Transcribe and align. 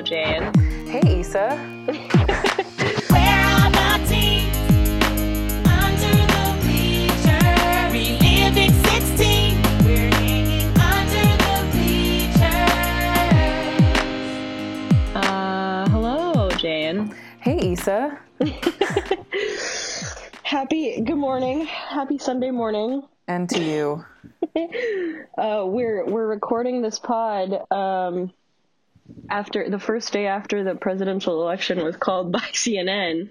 Hello, 0.00 0.08
Jan. 0.08 0.54
Hey, 0.86 1.20
Issa. 1.20 1.58
Where 1.84 3.44
are 3.44 3.70
the 3.70 4.00
teens? 4.08 4.56
Under 5.68 6.14
the 6.32 6.44
bleachers. 6.62 7.92
Reliving 7.92 8.72
16. 8.72 9.60
We're 9.84 10.08
hanging 10.08 10.72
under 10.80 11.26
the 11.44 11.56
bleachers. 11.72 12.46
Uh, 15.14 15.84
hello, 15.90 16.48
Jan. 16.52 17.14
Hey, 17.40 17.72
Issa. 17.72 18.18
Happy 20.44 21.02
good 21.02 21.18
morning. 21.18 21.66
Happy 21.66 22.16
Sunday 22.16 22.50
morning. 22.50 23.02
And 23.28 23.50
to 23.50 23.62
you. 23.62 24.02
Uh, 25.38 25.64
we're 25.64 26.04
we're 26.06 26.26
recording 26.26 26.82
this 26.82 26.98
pod 26.98 27.62
um, 27.70 28.32
after 29.28 29.68
the 29.68 29.78
first 29.78 30.12
day 30.12 30.26
after 30.26 30.64
the 30.64 30.74
presidential 30.74 31.42
election 31.42 31.82
was 31.84 31.96
called 31.96 32.32
by 32.32 32.38
CNN. 32.52 33.30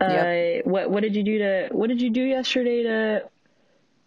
Uh, 0.00 0.08
Yep. 0.08 0.66
What 0.66 0.90
what 0.90 1.02
did 1.02 1.14
you 1.14 1.22
do 1.22 1.38
to 1.38 1.68
what 1.70 1.88
did 1.88 2.00
you 2.02 2.10
do 2.10 2.22
yesterday 2.22 2.82
to 2.82 3.28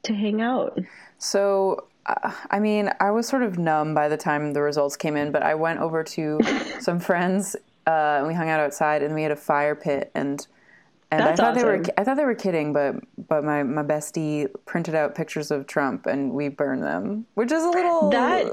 to 0.03 0.13
hang 0.13 0.41
out? 0.41 0.77
So, 1.17 1.87
uh, 2.05 2.31
I 2.51 2.59
mean, 2.59 2.89
I 2.99 3.11
was 3.11 3.27
sort 3.27 3.43
of 3.43 3.57
numb 3.57 3.93
by 3.93 4.09
the 4.09 4.17
time 4.17 4.53
the 4.53 4.61
results 4.61 4.97
came 4.97 5.15
in, 5.15 5.31
but 5.31 5.41
I 5.41 5.55
went 5.55 5.79
over 5.79 6.03
to 6.03 6.39
some 6.79 6.99
friends 6.99 7.55
uh, 7.87 8.17
and 8.19 8.27
we 8.27 8.33
hung 8.33 8.49
out 8.49 8.59
outside 8.59 9.03
and 9.03 9.15
we 9.15 9.23
had 9.23 9.31
a 9.31 9.35
fire 9.37 9.75
pit 9.75 10.11
and 10.13 10.45
and 11.11 11.21
That's 11.21 11.39
I 11.39 11.43
thought 11.43 11.55
they 11.55 11.63
were. 11.63 11.83
I 11.97 12.03
thought 12.03 12.17
they 12.17 12.25
were 12.25 12.35
kidding, 12.35 12.73
but 12.73 12.95
but 13.29 13.43
my, 13.43 13.63
my 13.63 13.83
bestie 13.83 14.49
printed 14.65 14.95
out 14.95 15.15
pictures 15.15 15.51
of 15.51 15.67
Trump 15.67 16.07
and 16.07 16.31
we 16.31 16.49
burned 16.49 16.83
them, 16.83 17.25
which 17.35 17.51
is 17.51 17.63
a 17.63 17.69
little 17.69 18.09
That- 18.09 18.51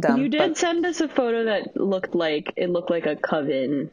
dumb. 0.00 0.20
you 0.20 0.28
did 0.28 0.38
but- 0.38 0.58
send 0.58 0.84
us 0.86 1.00
a 1.00 1.08
photo 1.08 1.44
that 1.44 1.76
looked 1.76 2.14
like 2.14 2.52
it 2.56 2.70
looked 2.70 2.90
like 2.90 3.06
a 3.06 3.16
coven 3.16 3.90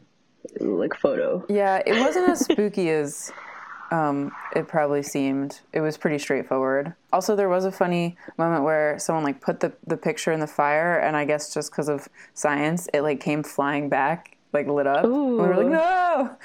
like 0.60 0.94
photo. 0.94 1.44
Yeah, 1.48 1.82
it 1.84 1.98
wasn't 1.98 2.28
as 2.28 2.40
spooky 2.44 2.88
as 2.90 3.32
um, 3.90 4.32
it 4.54 4.68
probably 4.68 5.02
seemed. 5.02 5.60
It 5.72 5.80
was 5.80 5.96
pretty 5.96 6.18
straightforward. 6.18 6.94
Also, 7.12 7.36
there 7.36 7.48
was 7.48 7.64
a 7.64 7.72
funny 7.72 8.16
moment 8.38 8.64
where 8.64 8.98
someone 8.98 9.24
like 9.24 9.40
put 9.40 9.60
the, 9.60 9.72
the 9.86 9.96
picture 9.96 10.32
in 10.32 10.40
the 10.40 10.46
fire, 10.46 10.98
and 10.98 11.16
I 11.16 11.24
guess 11.24 11.52
just 11.54 11.70
because 11.70 11.88
of 11.88 12.08
science, 12.34 12.88
it 12.92 13.02
like 13.02 13.20
came 13.20 13.42
flying 13.42 13.88
back, 13.88 14.36
like 14.52 14.66
lit 14.66 14.86
up. 14.86 15.04
And 15.04 15.12
we 15.12 15.34
were 15.36 15.56
like, 15.56 15.66
Ooh. 15.66 15.70
no. 15.70 16.36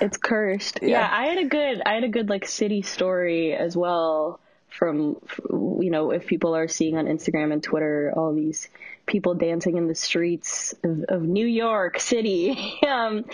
It's 0.00 0.16
cursed. 0.16 0.80
Yeah. 0.82 0.88
Yeah. 0.88 1.08
I 1.10 1.26
had 1.26 1.38
a 1.38 1.44
good, 1.46 1.82
I 1.84 1.94
had 1.94 2.04
a 2.04 2.08
good 2.08 2.28
like 2.28 2.46
city 2.46 2.82
story 2.82 3.54
as 3.54 3.76
well. 3.76 4.40
From 4.70 5.16
you 5.50 5.90
know, 5.90 6.10
if 6.10 6.26
people 6.26 6.54
are 6.56 6.68
seeing 6.68 6.96
on 6.96 7.06
Instagram 7.06 7.52
and 7.52 7.62
Twitter 7.62 8.12
all 8.16 8.32
these 8.32 8.68
people 9.06 9.34
dancing 9.34 9.76
in 9.76 9.88
the 9.88 9.94
streets 9.94 10.74
of, 10.84 11.04
of 11.08 11.22
New 11.22 11.46
York 11.46 11.98
City, 11.98 12.78
um, 12.88 13.24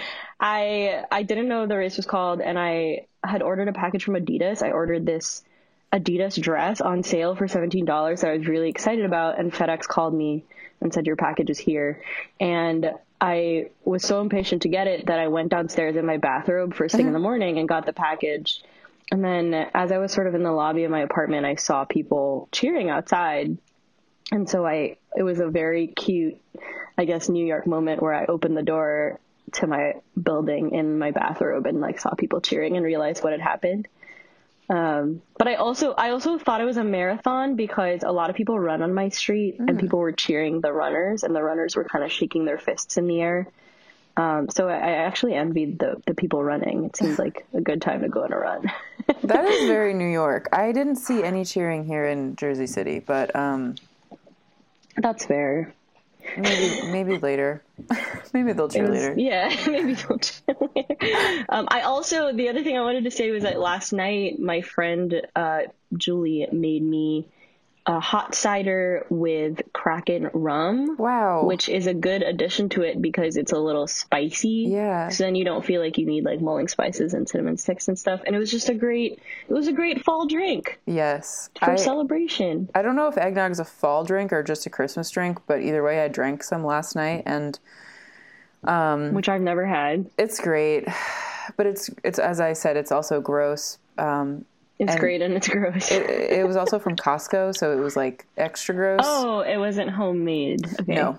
I 0.40 1.04
I 1.10 1.22
didn't 1.22 1.48
know 1.48 1.66
the 1.66 1.76
race 1.76 1.96
was 1.96 2.06
called, 2.06 2.40
and 2.40 2.58
I 2.58 3.06
had 3.22 3.42
ordered 3.42 3.68
a 3.68 3.72
package 3.72 4.04
from 4.04 4.14
Adidas. 4.14 4.62
I 4.62 4.70
ordered 4.70 5.04
this 5.06 5.44
Adidas 5.92 6.40
dress 6.40 6.80
on 6.80 7.02
sale 7.02 7.36
for 7.36 7.48
seventeen 7.48 7.84
dollars 7.84 8.22
that 8.22 8.30
I 8.30 8.36
was 8.36 8.46
really 8.46 8.70
excited 8.70 9.04
about, 9.04 9.38
and 9.38 9.52
FedEx 9.52 9.86
called 9.86 10.14
me 10.14 10.44
and 10.80 10.92
said 10.92 11.06
your 11.06 11.16
package 11.16 11.50
is 11.50 11.58
here, 11.58 12.02
and 12.40 12.92
I 13.20 13.70
was 13.84 14.02
so 14.02 14.20
impatient 14.20 14.62
to 14.62 14.68
get 14.68 14.86
it 14.86 15.06
that 15.06 15.18
I 15.18 15.28
went 15.28 15.48
downstairs 15.48 15.96
in 15.96 16.04
my 16.04 16.18
bathrobe 16.18 16.74
first 16.74 16.94
thing 16.94 17.06
in 17.06 17.12
the 17.12 17.18
morning 17.18 17.58
and 17.58 17.68
got 17.68 17.86
the 17.86 17.92
package. 17.92 18.62
And 19.10 19.24
then 19.24 19.54
as 19.74 19.92
I 19.92 19.98
was 19.98 20.12
sort 20.12 20.26
of 20.26 20.34
in 20.34 20.42
the 20.42 20.52
lobby 20.52 20.84
of 20.84 20.90
my 20.90 21.00
apartment, 21.00 21.46
I 21.46 21.54
saw 21.54 21.84
people 21.84 22.48
cheering 22.50 22.90
outside. 22.90 23.56
And 24.32 24.48
so 24.48 24.66
I, 24.66 24.96
it 25.16 25.22
was 25.22 25.38
a 25.38 25.48
very 25.48 25.86
cute, 25.86 26.38
I 26.98 27.04
guess, 27.04 27.28
New 27.28 27.46
York 27.46 27.66
moment 27.66 28.02
where 28.02 28.14
I 28.14 28.26
opened 28.26 28.56
the 28.56 28.62
door 28.62 29.20
to 29.52 29.66
my 29.68 29.94
building 30.20 30.72
in 30.72 30.98
my 30.98 31.12
bathrobe 31.12 31.66
and 31.66 31.80
like 31.80 32.00
saw 32.00 32.14
people 32.14 32.40
cheering 32.40 32.76
and 32.76 32.84
realized 32.84 33.22
what 33.22 33.32
had 33.32 33.40
happened. 33.40 33.86
Um, 34.68 35.22
but 35.38 35.46
I 35.46 35.54
also, 35.54 35.92
I 35.92 36.10
also 36.10 36.38
thought 36.38 36.60
it 36.60 36.64
was 36.64 36.76
a 36.76 36.82
marathon 36.82 37.54
because 37.54 38.02
a 38.02 38.10
lot 38.10 38.30
of 38.30 38.36
people 38.36 38.58
run 38.58 38.82
on 38.82 38.92
my 38.92 39.10
street 39.10 39.56
and 39.60 39.78
people 39.78 40.00
were 40.00 40.10
cheering 40.10 40.60
the 40.60 40.72
runners 40.72 41.22
and 41.22 41.34
the 41.34 41.42
runners 41.42 41.76
were 41.76 41.84
kind 41.84 42.04
of 42.04 42.10
shaking 42.10 42.44
their 42.44 42.58
fists 42.58 42.96
in 42.96 43.06
the 43.06 43.20
air. 43.20 43.46
Um, 44.16 44.48
so 44.48 44.68
I, 44.68 44.76
I 44.76 44.90
actually 44.92 45.34
envied 45.34 45.78
the, 45.78 46.00
the 46.06 46.14
people 46.14 46.42
running. 46.42 46.84
It 46.86 46.96
seemed 46.96 47.18
like 47.18 47.46
a 47.52 47.60
good 47.60 47.82
time 47.82 48.00
to 48.02 48.08
go 48.08 48.24
on 48.24 48.32
a 48.32 48.38
run. 48.38 48.70
That 49.22 49.44
is 49.44 49.68
very 49.68 49.94
New 49.94 50.08
York. 50.08 50.48
I 50.52 50.72
didn't 50.72 50.96
see 50.96 51.22
any 51.22 51.44
cheering 51.44 51.84
here 51.84 52.06
in 52.06 52.34
Jersey 52.34 52.66
City, 52.66 52.98
but 52.98 53.34
um, 53.36 53.76
That's 54.96 55.24
fair. 55.24 55.72
maybe 56.36 56.90
maybe 56.90 57.18
later. 57.18 57.62
maybe 58.32 58.52
they'll 58.52 58.68
cheer 58.68 58.90
was- 58.90 58.98
later. 59.00 59.14
Yeah, 59.16 59.54
maybe 59.68 59.94
they'll 59.94 60.18
chill 60.18 60.70
later. 60.74 61.44
Um, 61.48 61.68
I 61.70 61.82
also 61.82 62.32
the 62.32 62.48
other 62.48 62.64
thing 62.64 62.76
I 62.76 62.80
wanted 62.80 63.04
to 63.04 63.12
say 63.12 63.30
was 63.30 63.44
that 63.44 63.60
last 63.60 63.92
night 63.92 64.40
my 64.40 64.60
friend 64.62 65.22
uh, 65.36 65.60
Julie 65.96 66.48
made 66.50 66.82
me 66.82 67.28
a 67.86 68.00
hot 68.00 68.34
cider 68.34 69.06
with 69.08 69.62
Kraken 69.72 70.28
rum. 70.32 70.96
Wow. 70.96 71.44
Which 71.44 71.68
is 71.68 71.86
a 71.86 71.94
good 71.94 72.22
addition 72.22 72.68
to 72.70 72.82
it 72.82 73.00
because 73.00 73.36
it's 73.36 73.52
a 73.52 73.58
little 73.58 73.86
spicy. 73.86 74.66
Yeah. 74.68 75.08
So 75.08 75.22
then 75.22 75.36
you 75.36 75.44
don't 75.44 75.64
feel 75.64 75.80
like 75.80 75.96
you 75.96 76.04
need 76.04 76.24
like 76.24 76.40
mulling 76.40 76.66
spices 76.66 77.14
and 77.14 77.28
cinnamon 77.28 77.56
sticks 77.58 77.86
and 77.86 77.96
stuff. 77.96 78.20
And 78.26 78.34
it 78.34 78.40
was 78.40 78.50
just 78.50 78.68
a 78.68 78.74
great, 78.74 79.20
it 79.48 79.52
was 79.52 79.68
a 79.68 79.72
great 79.72 80.04
fall 80.04 80.26
drink 80.26 80.80
yes. 80.84 81.48
for 81.60 81.70
I, 81.70 81.76
celebration. 81.76 82.68
I 82.74 82.82
don't 82.82 82.96
know 82.96 83.06
if 83.06 83.16
eggnog 83.16 83.52
is 83.52 83.60
a 83.60 83.64
fall 83.64 84.04
drink 84.04 84.32
or 84.32 84.42
just 84.42 84.66
a 84.66 84.70
Christmas 84.70 85.08
drink, 85.10 85.38
but 85.46 85.60
either 85.60 85.82
way, 85.84 86.02
I 86.02 86.08
drank 86.08 86.42
some 86.42 86.64
last 86.64 86.96
night 86.96 87.22
and 87.24 87.56
um, 88.64 89.14
Which 89.14 89.28
I've 89.28 89.42
never 89.42 89.64
had. 89.64 90.10
it's 90.18 90.40
great. 90.40 90.88
But 91.56 91.66
it's 91.66 91.90
it's 92.02 92.18
as 92.18 92.40
I 92.40 92.54
said, 92.54 92.76
it's 92.76 92.90
also 92.90 93.20
gross. 93.20 93.78
Um, 93.98 94.46
It's 94.78 94.92
And- 94.92 95.00
great 95.00 95.22
and 95.22 95.34
it's 95.34 95.48
gross. 95.48 95.90
it, 95.90 96.02
it 96.10 96.46
was 96.46 96.56
also 96.56 96.78
from 96.78 96.96
Costco, 96.96 97.56
so 97.56 97.72
it 97.72 97.80
was 97.80 97.96
like 97.96 98.26
extra 98.36 98.74
gross. 98.74 99.00
oh, 99.04 99.40
it 99.40 99.56
wasn't 99.56 99.90
homemade. 99.90 100.66
Okay. 100.80 100.94
no. 100.94 101.18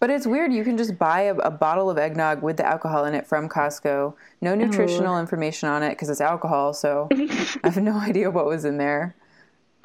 But 0.00 0.10
it's 0.10 0.26
weird. 0.28 0.52
You 0.52 0.62
can 0.62 0.76
just 0.76 0.96
buy 0.96 1.22
a, 1.22 1.34
a 1.34 1.50
bottle 1.50 1.90
of 1.90 1.98
eggnog 1.98 2.40
with 2.40 2.56
the 2.58 2.64
alcohol 2.64 3.04
in 3.04 3.14
it 3.14 3.26
from 3.26 3.48
Costco. 3.48 4.14
No 4.40 4.54
nutritional 4.54 5.18
information 5.18 5.68
on 5.68 5.82
it 5.82 5.90
because 5.90 6.08
it's 6.08 6.20
alcohol. 6.20 6.72
So 6.72 7.08
I 7.12 7.58
have 7.64 7.78
no 7.78 7.98
idea 7.98 8.30
what 8.30 8.46
was 8.46 8.64
in 8.64 8.78
there. 8.78 9.16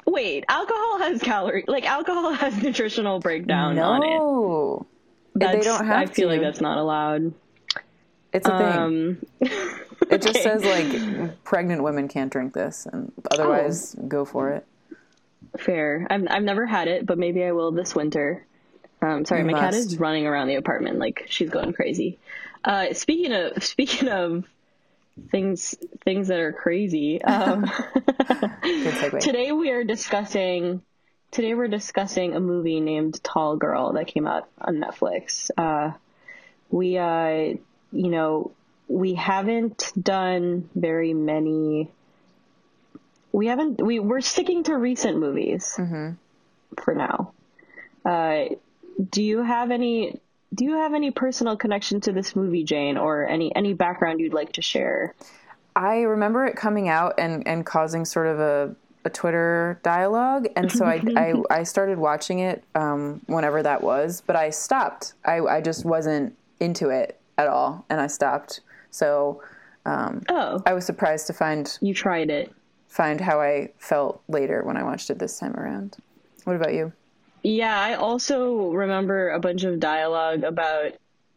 Wait, 0.06 0.44
alcohol 0.48 0.98
has 0.98 1.20
calorie, 1.20 1.64
like 1.66 1.84
alcohol 1.86 2.30
has 2.32 2.62
nutritional 2.62 3.18
breakdown 3.20 3.76
on 3.78 4.02
it. 4.04 4.06
No, 4.10 4.86
they 5.34 5.60
don't 5.60 5.84
have 5.86 5.96
I 5.96 6.06
feel 6.06 6.28
to. 6.28 6.34
like 6.34 6.42
that's 6.42 6.60
not 6.60 6.78
allowed. 6.78 7.32
It's 8.34 8.48
a 8.48 8.58
thing. 8.58 8.78
Um, 8.78 9.18
It 10.10 10.22
just 10.22 10.42
says 10.42 10.64
like 10.64 11.44
pregnant 11.44 11.82
women 11.82 12.08
can't 12.08 12.30
drink 12.30 12.52
this, 12.52 12.86
and 12.90 13.12
otherwise 13.30 13.94
go 14.08 14.24
for 14.24 14.50
it. 14.50 14.66
Fair. 15.58 16.06
I've 16.10 16.26
I've 16.28 16.42
never 16.42 16.66
had 16.66 16.88
it, 16.88 17.06
but 17.06 17.18
maybe 17.18 17.44
I 17.44 17.52
will 17.52 17.72
this 17.72 17.94
winter. 17.94 18.44
Um, 19.02 19.24
sorry, 19.24 19.42
You 19.42 19.46
my 19.46 19.58
cat 19.58 19.74
is 19.74 19.98
running 19.98 20.26
around 20.26 20.48
the 20.48 20.56
apartment 20.56 20.98
like 20.98 21.26
she's 21.28 21.50
going 21.50 21.72
crazy. 21.72 22.18
Uh, 22.64 22.92
speaking 22.92 23.32
of 23.32 23.62
speaking 23.64 24.08
of 24.08 24.44
things 25.30 25.74
things 26.04 26.28
that 26.28 26.40
are 26.40 26.52
crazy, 26.52 27.22
um, 27.22 27.70
today 29.20 29.52
we 29.52 29.70
are 29.70 29.84
discussing 29.84 30.82
today 31.30 31.54
we're 31.54 31.68
discussing 31.68 32.34
a 32.34 32.40
movie 32.40 32.80
named 32.80 33.22
Tall 33.22 33.56
Girl 33.56 33.92
that 33.94 34.06
came 34.06 34.26
out 34.26 34.48
on 34.60 34.76
Netflix. 34.76 35.50
Uh, 35.56 35.96
we 36.70 36.98
uh, 36.98 37.54
you 37.94 38.08
know 38.08 38.52
we 38.88 39.14
haven't 39.14 39.92
done 40.00 40.68
very 40.74 41.14
many. 41.14 41.90
We 43.32 43.46
haven't. 43.46 43.82
We 43.82 43.98
we're 43.98 44.20
sticking 44.20 44.64
to 44.64 44.76
recent 44.76 45.18
movies 45.18 45.74
for 46.82 46.94
now. 46.94 47.32
Uh, 48.04 48.56
do 49.10 49.22
you 49.22 49.42
have 49.42 49.70
any? 49.70 50.20
Do 50.54 50.64
you 50.64 50.74
have 50.74 50.94
any 50.94 51.10
personal 51.10 51.56
connection 51.56 52.00
to 52.02 52.12
this 52.12 52.36
movie, 52.36 52.64
Jane, 52.64 52.96
or 52.96 53.26
any 53.26 53.54
any 53.54 53.72
background 53.74 54.20
you'd 54.20 54.34
like 54.34 54.52
to 54.52 54.62
share? 54.62 55.14
I 55.76 56.02
remember 56.02 56.46
it 56.46 56.54
coming 56.54 56.88
out 56.88 57.14
and, 57.18 57.48
and 57.48 57.66
causing 57.66 58.04
sort 58.04 58.28
of 58.28 58.38
a, 58.38 58.76
a 59.04 59.10
Twitter 59.10 59.80
dialogue, 59.82 60.46
and 60.54 60.70
so 60.70 60.84
I, 60.84 61.02
I, 61.16 61.34
I 61.50 61.62
started 61.64 61.98
watching 61.98 62.38
it 62.38 62.62
um, 62.76 63.22
whenever 63.26 63.60
that 63.60 63.82
was, 63.82 64.22
but 64.24 64.36
I 64.36 64.50
stopped. 64.50 65.14
I, 65.24 65.40
I 65.40 65.60
just 65.60 65.84
wasn't 65.84 66.36
into 66.60 66.90
it 66.90 67.18
at 67.38 67.48
all, 67.48 67.84
and 67.90 68.00
I 68.00 68.06
stopped. 68.06 68.60
So 68.90 69.42
Oh, 69.86 70.62
I 70.64 70.72
was 70.72 70.86
surprised 70.86 71.26
to 71.26 71.32
find 71.34 71.76
you 71.82 71.92
tried 71.92 72.30
it. 72.30 72.50
find 72.88 73.20
how 73.20 73.40
I 73.40 73.70
felt 73.78 74.22
later 74.28 74.62
when 74.64 74.76
I 74.78 74.82
watched 74.82 75.10
it 75.10 75.18
this 75.18 75.38
time 75.38 75.54
around. 75.56 75.96
What 76.44 76.56
about 76.56 76.72
you? 76.72 76.92
Yeah, 77.42 77.78
I 77.78 77.94
also 77.94 78.70
remember 78.70 79.30
a 79.30 79.38
bunch 79.40 79.64
of 79.64 79.78
dialogue 79.80 80.42
about 80.44 80.92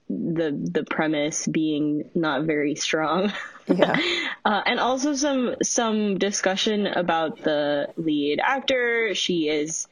the 0.10 0.52
the 0.52 0.86
premise 0.86 1.46
being 1.48 2.10
not 2.16 2.44
very 2.44 2.76
strong. 2.76 3.32
Yeah. 3.70 4.00
Uh, 4.46 4.62
and 4.66 4.80
also 4.80 5.14
some 5.14 5.56
some 5.62 6.18
discussion 6.18 6.88
about 6.88 7.40
the 7.40 7.90
lead 7.98 8.40
actor. 8.42 9.14
She 9.14 9.50
is 9.50 9.90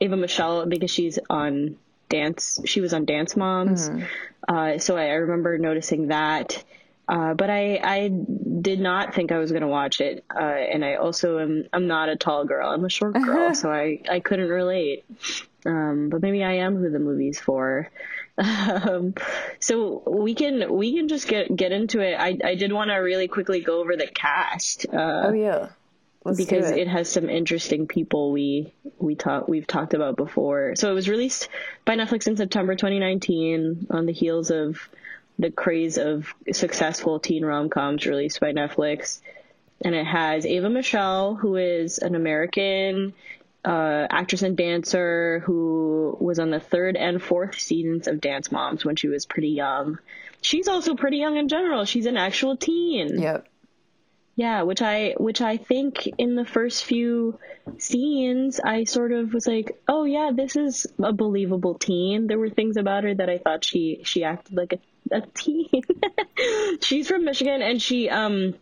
Ava 0.00 0.16
Michelle 0.16 0.64
because 0.64 0.90
she's 0.90 1.18
on 1.28 1.76
dance. 2.08 2.60
She 2.64 2.80
was 2.80 2.92
on 2.92 3.04
Dance 3.04 3.36
Moms, 3.36 3.88
uh, 4.48 4.78
so 4.78 4.96
I, 4.96 5.04
I 5.04 5.12
remember 5.14 5.58
noticing 5.58 6.08
that. 6.08 6.62
Uh, 7.08 7.32
but 7.32 7.48
I 7.48 7.80
I 7.82 8.08
did 8.08 8.80
not 8.80 9.14
think 9.14 9.32
I 9.32 9.38
was 9.38 9.50
gonna 9.50 9.66
watch 9.68 10.00
it, 10.02 10.24
uh, 10.34 10.38
and 10.42 10.84
I 10.84 10.96
also 10.96 11.38
am 11.38 11.64
I'm 11.72 11.86
not 11.86 12.10
a 12.10 12.16
tall 12.16 12.44
girl. 12.44 12.68
I'm 12.68 12.84
a 12.84 12.90
short 12.90 13.14
girl, 13.14 13.54
so 13.54 13.70
I 13.72 14.02
I 14.10 14.20
couldn't 14.20 14.48
relate. 14.50 15.04
Um, 15.64 16.08
but 16.10 16.20
maybe 16.22 16.44
I 16.44 16.52
am 16.58 16.76
who 16.76 16.90
the 16.90 16.98
movie's 16.98 17.40
for. 17.40 17.90
Um, 18.40 19.14
so 19.58 20.04
we 20.06 20.32
can 20.32 20.72
we 20.72 20.94
can 20.94 21.08
just 21.08 21.26
get 21.26 21.56
get 21.56 21.72
into 21.72 21.98
it. 21.98 22.14
I 22.14 22.38
I 22.44 22.54
did 22.54 22.72
want 22.72 22.90
to 22.90 22.94
really 22.94 23.26
quickly 23.26 23.62
go 23.62 23.80
over 23.80 23.96
the 23.96 24.06
cast. 24.06 24.86
Uh, 24.92 25.22
Oh 25.24 25.32
yeah. 25.32 25.70
Let's 26.28 26.38
because 26.38 26.70
it. 26.70 26.78
it 26.78 26.88
has 26.88 27.08
some 27.08 27.28
interesting 27.28 27.86
people 27.86 28.32
we 28.32 28.72
we 28.98 29.14
talk 29.14 29.48
we've 29.48 29.66
talked 29.66 29.94
about 29.94 30.16
before. 30.16 30.74
So 30.76 30.90
it 30.90 30.94
was 30.94 31.08
released 31.08 31.48
by 31.84 31.96
Netflix 31.96 32.26
in 32.26 32.36
September 32.36 32.74
2019 32.74 33.88
on 33.90 34.06
the 34.06 34.12
heels 34.12 34.50
of 34.50 34.78
the 35.38 35.50
craze 35.50 35.98
of 35.98 36.34
successful 36.52 37.20
teen 37.20 37.44
rom-coms 37.44 38.06
released 38.06 38.40
by 38.40 38.52
Netflix. 38.52 39.20
And 39.84 39.94
it 39.94 40.04
has 40.04 40.44
Ava 40.44 40.68
Michelle, 40.68 41.36
who 41.36 41.54
is 41.56 41.98
an 41.98 42.16
American 42.16 43.14
uh, 43.64 44.06
actress 44.10 44.42
and 44.42 44.56
dancer 44.56 45.40
who 45.44 46.16
was 46.20 46.38
on 46.38 46.50
the 46.50 46.60
third 46.60 46.96
and 46.96 47.22
fourth 47.22 47.58
seasons 47.58 48.08
of 48.08 48.20
Dance 48.20 48.50
Moms 48.50 48.84
when 48.84 48.96
she 48.96 49.08
was 49.08 49.26
pretty 49.26 49.50
young. 49.50 49.98
She's 50.40 50.68
also 50.68 50.94
pretty 50.94 51.18
young 51.18 51.36
in 51.36 51.48
general. 51.48 51.84
She's 51.84 52.06
an 52.06 52.16
actual 52.16 52.56
teen. 52.56 53.20
Yep. 53.20 53.46
Yeah, 54.38 54.62
which 54.62 54.82
I 54.82 55.14
which 55.18 55.40
I 55.40 55.56
think 55.56 56.08
in 56.16 56.36
the 56.36 56.44
first 56.44 56.84
few 56.84 57.40
scenes 57.78 58.60
I 58.60 58.84
sort 58.84 59.10
of 59.10 59.34
was 59.34 59.48
like, 59.48 59.82
"Oh 59.88 60.04
yeah, 60.04 60.30
this 60.32 60.54
is 60.54 60.86
a 61.02 61.12
believable 61.12 61.74
teen." 61.74 62.28
There 62.28 62.38
were 62.38 62.48
things 62.48 62.76
about 62.76 63.02
her 63.02 63.12
that 63.14 63.28
I 63.28 63.38
thought 63.38 63.64
she 63.64 64.00
she 64.04 64.22
acted 64.22 64.56
like 64.56 64.74
a 64.74 64.78
a 65.10 65.22
teen. 65.34 65.82
She's 66.80 67.08
from 67.08 67.24
Michigan 67.24 67.62
and 67.62 67.82
she 67.82 68.08
um 68.10 68.54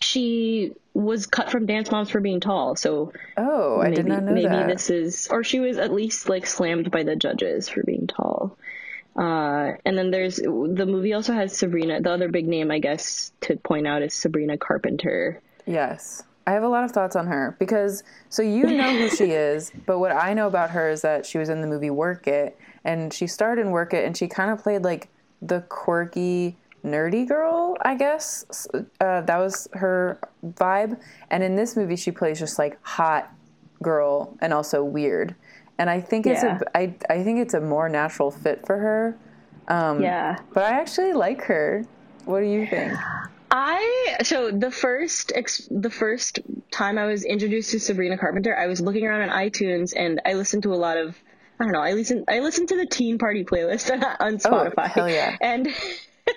she 0.00 0.72
was 0.94 1.26
cut 1.26 1.48
from 1.50 1.66
Dance 1.66 1.92
Moms 1.92 2.10
for 2.10 2.20
being 2.20 2.40
tall. 2.40 2.74
So 2.74 3.12
Oh, 3.36 3.78
I 3.80 3.90
maybe 3.90 3.96
did 3.96 4.06
not 4.06 4.24
know 4.24 4.32
maybe 4.32 4.48
that. 4.48 4.66
this 4.66 4.90
is 4.90 5.28
or 5.30 5.44
she 5.44 5.60
was 5.60 5.78
at 5.78 5.92
least 5.92 6.28
like 6.28 6.46
slammed 6.46 6.90
by 6.90 7.04
the 7.04 7.14
judges 7.14 7.68
for 7.68 7.84
being 7.84 8.08
tall. 8.08 8.56
Uh, 9.16 9.72
and 9.84 9.96
then 9.96 10.10
there's 10.10 10.36
the 10.36 10.86
movie 10.86 11.12
also 11.12 11.32
has 11.32 11.56
Sabrina. 11.56 12.00
The 12.00 12.10
other 12.10 12.28
big 12.28 12.48
name, 12.48 12.70
I 12.70 12.78
guess, 12.78 13.32
to 13.42 13.56
point 13.56 13.86
out 13.86 14.02
is 14.02 14.14
Sabrina 14.14 14.58
Carpenter. 14.58 15.40
Yes. 15.66 16.24
I 16.46 16.52
have 16.52 16.62
a 16.62 16.68
lot 16.68 16.84
of 16.84 16.90
thoughts 16.90 17.16
on 17.16 17.26
her 17.26 17.56
because 17.58 18.02
so 18.28 18.42
you 18.42 18.64
know 18.64 18.98
who 18.98 19.08
she 19.08 19.24
is, 19.30 19.72
but 19.86 19.98
what 19.98 20.12
I 20.12 20.34
know 20.34 20.46
about 20.46 20.70
her 20.70 20.90
is 20.90 21.02
that 21.02 21.24
she 21.24 21.38
was 21.38 21.48
in 21.48 21.60
the 21.60 21.66
movie 21.66 21.90
Work 21.90 22.26
It 22.26 22.58
and 22.84 23.12
she 23.12 23.26
starred 23.26 23.58
in 23.58 23.70
Work 23.70 23.94
It 23.94 24.04
and 24.04 24.16
she 24.16 24.28
kind 24.28 24.50
of 24.50 24.62
played 24.62 24.82
like 24.82 25.08
the 25.40 25.60
quirky 25.62 26.56
nerdy 26.84 27.26
girl, 27.26 27.76
I 27.80 27.94
guess. 27.94 28.66
Uh, 28.74 29.22
that 29.22 29.38
was 29.38 29.68
her 29.72 30.18
vibe. 30.46 31.00
And 31.30 31.42
in 31.42 31.54
this 31.54 31.76
movie 31.76 31.96
she 31.96 32.10
plays 32.10 32.38
just 32.38 32.58
like 32.58 32.78
hot 32.82 33.32
girl 33.82 34.36
and 34.40 34.52
also 34.52 34.84
weird. 34.84 35.34
And 35.78 35.90
I 35.90 36.00
think 36.00 36.26
it's 36.26 36.42
Yeah. 36.42 36.60
a 36.74 36.78
I 36.78 36.94
I 37.10 37.22
think 37.22 37.40
it's 37.40 37.54
a 37.54 37.60
more 37.60 37.88
natural 37.88 38.30
fit 38.30 38.64
for 38.66 38.78
her. 38.78 39.16
Um, 39.68 40.02
Yeah. 40.02 40.36
But 40.52 40.64
I 40.64 40.80
actually 40.80 41.12
like 41.14 41.42
her. 41.44 41.84
What 42.24 42.40
do 42.40 42.46
you 42.46 42.66
think? 42.66 42.92
I 43.50 44.16
so 44.22 44.50
the 44.50 44.70
first 44.70 45.32
ex, 45.34 45.68
the 45.70 45.90
first 45.90 46.40
time 46.70 46.98
I 46.98 47.06
was 47.06 47.24
introduced 47.24 47.70
to 47.72 47.80
Sabrina 47.80 48.18
Carpenter, 48.18 48.56
I 48.56 48.66
was 48.66 48.80
looking 48.80 49.06
around 49.06 49.28
on 49.28 49.36
iTunes 49.36 49.92
and 49.96 50.20
I 50.26 50.34
listened 50.34 50.64
to 50.64 50.72
a 50.72 50.76
lot 50.76 50.96
of 50.96 51.16
I 51.60 51.64
don't 51.64 51.72
know. 51.72 51.80
I 51.80 51.92
listen 51.92 52.24
I 52.28 52.40
listened 52.40 52.68
to 52.70 52.76
the 52.76 52.86
Teen 52.86 53.18
Party 53.18 53.44
playlist 53.44 53.90
on 54.20 54.38
Spotify. 54.38 54.72
Oh, 54.78 54.82
hell 54.88 55.08
yeah. 55.10 55.36
And 55.40 55.68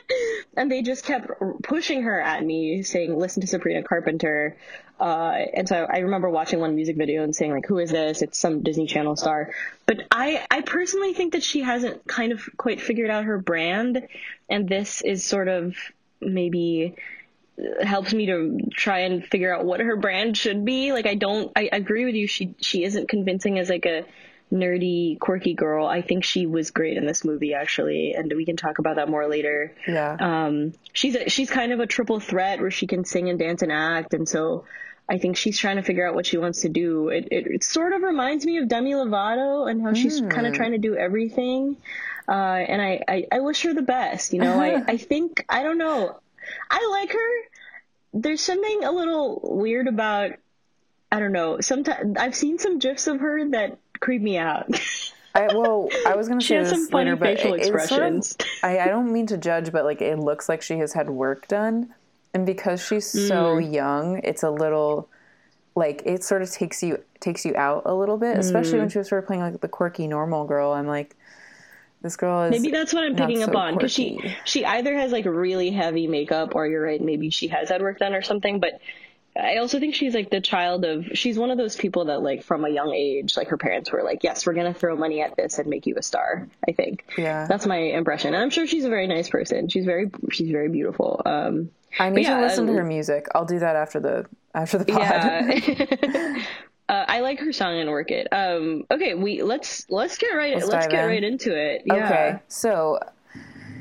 and 0.57 0.71
they 0.71 0.81
just 0.81 1.05
kept 1.05 1.27
pushing 1.63 2.03
her 2.03 2.21
at 2.21 2.43
me, 2.43 2.83
saying, 2.83 3.17
"Listen 3.17 3.41
to 3.41 3.47
Sabrina 3.47 3.83
Carpenter." 3.83 4.57
Uh, 4.99 5.45
and 5.53 5.67
so 5.67 5.85
I 5.89 5.99
remember 5.99 6.29
watching 6.29 6.59
one 6.59 6.75
music 6.75 6.97
video 6.97 7.23
and 7.23 7.35
saying, 7.35 7.51
"Like, 7.51 7.65
who 7.67 7.77
is 7.77 7.91
this? 7.91 8.21
It's 8.21 8.37
some 8.37 8.63
Disney 8.63 8.87
Channel 8.87 9.15
star." 9.15 9.51
But 9.85 10.07
I, 10.11 10.45
I 10.49 10.61
personally 10.61 11.13
think 11.13 11.33
that 11.33 11.43
she 11.43 11.61
hasn't 11.61 12.07
kind 12.07 12.31
of 12.31 12.49
quite 12.57 12.81
figured 12.81 13.09
out 13.09 13.25
her 13.25 13.37
brand, 13.37 14.07
and 14.49 14.67
this 14.67 15.01
is 15.01 15.25
sort 15.25 15.47
of 15.47 15.75
maybe 16.19 16.95
helps 17.81 18.13
me 18.13 18.27
to 18.27 18.59
try 18.71 18.99
and 18.99 19.25
figure 19.25 19.53
out 19.53 19.65
what 19.65 19.79
her 19.79 19.95
brand 19.95 20.37
should 20.37 20.63
be. 20.63 20.91
Like 20.93 21.07
I 21.07 21.15
don't 21.15 21.51
I 21.55 21.69
agree 21.71 22.05
with 22.05 22.15
you 22.15 22.27
she 22.27 22.55
she 22.59 22.83
isn't 22.83 23.09
convincing 23.09 23.57
as 23.57 23.69
like 23.69 23.85
a 23.85 24.05
nerdy 24.53 25.19
quirky 25.19 25.55
girl. 25.55 25.87
I 25.87 26.01
think 26.01 26.23
she 26.23 26.45
was 26.45 26.71
great 26.71 26.97
in 26.97 27.05
this 27.05 27.25
movie 27.25 27.53
actually 27.53 28.13
and 28.13 28.31
we 28.35 28.45
can 28.45 28.57
talk 28.57 28.77
about 28.77 28.97
that 28.97 29.09
more 29.09 29.27
later. 29.27 29.73
Yeah. 29.87 30.17
Um 30.19 30.73
she's 30.93 31.15
a, 31.15 31.29
she's 31.29 31.49
kind 31.49 31.71
of 31.71 31.79
a 31.79 31.87
triple 31.87 32.19
threat 32.19 32.61
where 32.61 32.71
she 32.71 32.85
can 32.85 33.05
sing 33.05 33.29
and 33.29 33.39
dance 33.39 33.63
and 33.63 33.71
act 33.71 34.13
and 34.13 34.29
so 34.29 34.65
I 35.09 35.17
think 35.17 35.37
she's 35.37 35.57
trying 35.57 35.77
to 35.77 35.81
figure 35.83 36.07
out 36.07 36.15
what 36.15 36.25
she 36.25 36.37
wants 36.37 36.61
to 36.61 36.69
do. 36.69 37.09
It 37.09 37.27
it, 37.31 37.47
it 37.47 37.63
sort 37.63 37.93
of 37.93 38.01
reminds 38.01 38.45
me 38.45 38.57
of 38.57 38.67
Demi 38.67 38.91
Lovato 38.91 39.69
and 39.69 39.81
how 39.81 39.93
she's 39.93 40.19
kind 40.21 40.45
of 40.45 40.53
trying 40.53 40.71
to 40.71 40.77
do 40.77 40.95
everything. 40.95 41.77
Uh, 42.27 42.31
and 42.33 42.81
I, 42.81 43.01
I, 43.07 43.25
I 43.31 43.39
wish 43.39 43.61
her 43.61 43.73
the 43.73 43.81
best. 43.81 44.33
You 44.33 44.41
know, 44.41 44.59
I, 44.59 44.83
I 44.87 44.97
think 44.97 45.45
I 45.47 45.63
don't 45.63 45.77
know. 45.77 46.19
I 46.69 46.87
like 46.91 47.13
her. 47.13 47.29
There's 48.13 48.41
something 48.41 48.83
a 48.83 48.91
little 48.91 49.39
weird 49.43 49.87
about 49.87 50.31
I 51.11 51.19
don't 51.19 51.31
know. 51.31 51.61
Sometimes 51.61 52.17
I've 52.17 52.35
seen 52.35 52.59
some 52.59 52.79
gifs 52.79 53.07
of 53.07 53.21
her 53.21 53.49
that 53.51 53.77
creep 53.99 54.21
me 54.21 54.37
out. 54.37 54.67
I, 55.35 55.53
well, 55.55 55.87
I 56.07 56.15
was 56.15 56.27
going 56.27 56.39
to 56.39 56.43
She 56.45 56.49
say 56.53 56.55
has 56.57 56.71
this 56.71 56.79
some 56.79 56.87
funny 56.89 57.11
later, 57.11 57.15
but 57.15 57.25
facial 57.37 57.53
it- 57.53 57.65
sort 57.65 57.75
of- 57.75 57.81
expressions. 57.83 58.37
I, 58.63 58.79
I 58.79 58.87
don't 58.87 59.13
mean 59.13 59.27
to 59.27 59.37
judge, 59.37 59.71
but 59.71 59.85
like 59.85 60.01
it 60.01 60.17
looks 60.19 60.49
like 60.49 60.61
she 60.63 60.79
has 60.79 60.93
had 60.93 61.09
work 61.11 61.47
done, 61.47 61.93
and 62.37 62.45
because 62.45 62.85
she's 62.85 63.09
so 63.09 63.57
Mm. 63.57 63.73
young, 63.73 64.21
it's 64.23 64.43
a 64.43 64.51
little 64.51 65.09
like 65.75 66.03
it 66.05 66.23
sort 66.23 66.41
of 66.43 66.51
takes 66.51 66.83
you 66.83 67.03
takes 67.19 67.45
you 67.45 67.55
out 67.55 67.81
a 67.85 67.93
little 67.95 68.17
bit, 68.17 68.37
especially 68.37 68.77
Mm. 68.77 68.81
when 68.81 68.89
she 68.89 68.99
was 68.99 69.07
sort 69.09 69.23
of 69.23 69.27
playing 69.27 69.41
like 69.41 69.59
the 69.59 69.67
quirky 69.67 70.07
normal 70.07 70.45
girl. 70.45 70.71
I'm 70.73 70.87
like, 70.87 71.15
this 72.03 72.15
girl 72.15 72.43
is 72.43 72.61
Maybe 72.61 72.71
that's 72.71 72.93
what 72.93 73.03
I'm 73.03 73.15
picking 73.15 73.41
up 73.43 73.49
so 73.51 73.57
on 73.57 73.73
because 73.73 73.91
she 73.91 74.19
she 74.45 74.65
either 74.65 74.95
has 74.95 75.11
like 75.11 75.25
really 75.25 75.71
heavy 75.71 76.07
makeup 76.07 76.53
or 76.55 76.67
you're 76.67 76.83
right, 76.83 77.01
maybe 77.01 77.29
she 77.31 77.47
has 77.47 77.69
had 77.69 77.81
work 77.81 77.97
done 77.99 78.13
or 78.13 78.21
something. 78.21 78.59
But 78.59 78.79
I 79.39 79.57
also 79.57 79.79
think 79.79 79.95
she's 79.95 80.13
like 80.13 80.29
the 80.29 80.41
child 80.41 80.85
of 80.85 81.05
she's 81.13 81.37
one 81.37 81.51
of 81.51 81.57
those 81.57 81.75
people 81.75 82.05
that 82.05 82.21
like 82.21 82.43
from 82.43 82.65
a 82.65 82.69
young 82.69 82.93
age, 82.93 83.37
like 83.37 83.49
her 83.49 83.57
parents 83.57 83.91
were 83.91 84.03
like, 84.03 84.23
yes, 84.23 84.45
we're 84.45 84.53
gonna 84.53 84.73
throw 84.73 84.95
money 84.95 85.21
at 85.21 85.35
this 85.35 85.59
and 85.59 85.67
make 85.67 85.85
you 85.85 85.95
a 85.97 86.03
star. 86.03 86.47
I 86.67 86.71
think. 86.71 87.05
Yeah. 87.17 87.45
That's 87.47 87.65
my 87.65 87.77
impression, 87.77 88.33
and 88.33 88.41
I'm 88.41 88.49
sure 88.49 88.67
she's 88.67 88.85
a 88.85 88.89
very 88.89 89.07
nice 89.07 89.29
person. 89.29 89.69
She's 89.69 89.85
very 89.85 90.09
she's 90.31 90.49
very 90.49 90.69
beautiful. 90.69 91.21
Um, 91.25 91.71
I 91.99 92.09
need 92.09 92.23
yeah, 92.23 92.37
to 92.37 92.41
listen 92.41 92.65
to 92.65 92.71
um, 92.71 92.77
her 92.77 92.83
music. 92.83 93.27
I'll 93.33 93.45
do 93.45 93.59
that 93.59 93.75
after 93.75 93.99
the 93.99 94.25
after 94.53 94.77
the 94.77 94.85
pod. 94.85 95.01
yeah. 95.01 96.43
Uh, 96.89 97.03
I 97.05 97.19
like 97.19 97.39
her 97.41 97.51
song 97.51 97.77
and 97.79 97.89
work 97.89 98.11
it. 98.11 98.29
Um, 98.31 98.85
okay, 98.89 99.13
we 99.13 99.41
let's 99.43 99.85
let's 99.89 100.17
get 100.17 100.27
right 100.27 100.55
Let's 100.55 100.67
let's, 100.67 100.87
get 100.87 101.03
in. 101.03 101.09
right 101.09 101.23
into 101.23 101.53
it. 101.53 101.81
Yeah. 101.85 101.95
Okay, 101.95 102.39
so 102.47 102.99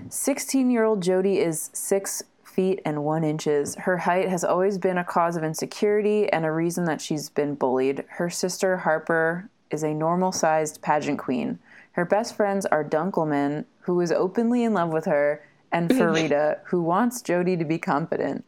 16 0.08 0.70
year 0.70 0.82
old 0.82 1.02
Jody 1.02 1.38
is 1.38 1.70
six 1.72 2.25
feet 2.56 2.80
and 2.86 3.04
one 3.04 3.22
inches. 3.22 3.75
Her 3.75 3.98
height 3.98 4.30
has 4.30 4.42
always 4.42 4.78
been 4.78 4.96
a 4.96 5.04
cause 5.04 5.36
of 5.36 5.44
insecurity 5.44 6.32
and 6.32 6.46
a 6.46 6.50
reason 6.50 6.86
that 6.86 7.02
she's 7.02 7.28
been 7.28 7.54
bullied. 7.54 8.02
Her 8.08 8.30
sister 8.30 8.78
Harper 8.78 9.50
is 9.70 9.82
a 9.82 9.92
normal 9.92 10.32
sized 10.32 10.80
pageant 10.80 11.18
queen. 11.18 11.58
Her 11.92 12.06
best 12.06 12.34
friends 12.34 12.64
are 12.64 12.82
Dunkleman, 12.82 13.66
who 13.80 14.00
is 14.00 14.10
openly 14.10 14.64
in 14.64 14.72
love 14.72 14.88
with 14.88 15.04
her, 15.04 15.44
and 15.70 15.90
Farida, 15.96 16.60
who 16.64 16.82
wants 16.82 17.20
Jody 17.20 17.58
to 17.58 17.64
be 17.64 17.78
competent. 17.78 18.44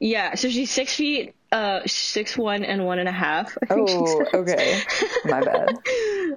Yeah, 0.00 0.34
so 0.34 0.48
she's 0.48 0.70
six 0.70 0.94
feet, 0.96 1.34
uh, 1.52 1.80
six 1.86 2.36
one 2.36 2.64
and 2.64 2.86
one 2.86 2.98
and 2.98 3.08
a 3.08 3.12
half. 3.12 3.56
I 3.62 3.66
think 3.74 3.88
Oh, 3.90 4.24
okay. 4.34 4.80
My 5.26 5.40
bad. 5.42 5.76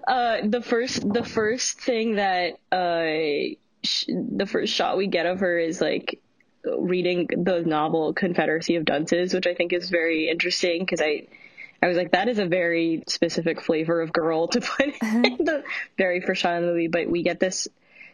Uh, 0.08 0.42
the 0.44 0.62
first, 0.62 1.02
the 1.14 1.24
first 1.24 1.80
thing 1.80 2.16
that, 2.16 2.60
uh, 2.72 3.56
sh- 3.86 4.06
the 4.08 4.46
first 4.46 4.74
shot 4.74 4.98
we 4.98 5.08
get 5.08 5.26
of 5.26 5.40
her 5.40 5.58
is 5.58 5.82
like 5.82 6.22
reading 6.66 7.28
the 7.28 7.62
novel 7.62 8.14
Confederacy 8.14 8.76
of 8.76 8.86
Dunces, 8.86 9.34
which 9.34 9.48
I 9.48 9.54
think 9.54 9.74
is 9.74 9.90
very 9.90 10.30
interesting 10.30 10.82
because 10.82 11.02
I, 11.02 11.28
I 11.82 11.88
was 11.88 11.98
like, 11.98 12.12
that 12.12 12.28
is 12.28 12.40
a 12.40 12.46
very 12.46 13.04
specific 13.08 13.62
flavor 13.62 14.02
of 14.02 14.12
girl 14.12 14.48
to 14.50 14.62
put 14.62 14.88
in 14.88 14.94
mm-hmm. 14.94 15.44
the 15.44 15.64
very 15.98 16.22
first 16.22 16.42
shot 16.42 16.56
of 16.56 16.64
the 16.64 16.68
movie. 16.68 16.88
But 16.88 17.10
we 17.10 17.24
get 17.24 17.40
this 17.40 17.68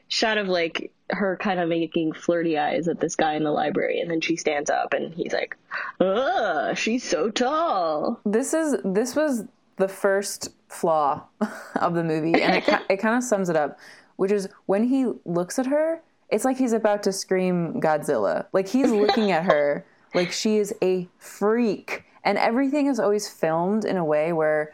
shot 0.07 0.37
of 0.37 0.47
like 0.47 0.91
her 1.09 1.37
kind 1.37 1.59
of 1.59 1.69
making 1.69 2.13
flirty 2.13 2.57
eyes 2.57 2.87
at 2.87 2.99
this 2.99 3.15
guy 3.15 3.35
in 3.35 3.43
the 3.43 3.51
library, 3.51 3.99
and 4.01 4.11
then 4.11 4.21
she 4.21 4.35
stands 4.35 4.69
up 4.69 4.93
and 4.93 5.13
he's 5.13 5.33
like, 5.33 5.57
"Ugh, 5.99 6.77
she's 6.77 7.03
so 7.03 7.29
tall." 7.29 8.19
this 8.25 8.53
is 8.53 8.75
this 8.83 9.15
was 9.15 9.45
the 9.77 9.87
first 9.87 10.49
flaw 10.67 11.23
of 11.75 11.95
the 11.95 12.03
movie 12.03 12.39
and 12.41 12.55
it, 12.55 12.63
it 12.89 12.97
kind 12.97 13.17
of 13.17 13.23
sums 13.23 13.49
it 13.49 13.55
up 13.55 13.77
which 14.21 14.31
is 14.31 14.47
when 14.67 14.83
he 14.83 14.99
looks 15.25 15.57
at 15.57 15.65
her 15.65 15.99
it's 16.29 16.45
like 16.45 16.57
he's 16.57 16.73
about 16.73 17.01
to 17.01 17.11
scream 17.11 17.81
godzilla 17.81 18.45
like 18.53 18.67
he's 18.67 18.91
looking 19.03 19.31
at 19.31 19.43
her 19.43 19.83
like 20.13 20.31
she 20.31 20.57
is 20.57 20.73
a 20.83 21.07
freak 21.17 22.03
and 22.23 22.37
everything 22.37 22.85
is 22.85 22.99
always 22.99 23.27
filmed 23.27 23.83
in 23.83 23.97
a 23.97 24.05
way 24.05 24.31
where 24.31 24.71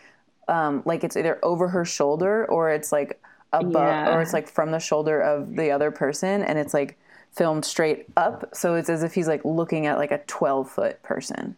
um, 0.49 0.81
like 0.85 1.03
it's 1.05 1.15
either 1.15 1.39
over 1.43 1.69
her 1.69 1.85
shoulder 1.85 2.45
or 2.45 2.69
it's 2.71 2.91
like 2.91 3.21
above 3.53 3.73
Yeah. 3.73 4.13
or 4.13 4.21
it's 4.21 4.33
like 4.33 4.49
from 4.49 4.71
the 4.71 4.79
shoulder 4.79 5.21
of 5.21 5.55
the 5.55 5.71
other 5.71 5.91
person 5.91 6.43
and 6.43 6.59
it's 6.59 6.73
like 6.73 6.97
filmed 7.31 7.63
straight 7.63 8.05
up 8.17 8.49
so 8.53 8.75
it's 8.75 8.89
as 8.89 9.01
if 9.03 9.13
he's 9.13 9.27
like 9.29 9.45
looking 9.45 9.85
at 9.85 9.97
like 9.97 10.11
a 10.11 10.19
12 10.27 10.69
foot 10.69 11.01
person 11.03 11.55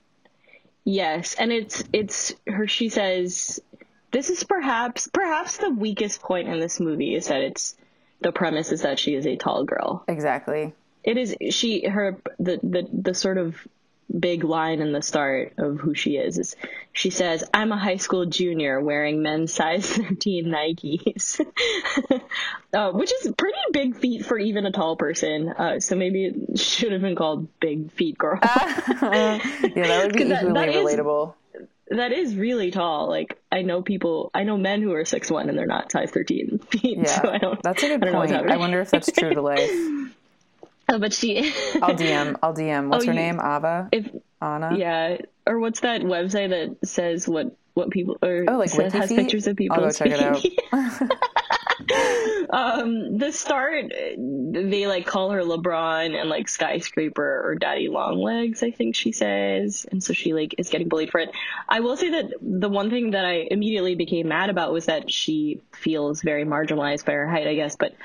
Yes, 0.85 1.35
and 1.35 1.51
it's 1.51 1.83
it's 1.93 2.33
her. 2.47 2.65
She 2.67 2.89
says 2.89 3.59
this 4.11 4.29
is 4.29 4.43
perhaps 4.43 5.07
perhaps 5.07 5.57
the 5.57 5.69
weakest 5.69 6.21
point 6.21 6.47
in 6.47 6.59
this 6.59 6.79
movie 6.79 7.15
is 7.15 7.27
that 7.27 7.41
it's 7.41 7.75
the 8.21 8.31
premise 8.31 8.71
is 8.71 8.81
that 8.81 8.99
she 8.99 9.15
is 9.15 9.25
a 9.25 9.35
tall 9.37 9.63
girl. 9.63 10.03
exactly 10.07 10.73
It 11.03 11.17
is 11.17 11.35
she 11.51 11.87
her 11.87 12.17
the 12.39 12.59
the 12.63 12.87
the 12.91 13.13
sort 13.13 13.37
of 13.37 13.55
big 14.19 14.43
line 14.43 14.81
in 14.81 14.91
the 14.91 15.03
start 15.03 15.53
of 15.59 15.79
who 15.79 15.93
she 15.93 16.17
is 16.17 16.39
is 16.39 16.55
she 16.91 17.11
says 17.11 17.43
I'm 17.53 17.71
a 17.71 17.77
high 17.77 17.97
school 17.97 18.25
junior 18.25 18.81
wearing 18.81 19.21
men's 19.21 19.53
size 19.53 19.85
13 19.95 20.45
Nikes, 20.47 21.39
uh, 22.73 22.91
which 22.91 23.11
is 23.13 23.31
pretty 23.37 23.57
big 23.71 23.95
feet 23.95 24.25
for 24.25 24.37
even 24.39 24.65
a 24.65 24.71
tall 24.71 24.95
person. 24.95 25.49
Uh, 25.49 25.79
so 25.79 25.95
maybe 25.95 26.25
it 26.25 26.57
should 26.59 26.91
have 26.91 27.01
been 27.01 27.15
called 27.15 27.47
Big 27.59 27.91
Feet 27.91 28.17
Girl. 28.17 28.39
yeah 28.43 29.37
that 29.39 30.01
would 30.05 30.13
be 30.15 30.23
that- 30.23 30.41
equally 30.43 30.53
that 30.53 30.69
is- 30.69 30.75
relatable 30.95 31.35
that 31.89 32.11
is 32.11 32.35
really 32.35 32.71
tall. 32.71 33.07
Like 33.09 33.37
I 33.51 33.61
know 33.61 33.81
people, 33.81 34.31
I 34.33 34.43
know 34.43 34.57
men 34.57 34.81
who 34.81 34.93
are 34.93 35.05
six 35.05 35.29
one 35.31 35.49
and 35.49 35.57
they're 35.57 35.65
not 35.65 35.91
size 35.91 36.11
thirteen 36.11 36.59
feet. 36.71 36.97
yeah 36.99 37.21
So 37.21 37.29
I 37.29 37.37
don't. 37.37 37.61
that's 37.63 37.83
a 37.83 37.87
good 37.97 38.05
I 38.07 38.11
point 38.11 38.31
i 38.33 38.57
wonder 38.57 38.79
if 38.81 38.91
that's 38.91 39.11
true 39.11 39.33
to 39.33 39.41
life 39.53 39.71
Uh, 40.91 40.97
but 40.97 41.13
she. 41.13 41.53
i'll 41.81 41.93
dm 41.95 42.35
i'll 42.41 42.53
dm 42.53 42.87
what's 42.89 43.03
Oh, 43.03 43.07
her 43.07 43.13
you- 43.13 43.19
name 43.19 43.39
ava 43.39 43.89
if 43.91 44.09
anna 44.41 44.75
yeah, 44.77 45.17
or 45.45 45.59
what's 45.59 45.81
that 45.81 46.01
website 46.01 46.49
that 46.49 46.87
says 46.87 47.27
what 47.27 47.55
what 47.79 47.89
people 47.89 48.17
or 48.21 48.45
Oh, 48.47 48.57
like 48.57 48.69
says, 48.69 48.93
has 48.93 49.09
WikiFeet? 49.09 49.15
pictures 49.15 49.47
of 49.47 49.55
people? 49.55 49.77
I'll 49.77 49.83
go 49.85 49.91
check 49.91 50.11
it 50.11 50.19
out. 50.19 50.45
um, 52.49 53.17
the 53.17 53.31
start, 53.31 53.85
they 53.89 54.87
like 54.87 55.05
call 55.05 55.31
her 55.31 55.41
LeBron 55.41 56.19
and 56.19 56.29
like 56.29 56.49
skyscraper 56.49 57.41
or 57.45 57.55
Daddy 57.55 57.87
Longlegs. 57.87 58.63
I 58.63 58.71
think 58.71 58.95
she 58.95 59.11
says, 59.11 59.85
and 59.91 60.03
so 60.03 60.13
she 60.13 60.33
like 60.33 60.55
is 60.57 60.69
getting 60.69 60.89
bullied 60.89 61.11
for 61.11 61.19
it. 61.19 61.29
I 61.67 61.79
will 61.79 61.97
say 61.97 62.11
that 62.11 62.31
the 62.41 62.69
one 62.69 62.89
thing 62.89 63.11
that 63.11 63.25
I 63.25 63.47
immediately 63.49 63.95
became 63.95 64.27
mad 64.27 64.49
about 64.49 64.71
was 64.73 64.85
that 64.87 65.11
she 65.11 65.61
feels 65.73 66.21
very 66.21 66.45
marginalized 66.45 67.05
by 67.05 67.13
her 67.13 67.27
height, 67.27 67.47
I 67.47 67.55
guess, 67.55 67.75
but 67.75 67.95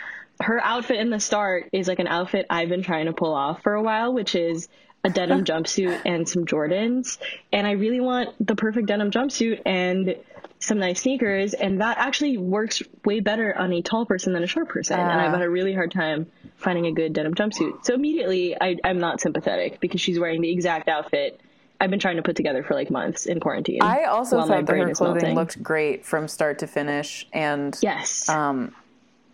her 0.40 0.60
outfit 0.62 0.96
in 0.98 1.10
the 1.10 1.20
start 1.20 1.68
is 1.72 1.88
like 1.88 1.98
an 2.00 2.08
outfit 2.08 2.46
I've 2.50 2.68
been 2.68 2.82
trying 2.82 3.06
to 3.06 3.12
pull 3.12 3.34
off 3.34 3.62
for 3.62 3.74
a 3.74 3.82
while, 3.82 4.12
which 4.12 4.34
is 4.34 4.68
a 5.04 5.10
denim 5.10 5.44
jumpsuit 5.50 6.00
and 6.04 6.28
some 6.28 6.46
Jordans. 6.46 7.18
And 7.52 7.66
I 7.66 7.72
really 7.72 8.00
want 8.00 8.30
the 8.44 8.56
perfect 8.56 8.86
denim 8.88 9.10
jumpsuit 9.10 9.60
and 9.66 10.16
some 10.58 10.78
nice 10.78 11.02
sneakers. 11.02 11.52
And 11.54 11.80
that 11.82 11.98
actually 11.98 12.38
works 12.38 12.82
way 13.04 13.20
better 13.20 13.56
on 13.56 13.72
a 13.72 13.82
tall 13.82 14.06
person 14.06 14.32
than 14.32 14.42
a 14.42 14.46
short 14.46 14.68
person. 14.68 14.98
and 14.98 15.10
I've 15.10 15.28
Ah. 15.34 15.38
had 15.38 15.42
a 15.42 15.50
really 15.50 15.74
hard 15.74 15.92
time 15.92 16.26
finding 16.56 16.86
a 16.86 16.92
good 16.92 17.12
denim 17.12 17.34
jumpsuit. 17.34 17.84
So 17.84 17.92
immediately 17.94 18.56
I, 18.60 18.76
I'm 18.82 18.98
not 18.98 19.20
sympathetic 19.20 19.78
because 19.80 20.00
she's 20.00 20.18
wearing 20.18 20.40
the 20.40 20.50
exact 20.50 20.88
outfit 20.88 21.40
I've 21.80 21.90
been 21.90 21.98
trying 21.98 22.16
to 22.16 22.22
put 22.22 22.36
together 22.36 22.62
for 22.62 22.72
like 22.74 22.88
months 22.90 23.26
in 23.26 23.40
quarantine. 23.40 23.82
i 23.82 24.04
also 24.04 24.38
thought 24.46 24.64
that 24.66 24.74
her 24.74 24.94
clothing 24.94 25.14
melting. 25.22 25.34
looked 25.34 25.62
great 25.62 26.06
from 26.06 26.28
start 26.28 26.60
to 26.60 26.66
finish 26.66 27.26
and 27.32 27.76
Yes. 27.82 28.28
um, 28.28 28.72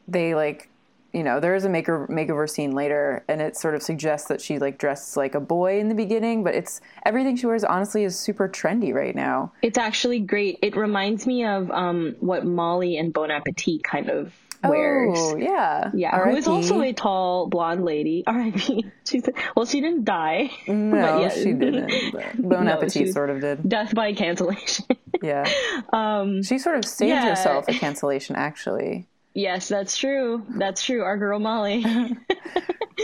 they 0.08 0.34
like 0.34 0.68
you 1.12 1.22
know 1.22 1.40
there 1.40 1.54
is 1.54 1.64
a 1.64 1.68
maker 1.68 2.06
makeover 2.08 2.48
scene 2.48 2.72
later 2.72 3.24
and 3.28 3.40
it 3.40 3.56
sort 3.56 3.74
of 3.74 3.82
suggests 3.82 4.28
that 4.28 4.40
she 4.40 4.58
like 4.58 4.78
dressed 4.78 5.16
like 5.16 5.34
a 5.34 5.40
boy 5.40 5.78
in 5.80 5.88
the 5.88 5.94
beginning 5.94 6.44
but 6.44 6.54
it's 6.54 6.80
everything 7.04 7.36
she 7.36 7.46
wears 7.46 7.64
honestly 7.64 8.04
is 8.04 8.18
super 8.18 8.48
trendy 8.48 8.92
right 8.94 9.14
now 9.14 9.52
It's 9.62 9.78
actually 9.78 10.20
great. 10.20 10.58
It 10.62 10.76
reminds 10.76 11.26
me 11.26 11.44
of 11.44 11.70
um, 11.70 12.16
what 12.20 12.44
Molly 12.44 12.96
and 12.96 13.12
Bon 13.12 13.30
Appetit 13.30 13.82
kind 13.82 14.08
of 14.08 14.32
wears. 14.62 15.16
oh 15.18 15.36
yeah 15.36 15.90
Yeah, 15.94 16.16
who 16.24 16.36
is 16.36 16.46
also 16.46 16.80
a 16.82 16.92
tall 16.92 17.48
blonde 17.48 17.84
lady. 17.84 18.22
R.I.P. 18.26 18.84
She's 19.08 19.26
well, 19.56 19.64
she 19.66 19.80
didn't 19.80 20.04
die. 20.04 20.50
no 20.68 20.90
but 20.90 21.20
yeah. 21.22 21.28
she 21.30 21.52
didn't 21.52 21.92
bon 22.48 22.66
No, 22.66 22.72
appetit 22.72 23.12
sort 23.12 23.30
of 23.30 23.40
did 23.40 23.68
Death 23.68 23.94
by 23.94 24.12
cancellation. 24.12 24.84
yeah 25.22 25.48
um 25.92 26.42
she 26.42 26.58
sort 26.58 26.76
of 26.76 26.84
saved 26.84 27.08
yeah. 27.10 27.28
herself 27.30 27.66
a 27.68 27.72
cancellation 27.72 28.36
actually 28.36 29.06
yes, 29.34 29.68
that's 29.68 29.96
true. 29.96 30.44
That's 30.48 30.82
true. 30.82 31.02
Our 31.02 31.16
girl 31.16 31.38
Molly. 31.38 31.84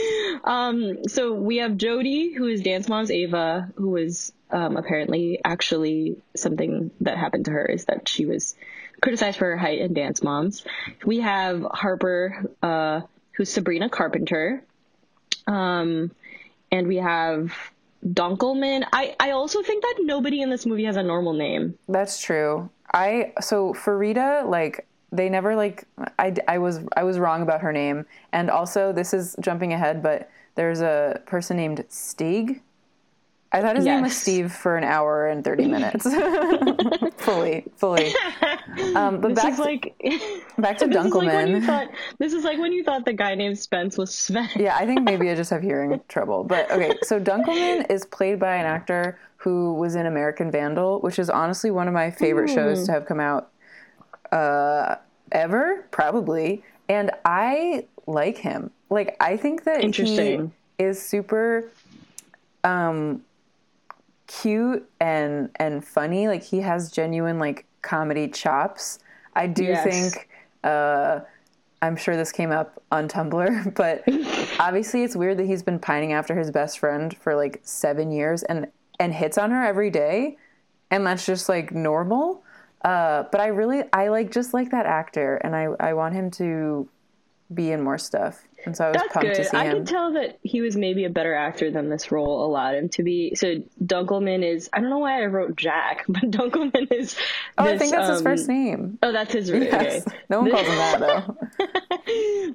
um, 0.45 1.09
so 1.09 1.33
we 1.33 1.59
have 1.59 1.77
Jody, 1.77 2.33
who 2.33 2.47
is 2.47 2.63
Dance 2.63 2.89
Mom's 2.89 3.11
Ava, 3.11 3.71
who 3.77 3.97
is 3.97 4.33
um, 4.51 4.77
apparently 4.77 5.41
actually 5.45 6.17
something 6.35 6.91
that 7.01 7.19
happened 7.19 7.47
to 7.47 7.51
her 7.51 7.65
is 7.65 7.87
that 7.87 8.09
she 8.09 8.27
was 8.27 8.55
criticized 9.01 9.39
for 9.39 9.51
her 9.51 9.57
height 9.57 9.81
in 9.81 9.95
Dance 9.95 10.23
Moms. 10.23 10.65
We 11.05 11.21
have 11.21 11.63
Harper, 11.63 12.45
uh, 12.63 13.03
who's 13.33 13.51
Sabrina 13.51 13.89
Carpenter. 13.89 14.63
Um, 15.47 16.11
and 16.73 16.87
we 16.87 16.97
have 16.97 17.53
Dunkleman. 18.05 18.87
I, 18.93 19.15
I 19.19 19.31
also 19.31 19.63
think 19.63 19.83
that 19.83 19.97
nobody 20.01 20.41
in 20.41 20.51
this 20.51 20.67
movie 20.67 20.85
has 20.85 20.97
a 20.97 21.03
normal 21.03 21.33
name. 21.33 21.79
That's 21.89 22.21
true. 22.21 22.71
I 22.93 23.33
so 23.41 23.75
for 23.75 23.97
Rita, 23.97 24.45
like 24.47 24.87
they 25.13 25.29
never 25.29 25.55
like 25.57 25.85
I, 26.19 26.35
I 26.49 26.59
was 26.59 26.81
I 26.97 27.05
was 27.05 27.19
wrong 27.19 27.43
about 27.43 27.61
her 27.61 27.73
name, 27.73 28.07
and 28.33 28.51
also 28.51 28.93
this 28.93 29.15
is 29.15 29.37
jumping 29.41 29.73
ahead, 29.73 30.03
but 30.03 30.31
there's 30.55 30.81
a 30.81 31.21
person 31.27 31.57
named 31.57 31.85
Stig. 31.89 32.63
I 33.53 33.63
thought 33.63 33.77
his 33.77 33.85
name 33.85 34.03
was 34.03 34.15
Steve 34.17 34.53
for 34.53 34.77
an 34.77 34.85
hour 34.85 35.29
and 35.29 35.45
thirty 35.45 35.67
minutes, 35.77 36.05
fully, 37.19 37.65
fully. 37.77 38.13
Um, 38.95 39.21
but 39.21 39.35
This 39.35 39.43
back 39.45 39.53
is 39.53 39.59
like 39.59 39.95
back 40.59 40.77
to 40.79 40.87
this 40.87 40.97
is 40.97 41.15
like 41.15 41.27
Dunkleman. 41.27 41.65
thought 41.65 41.89
this 42.19 42.33
is 42.33 42.45
like 42.45 42.59
when 42.59 42.73
you 42.73 42.83
thought 42.85 43.05
the 43.05 43.13
guy 43.13 43.35
named 43.35 43.59
Spence 43.59 43.97
was 43.97 44.13
Sven. 44.13 44.49
yeah, 44.57 44.77
I 44.77 44.85
think 44.85 45.03
maybe 45.03 45.31
I 45.31 45.35
just 45.35 45.51
have 45.51 45.63
hearing 45.63 45.99
trouble. 46.09 46.45
But 46.45 46.71
okay, 46.71 46.93
so 47.03 47.19
Dunkleman 47.21 47.91
is 47.91 48.05
played 48.05 48.39
by 48.39 48.57
an 48.57 48.67
actor 48.67 49.19
who 49.37 49.75
was 49.75 49.95
in 49.95 50.07
American 50.07 50.51
Vandal, 50.51 51.01
which 51.01 51.19
is 51.19 51.31
honestly 51.31 51.71
one 51.71 51.87
of 51.89 51.95
my 51.95 52.11
favorite 52.11 52.51
shows 52.51 52.85
to 52.87 52.93
have 52.93 53.07
come 53.07 53.21
out 53.21 53.51
uh, 54.37 54.97
ever, 55.33 55.87
probably. 55.91 56.63
And 56.89 57.11
I 57.25 57.87
like 58.07 58.39
him. 58.39 58.71
Like, 58.91 59.17
I 59.21 59.37
think 59.37 59.65
that 59.65 59.83
Interesting. 59.83 60.53
he 60.79 60.85
is 60.85 61.01
super 61.03 61.71
um, 62.65 63.23
cute 64.27 64.89
and 65.01 65.51
and 65.57 65.85
funny. 65.85 66.29
Like, 66.29 66.43
he 66.43 66.61
has 66.61 66.91
genuine 66.91 67.39
like 67.39 67.65
comedy 67.83 68.29
chops. 68.29 68.99
I 69.35 69.47
do 69.47 69.65
Yes. 69.65 69.85
think. 69.85 70.29
Uh, 70.65 71.21
I'm 71.83 71.95
sure 71.97 72.17
this 72.17 72.33
came 72.33 72.51
up 72.51 72.83
on 72.91 73.07
Tumblr, 73.09 73.75
but 73.83 74.03
obviously 74.61 75.03
it's 75.05 75.15
weird 75.15 75.39
that 75.39 75.47
he's 75.47 75.63
been 75.63 75.79
pining 75.79 76.13
after 76.13 76.35
his 76.37 76.51
best 76.51 76.79
friend 76.79 77.17
for 77.17 77.35
like 77.37 77.61
seven 77.65 78.11
years 78.11 78.43
and 78.45 78.67
and 78.99 79.13
hits 79.13 79.37
on 79.37 79.51
her 79.51 79.63
every 79.65 79.91
day, 79.91 80.37
and 80.91 81.07
that's 81.07 81.27
just 81.27 81.49
like 81.49 81.73
normal. 81.73 82.43
Uh, 82.87 83.25
but 83.33 83.41
I 83.41 83.49
really 83.49 83.83
I 83.93 84.09
like 84.09 84.31
just 84.31 84.55
like 84.55 84.71
that 84.71 84.87
actor, 84.87 85.37
and 85.43 85.57
I 85.57 85.65
I 85.81 85.95
want 85.95 86.15
him 86.15 86.31
to 86.33 86.89
be 87.53 87.73
in 87.73 87.83
more 87.83 87.99
stuff, 87.99 88.41
and 88.65 88.77
so 88.77 88.85
I 88.85 88.89
was 88.91 89.03
That's 89.03 89.13
pumped 89.13 89.29
good. 89.29 89.43
to 89.43 89.45
see 89.45 89.57
I 89.57 89.65
him. 89.65 89.71
I 89.71 89.75
could 89.75 89.87
tell 89.89 90.13
that 90.13 90.39
he 90.45 90.61
was 90.61 90.77
maybe 90.77 91.05
a 91.05 91.11
better 91.11 91.35
actor 91.35 91.69
than 91.73 91.89
this 91.89 92.13
role 92.13 92.45
allowed 92.45 92.77
him 92.77 92.89
to 92.91 93.03
be. 93.03 93.35
So 93.35 93.57
Dunkleman 93.85 94.45
is 94.45 94.71
I 94.73 94.81
don't 94.81 94.91
know 94.91 94.99
why 94.99 95.21
I 95.21 95.27
wrote 95.27 95.57
Jack, 95.57 96.05
but 96.09 96.31
Dunkleman 96.31 96.93
is 96.93 97.17
oh, 97.59 97.65
I 97.65 97.77
think 97.77 97.91
that's 97.91 98.09
his 98.09 98.19
um, 98.19 98.23
first 98.23 98.47
name. 98.47 99.01
Oh, 99.03 99.11
that's 99.11 99.33
his 99.33 99.51
okay. 99.51 99.65
Yes, 99.65 100.07
no 100.31 100.43
one 100.43 100.53
calls 100.53 100.69
him 100.69 100.77
that 100.77 101.01
though. 101.01 101.37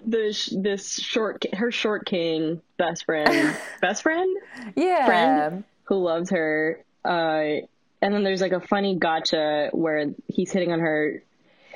the 0.06 0.58
this 0.62 0.94
short 0.94 1.46
her 1.54 1.72
short 1.72 2.06
king 2.06 2.62
best 2.78 3.04
friend 3.04 3.58
best 3.82 4.02
friend 4.02 4.34
Yeah, 4.78 5.06
friend 5.06 5.64
who 5.84 5.96
loves 5.98 6.30
her 6.30 6.86
uh 7.04 7.66
and 8.01 8.13
then 8.13 8.24
there's 8.24 8.41
like 8.41 8.51
a 8.51 8.60
funny 8.60 8.96
gotcha 8.96 9.70
where 9.74 10.08
he's 10.27 10.51
hitting 10.51 10.72
on 10.72 10.79
her 10.79 11.22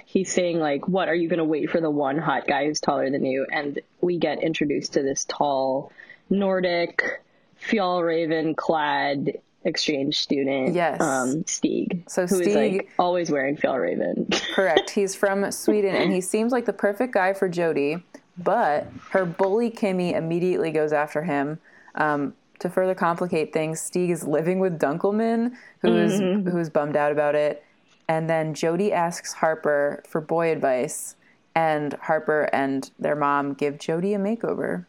he's 0.06 0.32
saying 0.32 0.60
like 0.60 0.88
what 0.88 1.08
are 1.10 1.16
you 1.16 1.28
going 1.28 1.40
to 1.40 1.44
wait 1.46 1.70
for 1.70 1.82
the 1.82 1.90
one 1.90 2.18
hot 2.18 2.48
guy 2.48 2.66
who's 2.66 2.80
taller 2.80 3.10
than 3.10 3.26
you 3.26 3.46
and 3.52 3.80
we 4.02 4.18
get 4.18 4.42
introduced 4.44 4.94
to 4.94 5.02
this 5.04 5.26
tall 5.26 5.92
nordic 6.30 7.22
Fjallraven 7.70 8.56
clad 8.56 9.40
exchange 9.64 10.20
student 10.20 10.76
Yes. 10.76 11.02
um 11.02 11.46
Stig 11.48 12.04
So 12.08 12.28
who 12.28 12.40
is 12.40 12.52
Stig- 12.52 12.56
like 12.74 12.90
always 13.00 13.32
wearing 13.32 13.58
Fjallraven 13.58 14.32
Correct. 14.54 14.90
He's 14.92 15.16
from 15.16 15.52
Sweden 15.52 15.96
and 15.96 16.12
he 16.14 16.22
seems 16.22 16.52
like 16.52 16.66
the 16.66 16.74
perfect 16.74 17.14
guy 17.14 17.34
for 17.34 17.50
Jody, 17.50 18.04
but 18.38 18.88
her 19.10 19.26
bully 19.26 19.72
Kimmy 19.72 20.14
immediately 20.16 20.72
goes 20.72 20.94
after 20.94 21.24
him. 21.24 21.60
Um, 21.96 22.34
to 22.60 22.70
further 22.70 22.96
complicate 22.96 23.54
things, 23.54 23.80
Stig 23.82 24.10
is 24.10 24.26
living 24.26 24.60
with 24.60 24.80
Dunkleman, 24.80 25.54
who 25.80 25.96
is 25.96 26.20
who 26.20 26.58
is 26.58 26.70
bummed 26.70 26.96
out 26.96 27.12
about 27.12 27.36
it. 27.36 27.64
And 28.08 28.30
then 28.30 28.54
Jody 28.54 28.94
asks 28.94 29.34
Harper 29.34 30.04
for 30.08 30.22
boy 30.22 30.52
advice, 30.52 31.16
and 31.56 31.94
Harper 31.94 32.50
and 32.54 32.90
their 33.00 33.16
mom 33.16 33.54
give 33.54 33.80
Jody 33.80 34.14
a 34.14 34.20
makeover. 34.20 34.86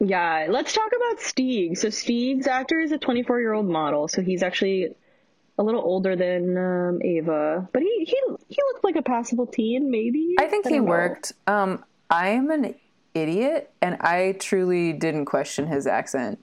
Yeah, 0.00 0.46
let's 0.50 0.72
talk 0.72 0.90
about 0.96 1.20
Stig. 1.20 1.78
So 1.78 1.90
Stig's 1.90 2.48
actor 2.48 2.80
is 2.80 2.90
a 2.90 2.98
24 2.98 3.40
year 3.40 3.52
old 3.52 3.68
model, 3.68 4.08
so 4.08 4.20
he's 4.20 4.42
actually 4.42 4.94
a 5.58 5.62
little 5.62 5.82
older 5.82 6.16
than 6.16 6.56
um, 6.56 7.02
Ava, 7.02 7.68
but 7.72 7.82
he 7.82 8.04
he 8.04 8.16
he 8.48 8.58
looked 8.72 8.84
like 8.84 8.96
a 8.96 9.02
passable 9.02 9.46
teen, 9.46 9.90
maybe. 9.90 10.34
I 10.38 10.46
think 10.46 10.66
he 10.66 10.78
know. 10.78 10.84
worked. 10.84 11.32
Um, 11.46 11.84
I'm 12.10 12.50
an 12.50 12.74
idiot, 13.14 13.70
and 13.80 13.96
I 14.00 14.32
truly 14.38 14.92
didn't 14.92 15.26
question 15.26 15.66
his 15.66 15.86
accent 15.86 16.42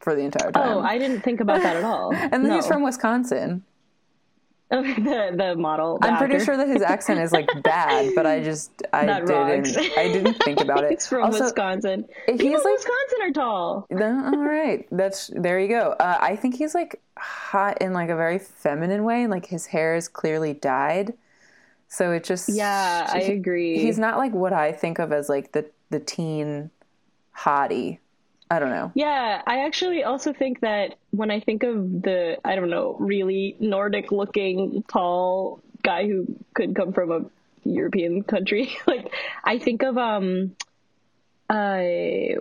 for 0.00 0.14
the 0.14 0.22
entire 0.22 0.50
time. 0.52 0.68
Oh, 0.68 0.80
I 0.80 0.98
didn't 0.98 1.20
think 1.20 1.40
about 1.40 1.62
that 1.62 1.76
at 1.76 1.84
all. 1.84 2.14
and 2.14 2.32
then 2.32 2.48
no. 2.48 2.54
he's 2.56 2.66
from 2.66 2.82
Wisconsin. 2.82 3.64
the 4.70 5.34
the 5.36 5.56
model. 5.56 5.98
the 5.98 6.06
I'm 6.06 6.16
pretty 6.16 6.44
sure 6.44 6.56
that 6.56 6.68
his 6.68 6.80
accent 6.80 7.18
is 7.20 7.32
like 7.32 7.48
bad, 7.64 8.12
but 8.14 8.24
I 8.24 8.40
just 8.40 8.70
I 8.92 9.04
That 9.04 9.26
didn't 9.26 9.64
rocks. 9.76 9.76
I 9.96 10.04
didn't 10.12 10.34
think 10.44 10.60
about 10.60 10.84
it. 10.84 10.90
He's 11.00 11.06
from 11.08 11.24
also, 11.24 11.42
Wisconsin. 11.44 12.06
he's 12.26 12.38
People 12.40 12.62
like- 12.62 12.74
Wisconsin 12.74 13.18
are 13.22 13.32
tall. 13.32 13.86
all 13.90 14.38
right, 14.38 14.86
that's 14.92 15.28
there 15.34 15.58
you 15.58 15.66
go. 15.68 15.96
Uh, 15.98 16.18
I 16.20 16.36
think 16.36 16.54
he's 16.54 16.72
like 16.74 17.00
hot 17.18 17.82
in 17.82 17.92
like 17.92 18.10
a 18.10 18.16
very 18.16 18.38
feminine 18.38 19.02
way. 19.02 19.26
Like 19.26 19.44
his 19.46 19.66
hair 19.66 19.96
is 19.96 20.06
clearly 20.06 20.54
dyed, 20.54 21.14
so 21.88 22.12
it 22.12 22.22
just 22.22 22.48
Yeah, 22.48 23.10
I 23.12 23.22
agree. 23.22 23.76
He's 23.76 23.98
not 23.98 24.18
like 24.18 24.32
what 24.32 24.52
I 24.52 24.70
think 24.70 25.00
of 25.00 25.10
as 25.12 25.28
like 25.28 25.50
the 25.50 25.68
the 25.90 26.00
teen 26.00 26.70
hottie. 27.36 27.98
I 28.50 28.58
don't 28.58 28.70
know. 28.70 28.90
Yeah, 28.94 29.42
I 29.46 29.64
actually 29.64 30.02
also 30.02 30.32
think 30.32 30.60
that 30.60 30.96
when 31.10 31.30
I 31.30 31.38
think 31.38 31.62
of 31.62 32.02
the, 32.02 32.38
I 32.44 32.56
don't 32.56 32.70
know, 32.70 32.96
really 32.98 33.56
Nordic 33.60 34.10
looking 34.10 34.82
tall 34.88 35.62
guy 35.82 36.06
who 36.06 36.26
could 36.54 36.74
come 36.74 36.92
from 36.92 37.12
a 37.12 37.24
European 37.68 38.24
country, 38.24 38.76
like 38.86 39.12
I 39.44 39.58
think 39.58 39.82
of 39.82 39.96
um 39.98 40.56
uh 41.48 41.82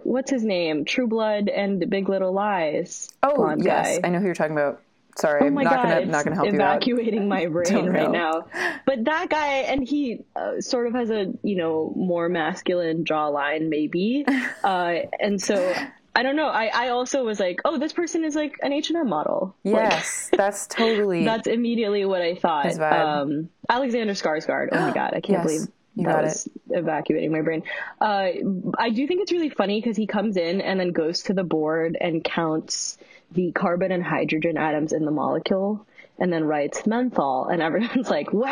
what's 0.04 0.32
his 0.32 0.44
name? 0.44 0.86
True 0.86 1.08
Blood 1.08 1.48
and 1.48 1.88
Big 1.90 2.10
Little 2.10 2.34
Lies. 2.34 3.10
Oh 3.22 3.56
yes, 3.60 4.00
guy. 4.00 4.08
I 4.08 4.10
know 4.10 4.20
who 4.20 4.26
you're 4.26 4.36
talking 4.36 4.54
about. 4.54 4.82
Sorry, 5.20 5.44
Oh 5.44 5.48
I'm 5.48 5.54
my 5.54 5.64
not 5.64 5.74
god, 5.74 5.84
gonna 5.84 6.06
not 6.06 6.24
gonna 6.24 6.36
help 6.36 6.48
you 6.48 6.54
evacuating 6.56 7.28
my 7.28 7.46
brain 7.56 7.90
right 7.90 8.10
now. 8.10 8.48
But 8.86 9.06
that 9.06 9.30
guy, 9.30 9.48
and 9.68 9.88
he 9.88 10.24
uh, 10.36 10.62
sort 10.62 10.88
of 10.88 10.94
has 10.94 11.10
a 11.10 11.34
you 11.44 11.56
know 11.56 11.94
more 11.96 12.30
masculine 12.30 13.04
jawline, 13.04 13.70
maybe, 13.70 14.26
uh, 14.64 14.96
and 15.20 15.42
so 15.42 15.74
I 16.16 16.24
don't 16.24 16.36
know. 16.36 16.48
I 16.48 16.72
I 16.74 16.90
also 16.90 17.24
was 17.24 17.40
like, 17.40 17.60
oh, 17.66 17.78
this 17.78 17.94
person 17.94 18.24
is 18.24 18.36
like 18.36 18.56
an 18.62 18.72
H 18.72 18.90
and 18.90 18.98
M 19.00 19.10
model. 19.10 19.56
Like, 19.64 19.84
Yes, 19.84 20.30
that's 20.32 20.68
totally. 20.68 21.26
that's 21.32 21.48
immediately 21.48 22.06
what 22.06 22.22
I 22.22 22.36
thought. 22.36 22.80
Um, 22.80 23.50
Alexander 23.68 24.14
Skarsgård. 24.14 24.70
Oh 24.72 24.80
my 24.80 24.92
god, 24.94 25.10
I 25.14 25.22
can't 25.22 25.30
Yes, 25.30 25.44
believe 25.44 25.68
you 25.96 26.06
that 26.08 26.24
was 26.24 26.48
evacuating 26.70 27.32
my 27.32 27.42
brain. 27.42 27.64
Uh, 28.00 28.30
I 28.78 28.90
do 28.90 29.06
think 29.06 29.22
it's 29.22 29.32
really 29.32 29.50
funny 29.50 29.82
because 29.82 29.98
he 29.98 30.08
comes 30.08 30.38
in 30.38 30.62
and 30.62 30.80
then 30.80 30.92
goes 30.92 31.24
to 31.24 31.34
the 31.34 31.44
board 31.44 31.98
and 32.00 32.24
counts 32.24 32.98
the 33.32 33.52
carbon 33.52 33.92
and 33.92 34.04
hydrogen 34.04 34.58
atoms 34.58 34.92
in 34.94 35.06
the 35.06 35.12
molecule, 35.12 35.86
and 36.18 36.34
then 36.34 36.44
writes 36.46 36.86
menthol, 36.86 37.48
and 37.48 37.62
everyone's 37.62 38.10
like, 38.18 38.34
"Wow." 38.34 38.50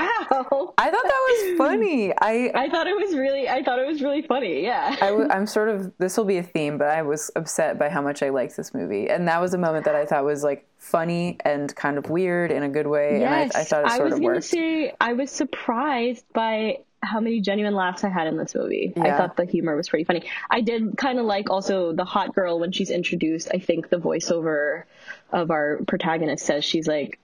I 0.77 0.89
thought 0.91 1.03
that 1.03 1.27
was 1.49 1.57
funny. 1.57 2.13
I 2.13 2.51
I 2.53 2.69
thought 2.69 2.87
it 2.87 2.95
was 2.95 3.15
really, 3.15 3.49
I 3.49 3.63
thought 3.63 3.79
it 3.79 3.87
was 3.87 4.01
really 4.01 4.21
funny. 4.21 4.63
Yeah. 4.63 4.95
I 5.01 5.07
w- 5.09 5.27
I'm 5.29 5.47
sort 5.47 5.69
of 5.69 5.91
this 5.97 6.15
will 6.17 6.25
be 6.25 6.37
a 6.37 6.43
theme, 6.43 6.77
but 6.77 6.87
I 6.89 7.01
was 7.01 7.31
upset 7.35 7.77
by 7.79 7.89
how 7.89 8.01
much 8.01 8.21
I 8.23 8.29
liked 8.29 8.55
this 8.55 8.73
movie, 8.73 9.09
and 9.09 9.27
that 9.27 9.41
was 9.41 9.53
a 9.53 9.57
moment 9.57 9.85
that 9.85 9.95
I 9.95 10.05
thought 10.05 10.23
was 10.23 10.43
like 10.43 10.65
funny 10.77 11.37
and 11.43 11.75
kind 11.75 11.97
of 11.97 12.09
weird 12.09 12.51
in 12.51 12.63
a 12.63 12.69
good 12.69 12.87
way, 12.87 13.19
Yes, 13.19 13.53
and 13.55 13.57
I, 13.57 13.61
I 13.61 13.63
thought 13.65 13.85
it 13.85 13.91
sort 13.97 14.03
was 14.05 14.13
of 14.13 14.19
worked. 14.21 14.43
say 14.45 14.93
I 15.01 15.13
was 15.13 15.31
surprised 15.31 16.23
by 16.33 16.79
how 17.03 17.19
many 17.19 17.41
genuine 17.41 17.75
laughs 17.75 18.03
I 18.03 18.09
had 18.09 18.27
in 18.27 18.37
this 18.37 18.55
movie. 18.55 18.91
I 18.97 19.11
thought 19.15 19.37
the 19.37 19.45
humor 19.45 19.75
was 19.75 19.87
pretty 19.89 20.03
funny. 20.05 20.23
I 20.49 20.61
did 20.61 20.97
kind 20.97 21.19
of 21.19 21.25
like 21.25 21.49
also 21.49 21.93
the 21.93 22.05
hot 22.05 22.33
girl 22.33 22.59
when 22.59 22.71
she's 22.71 22.89
introduced. 22.89 23.49
I 23.53 23.59
think 23.59 23.89
the 23.89 23.97
voiceover 23.97 24.83
of 25.31 25.51
our 25.51 25.79
protagonist 25.87 26.45
says 26.45 26.65
she's 26.65 26.87
like 26.87 27.19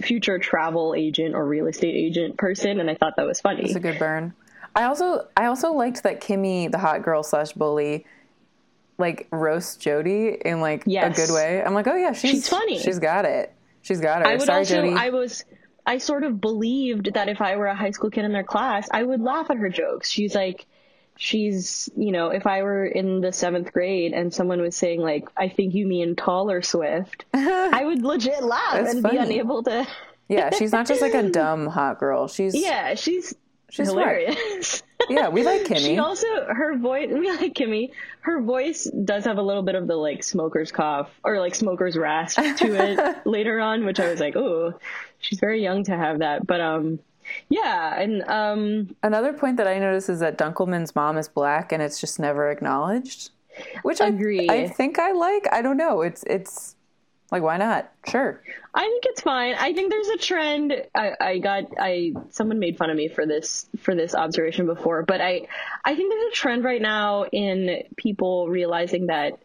future 0.00 0.38
travel 0.38 0.94
agent 0.96 1.34
or 1.34 1.44
real 1.46 1.66
estate 1.66 1.94
agent 1.94 2.36
person, 2.36 2.80
and 2.80 2.90
I 2.90 2.94
thought 2.96 3.16
that 3.16 3.26
was 3.26 3.40
funny. 3.40 3.64
It's 3.64 3.74
a 3.74 3.80
good 3.80 3.98
burn. 3.98 4.34
I 4.76 4.84
also 4.84 5.26
I 5.36 5.46
also 5.46 5.72
liked 5.72 6.02
that 6.02 6.20
Kimmy, 6.20 6.70
the 6.70 6.78
hot 6.78 7.02
girl 7.02 7.22
slash 7.22 7.52
bully, 7.52 8.04
like 8.98 9.26
roast 9.30 9.80
Jody 9.80 10.36
in 10.44 10.60
like 10.60 10.82
Yes. 10.86 11.16
a 11.18 11.26
good 11.26 11.34
way. 11.34 11.62
I'm 11.62 11.74
like, 11.74 11.86
oh 11.86 11.96
yeah, 11.96 12.12
she's 12.12 12.30
She's 12.30 12.48
funny. 12.48 12.78
She's 12.78 12.98
got 12.98 13.24
it. 13.24 13.52
She's 13.82 14.00
got 14.00 14.22
it. 14.22 14.26
I 14.28 14.32
would 14.32 14.42
Sorry, 14.42 14.58
also, 14.60 14.74
Jody. 14.82 14.94
I 14.94 15.10
was, 15.10 15.44
I 15.86 15.98
sort 15.98 16.24
of 16.24 16.40
believed 16.40 17.14
that 17.14 17.28
if 17.28 17.40
I 17.40 17.56
were 17.56 17.66
a 17.66 17.74
high 17.74 17.90
school 17.90 18.10
kid 18.10 18.24
in 18.24 18.32
their 18.32 18.44
class, 18.44 18.88
I 18.90 19.02
would 19.02 19.20
laugh 19.20 19.50
at 19.50 19.58
her 19.58 19.68
jokes. 19.68 20.08
She's 20.08 20.34
like, 20.34 20.66
she's, 21.16 21.90
you 21.96 22.12
know, 22.12 22.28
if 22.28 22.46
I 22.46 22.62
were 22.62 22.86
in 22.86 23.20
the 23.20 23.32
seventh 23.32 23.72
grade 23.72 24.12
and 24.12 24.32
someone 24.32 24.60
was 24.60 24.76
saying 24.76 25.00
like, 25.00 25.28
I 25.36 25.48
think 25.48 25.74
you 25.74 25.86
mean 25.86 26.16
taller 26.16 26.62
Swift, 26.62 27.24
I 27.34 27.84
would 27.84 28.02
legit 28.02 28.42
laugh 28.42 28.86
and 28.88 29.02
be 29.02 29.16
unable 29.16 29.62
to. 29.64 29.86
yeah, 30.28 30.50
she's 30.50 30.72
not 30.72 30.86
just 30.86 31.02
like 31.02 31.14
a 31.14 31.28
dumb 31.30 31.66
hot 31.66 31.98
girl. 31.98 32.28
She's 32.28 32.54
Yeah, 32.54 32.94
she's 32.94 33.34
She's 33.74 33.88
hilarious. 33.88 34.84
yeah. 35.10 35.30
We 35.30 35.42
like 35.42 35.62
Kimmy. 35.62 35.78
She 35.80 35.98
also 35.98 36.28
her 36.46 36.78
voice 36.78 37.08
we 37.10 37.28
like 37.28 37.54
Kimmy. 37.54 37.90
Her 38.20 38.40
voice 38.40 38.84
does 38.84 39.24
have 39.24 39.36
a 39.36 39.42
little 39.42 39.64
bit 39.64 39.74
of 39.74 39.88
the 39.88 39.96
like 39.96 40.22
smoker's 40.22 40.70
cough 40.70 41.10
or 41.24 41.40
like 41.40 41.56
smoker's 41.56 41.96
rasp 41.96 42.38
to 42.58 42.74
it 42.74 43.26
later 43.26 43.58
on, 43.58 43.84
which 43.84 43.98
I 43.98 44.08
was 44.10 44.20
like, 44.20 44.36
oh, 44.36 44.74
she's 45.24 45.40
very 45.40 45.62
young 45.62 45.84
to 45.84 45.96
have 45.96 46.18
that. 46.18 46.46
But 46.46 46.60
um, 46.60 46.98
yeah, 47.48 47.98
and 48.00 48.22
um, 48.28 48.96
Another 49.02 49.32
point 49.32 49.56
that 49.56 49.66
I 49.66 49.78
notice 49.78 50.08
is 50.08 50.20
that 50.20 50.38
Dunkleman's 50.38 50.94
mom 50.94 51.16
is 51.16 51.28
black, 51.28 51.72
and 51.72 51.82
it's 51.82 52.00
just 52.00 52.18
never 52.18 52.50
acknowledged. 52.50 53.30
Which 53.82 54.00
I, 54.00 54.08
Agree. 54.08 54.48
I 54.50 54.68
think 54.68 54.98
I 54.98 55.12
like. 55.12 55.46
I 55.52 55.62
don't 55.62 55.76
know. 55.76 56.02
It's 56.02 56.24
it's 56.24 56.74
like 57.30 57.42
why 57.42 57.56
not? 57.56 57.90
Sure. 58.08 58.40
I 58.74 58.82
think 58.82 59.04
it's 59.06 59.20
fine. 59.20 59.54
I 59.54 59.72
think 59.72 59.90
there's 59.90 60.08
a 60.08 60.18
trend. 60.18 60.74
I, 60.94 61.12
I 61.20 61.38
got 61.38 61.64
I 61.78 62.14
someone 62.30 62.58
made 62.58 62.76
fun 62.76 62.90
of 62.90 62.96
me 62.96 63.08
for 63.08 63.26
this 63.26 63.66
for 63.78 63.94
this 63.94 64.14
observation 64.14 64.66
before, 64.66 65.04
but 65.04 65.20
I 65.20 65.46
I 65.84 65.94
think 65.94 66.12
there's 66.12 66.32
a 66.32 66.34
trend 66.34 66.64
right 66.64 66.82
now 66.82 67.24
in 67.26 67.84
people 67.96 68.48
realizing 68.48 69.06
that, 69.06 69.38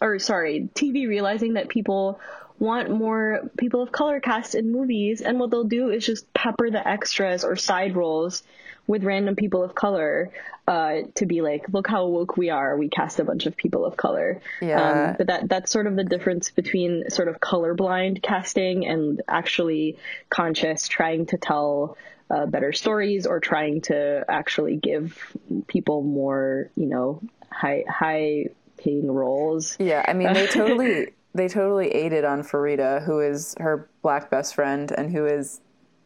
or 0.00 0.20
sorry, 0.20 0.68
TV 0.74 1.08
realizing 1.08 1.54
that 1.54 1.68
people 1.68 2.20
want 2.58 2.90
more 2.90 3.50
people 3.56 3.82
of 3.82 3.92
color 3.92 4.20
cast 4.20 4.54
in 4.54 4.72
movies, 4.72 5.20
and 5.20 5.38
what 5.38 5.50
they'll 5.50 5.64
do 5.64 5.90
is 5.90 6.06
just 6.06 6.32
pepper 6.32 6.70
the 6.70 6.86
extras 6.86 7.44
or 7.44 7.56
side 7.56 7.96
roles 7.96 8.42
with 8.86 9.04
random 9.04 9.34
people 9.34 9.62
of 9.62 9.74
color 9.74 10.30
uh, 10.68 11.02
to 11.14 11.26
be 11.26 11.42
like, 11.42 11.68
look 11.72 11.86
how 11.86 12.06
woke 12.06 12.36
we 12.36 12.50
are. 12.50 12.76
We 12.76 12.88
cast 12.88 13.20
a 13.20 13.24
bunch 13.24 13.46
of 13.46 13.56
people 13.56 13.84
of 13.84 13.96
color. 13.96 14.40
Yeah. 14.60 15.08
Um, 15.08 15.14
but 15.18 15.26
that 15.28 15.48
that's 15.48 15.70
sort 15.70 15.86
of 15.86 15.96
the 15.96 16.04
difference 16.04 16.50
between 16.50 17.10
sort 17.10 17.28
of 17.28 17.40
colorblind 17.40 18.22
casting 18.22 18.86
and 18.86 19.22
actually 19.28 19.98
conscious 20.30 20.88
trying 20.88 21.26
to 21.26 21.36
tell 21.36 21.96
uh, 22.30 22.46
better 22.46 22.72
stories 22.72 23.26
or 23.26 23.40
trying 23.40 23.82
to 23.82 24.24
actually 24.28 24.76
give 24.76 25.36
people 25.68 26.02
more, 26.02 26.70
you 26.76 26.86
know, 26.86 27.22
high 27.50 27.84
high 27.88 28.46
paying 28.76 29.10
roles. 29.10 29.76
Yeah. 29.78 30.04
I 30.06 30.12
mean, 30.12 30.32
they 30.32 30.46
totally 30.48 31.08
they 31.36 31.48
totally 31.48 31.88
aided 31.88 32.24
on 32.24 32.42
Farida, 32.42 33.04
who 33.04 33.20
is 33.20 33.54
her 33.60 33.88
black 34.02 34.30
best 34.30 34.54
friend 34.54 34.92
and 34.96 35.10
who 35.10 35.26
is 35.26 35.60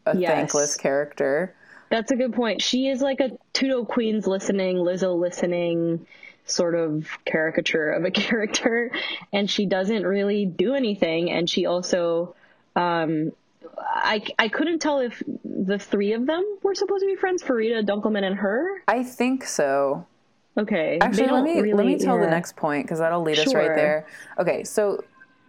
a 0.05 0.17
Yes. 0.17 0.31
thankless 0.31 0.77
character. 0.77 1.55
That's 1.89 2.11
a 2.11 2.15
good 2.15 2.33
point. 2.33 2.61
She 2.61 2.87
is 2.87 3.01
like 3.01 3.19
a 3.19 3.31
Tudo 3.53 3.87
Queens 3.87 4.25
listening, 4.27 4.77
Lizzo 4.77 5.17
listening 5.19 6.05
sort 6.45 6.75
of 6.75 7.07
caricature 7.25 7.91
of 7.91 8.03
a 8.05 8.11
character, 8.11 8.91
and 9.33 9.49
she 9.49 9.65
doesn't 9.65 10.05
really 10.05 10.45
do 10.45 10.73
anything. 10.73 11.29
And 11.29 11.49
she 11.49 11.65
also, 11.65 12.35
um, 12.75 13.31
I, 13.77 14.23
I 14.39 14.47
couldn't 14.47 14.79
tell 14.79 14.99
if 14.99 15.21
the 15.43 15.77
three 15.79 16.13
of 16.13 16.25
them 16.25 16.43
were 16.63 16.75
supposed 16.75 17.01
to 17.01 17.07
be 17.07 17.15
friends, 17.15 17.43
Farida, 17.43 17.85
Dunkleman, 17.85 18.23
and 18.23 18.35
her. 18.35 18.81
I 18.87 19.03
think 19.03 19.45
so. 19.45 20.05
Okay. 20.57 20.97
Actually, 20.99 21.27
let 21.27 21.43
me 21.43 21.73
let 21.73 21.85
me 21.85 21.97
tell 21.97 22.19
the 22.19 22.27
next 22.27 22.55
point 22.57 22.85
because 22.85 22.99
that'll 22.99 23.21
lead 23.21 23.39
us 23.39 23.53
right 23.53 23.73
there. 23.73 24.07
Okay, 24.37 24.63
so 24.65 25.03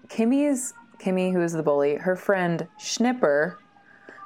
Kimmy's 0.09 0.75
Kimmy, 0.99 1.33
who 1.33 1.43
is 1.43 1.53
the 1.53 1.63
bully, 1.63 1.97
her 1.97 2.17
friend 2.17 2.67
Schnipper 2.79 3.59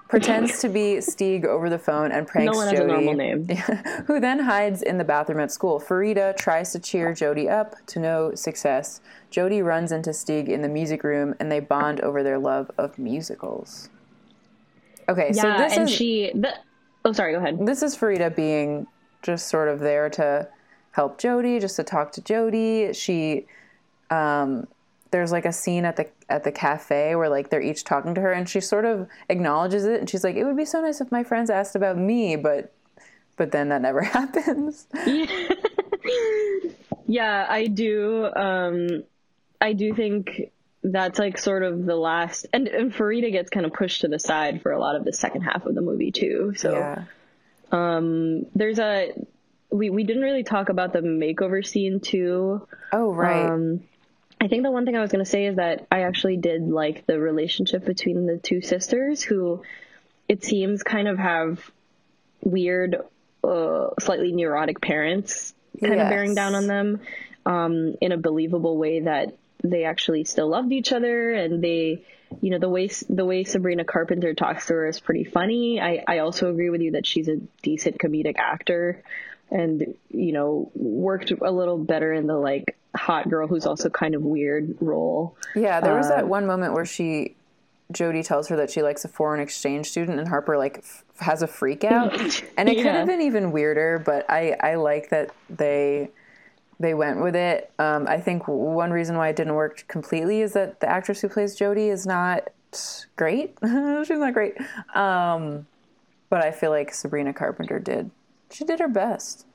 pretends 0.08 0.60
to 0.60 0.68
be 0.68 1.00
Stig 1.00 1.44
over 1.44 1.70
the 1.70 1.78
phone 1.78 2.12
and 2.12 2.26
pranks 2.26 2.56
No 2.56 2.70
Jody, 2.70 3.12
name. 3.12 3.48
who 4.06 4.20
then 4.20 4.38
hides 4.38 4.82
in 4.82 4.98
the 4.98 5.04
bathroom 5.04 5.40
at 5.40 5.50
school. 5.50 5.80
Farida 5.80 6.36
tries 6.36 6.72
to 6.72 6.78
cheer 6.78 7.12
Jody 7.14 7.48
up 7.48 7.74
to 7.86 7.98
no 7.98 8.34
success. 8.34 9.00
Jody 9.30 9.62
runs 9.62 9.92
into 9.92 10.12
Stig 10.12 10.48
in 10.48 10.62
the 10.62 10.68
music 10.68 11.02
room, 11.02 11.34
and 11.40 11.50
they 11.50 11.60
bond 11.60 12.00
over 12.00 12.22
their 12.22 12.38
love 12.38 12.70
of 12.78 12.98
musicals. 12.98 13.88
Okay, 15.08 15.32
so 15.32 15.52
this 15.56 15.76
and 15.76 15.88
is 15.88 15.94
she. 15.94 16.32
The, 16.34 16.54
oh, 17.04 17.12
sorry. 17.12 17.32
Go 17.32 17.38
ahead. 17.38 17.64
this 17.64 17.82
is 17.82 17.96
Farida 17.96 18.34
being 18.34 18.86
just 19.22 19.48
sort 19.48 19.68
of 19.68 19.80
there 19.80 20.10
to 20.10 20.48
help 20.92 21.18
Jody, 21.18 21.58
just 21.58 21.76
to 21.76 21.84
talk 21.84 22.12
to 22.12 22.20
Jody. 22.20 22.92
She, 22.92 23.46
um, 24.10 24.66
there's 25.10 25.32
like 25.32 25.44
a 25.44 25.52
scene 25.52 25.84
at 25.84 25.96
the 25.96 26.08
at 26.28 26.44
the 26.44 26.52
cafe 26.52 27.14
where 27.14 27.28
like 27.28 27.50
they're 27.50 27.62
each 27.62 27.84
talking 27.84 28.14
to 28.14 28.20
her, 28.20 28.32
and 28.32 28.48
she 28.48 28.60
sort 28.60 28.84
of 28.84 29.08
acknowledges 29.28 29.84
it, 29.84 30.00
and 30.00 30.10
she's 30.10 30.24
like, 30.24 30.36
"It 30.36 30.44
would 30.44 30.56
be 30.56 30.64
so 30.64 30.80
nice 30.80 31.00
if 31.00 31.12
my 31.12 31.24
friends 31.24 31.50
asked 31.50 31.76
about 31.76 31.96
me," 31.96 32.36
but 32.36 32.72
but 33.36 33.52
then 33.52 33.68
that 33.68 33.82
never 33.82 34.00
happens. 34.02 34.86
Yeah, 37.06 37.46
I 37.48 37.66
do. 37.66 38.28
Um, 38.34 39.04
I 39.60 39.72
do 39.72 39.94
think 39.94 40.50
that's 40.82 41.18
like 41.18 41.38
sort 41.38 41.62
of 41.62 41.84
the 41.84 41.94
last, 41.94 42.46
and, 42.52 42.68
and 42.68 42.92
Farida 42.92 43.30
gets 43.30 43.50
kind 43.50 43.64
of 43.64 43.72
pushed 43.72 44.02
to 44.02 44.08
the 44.08 44.18
side 44.18 44.62
for 44.62 44.72
a 44.72 44.80
lot 44.80 44.96
of 44.96 45.04
the 45.04 45.12
second 45.12 45.42
half 45.42 45.66
of 45.66 45.74
the 45.74 45.80
movie 45.80 46.10
too. 46.10 46.54
So 46.56 46.72
yeah. 46.72 47.04
there's 48.54 48.78
a 48.78 49.12
we 49.70 49.90
we 49.90 50.04
didn't 50.04 50.22
really 50.22 50.44
talk 50.44 50.68
about 50.68 50.92
the 50.92 51.00
makeover 51.00 51.64
scene 51.64 52.00
too. 52.00 52.66
Oh 52.92 53.12
right. 53.12 53.46
Um, 53.46 53.84
I 54.40 54.48
think 54.48 54.62
the 54.62 54.70
one 54.70 54.84
thing 54.84 54.96
I 54.96 55.00
was 55.00 55.10
going 55.10 55.24
to 55.24 55.30
say 55.30 55.46
is 55.46 55.56
that 55.56 55.86
I 55.90 56.02
actually 56.02 56.36
did 56.36 56.62
like 56.68 57.06
the 57.06 57.18
relationship 57.18 57.84
between 57.84 58.26
the 58.26 58.36
two 58.36 58.60
sisters 58.60 59.22
who 59.22 59.62
it 60.28 60.44
seems 60.44 60.82
kind 60.82 61.08
of 61.08 61.18
have 61.18 61.70
weird, 62.42 62.96
uh, 63.42 63.88
slightly 63.98 64.32
neurotic 64.32 64.80
parents 64.80 65.54
kind 65.80 66.00
of 66.00 66.08
bearing 66.08 66.34
down 66.34 66.54
on 66.54 66.66
them 66.66 67.00
um, 67.44 67.94
in 68.00 68.12
a 68.12 68.16
believable 68.16 68.76
way 68.76 69.00
that 69.00 69.36
they 69.62 69.84
actually 69.84 70.24
still 70.24 70.48
loved 70.48 70.72
each 70.72 70.92
other 70.92 71.32
and 71.32 71.62
they 71.62 72.04
you 72.40 72.50
know 72.50 72.58
the 72.58 72.68
way 72.68 72.90
the 73.08 73.24
way 73.24 73.44
Sabrina 73.44 73.84
Carpenter 73.84 74.34
talks 74.34 74.66
to 74.66 74.74
her 74.74 74.88
is 74.88 74.98
pretty 75.00 75.24
funny. 75.24 75.80
I 75.80 76.02
I 76.06 76.18
also 76.18 76.50
agree 76.50 76.70
with 76.70 76.80
you 76.80 76.92
that 76.92 77.06
she's 77.06 77.28
a 77.28 77.36
decent 77.62 77.98
comedic 77.98 78.36
actor 78.38 79.02
and 79.50 79.94
you 80.10 80.32
know 80.32 80.70
worked 80.74 81.30
a 81.30 81.50
little 81.50 81.78
better 81.78 82.12
in 82.12 82.26
the 82.26 82.36
like 82.36 82.76
hot 82.94 83.28
girl 83.28 83.46
who's 83.46 83.66
also 83.66 83.88
kind 83.90 84.14
of 84.14 84.22
weird 84.22 84.76
role. 84.80 85.36
Yeah, 85.54 85.80
there 85.80 85.94
was 85.96 86.06
Uh, 86.06 86.16
that 86.16 86.28
one 86.28 86.46
moment 86.46 86.72
where 86.72 86.86
she, 86.86 87.34
Jody 87.92 88.22
tells 88.22 88.48
her 88.48 88.56
that 88.56 88.70
she 88.70 88.82
likes 88.82 89.04
a 89.04 89.08
foreign 89.08 89.40
exchange 89.40 89.88
student, 89.90 90.18
and 90.18 90.28
Harper 90.28 90.56
like 90.56 90.78
f- 90.78 91.04
has 91.20 91.42
a 91.42 91.46
freak 91.46 91.84
out, 91.84 92.12
and 92.56 92.68
it 92.68 92.76
could 92.76 92.86
have 92.86 93.06
been 93.06 93.20
even 93.20 93.52
weirder. 93.52 94.02
But 94.04 94.24
I 94.30 94.56
I 94.60 94.74
like 94.76 95.10
that 95.10 95.30
they 95.50 96.08
they 96.80 96.94
went 96.94 97.22
with 97.22 97.36
it. 97.36 97.70
Um, 97.78 98.06
I 98.08 98.18
think 98.20 98.48
one 98.48 98.90
reason 98.90 99.16
why 99.16 99.28
it 99.28 99.36
didn't 99.36 99.54
work 99.54 99.84
completely 99.88 100.40
is 100.42 100.52
that 100.54 100.80
the 100.80 100.88
actress 100.88 101.20
who 101.20 101.28
plays 101.28 101.54
Jody 101.54 101.88
is 101.88 102.06
not 102.06 102.48
great. 103.16 103.56
She's 103.62 104.18
not 104.18 104.34
great. 104.34 104.56
Um, 104.94 105.66
but 106.28 106.42
I 106.44 106.50
feel 106.50 106.70
like 106.70 106.92
Sabrina 106.92 107.32
Carpenter 107.32 107.78
did. 107.78 108.10
She 108.50 108.64
did 108.64 108.80
her 108.80 108.88
best. 108.88 109.46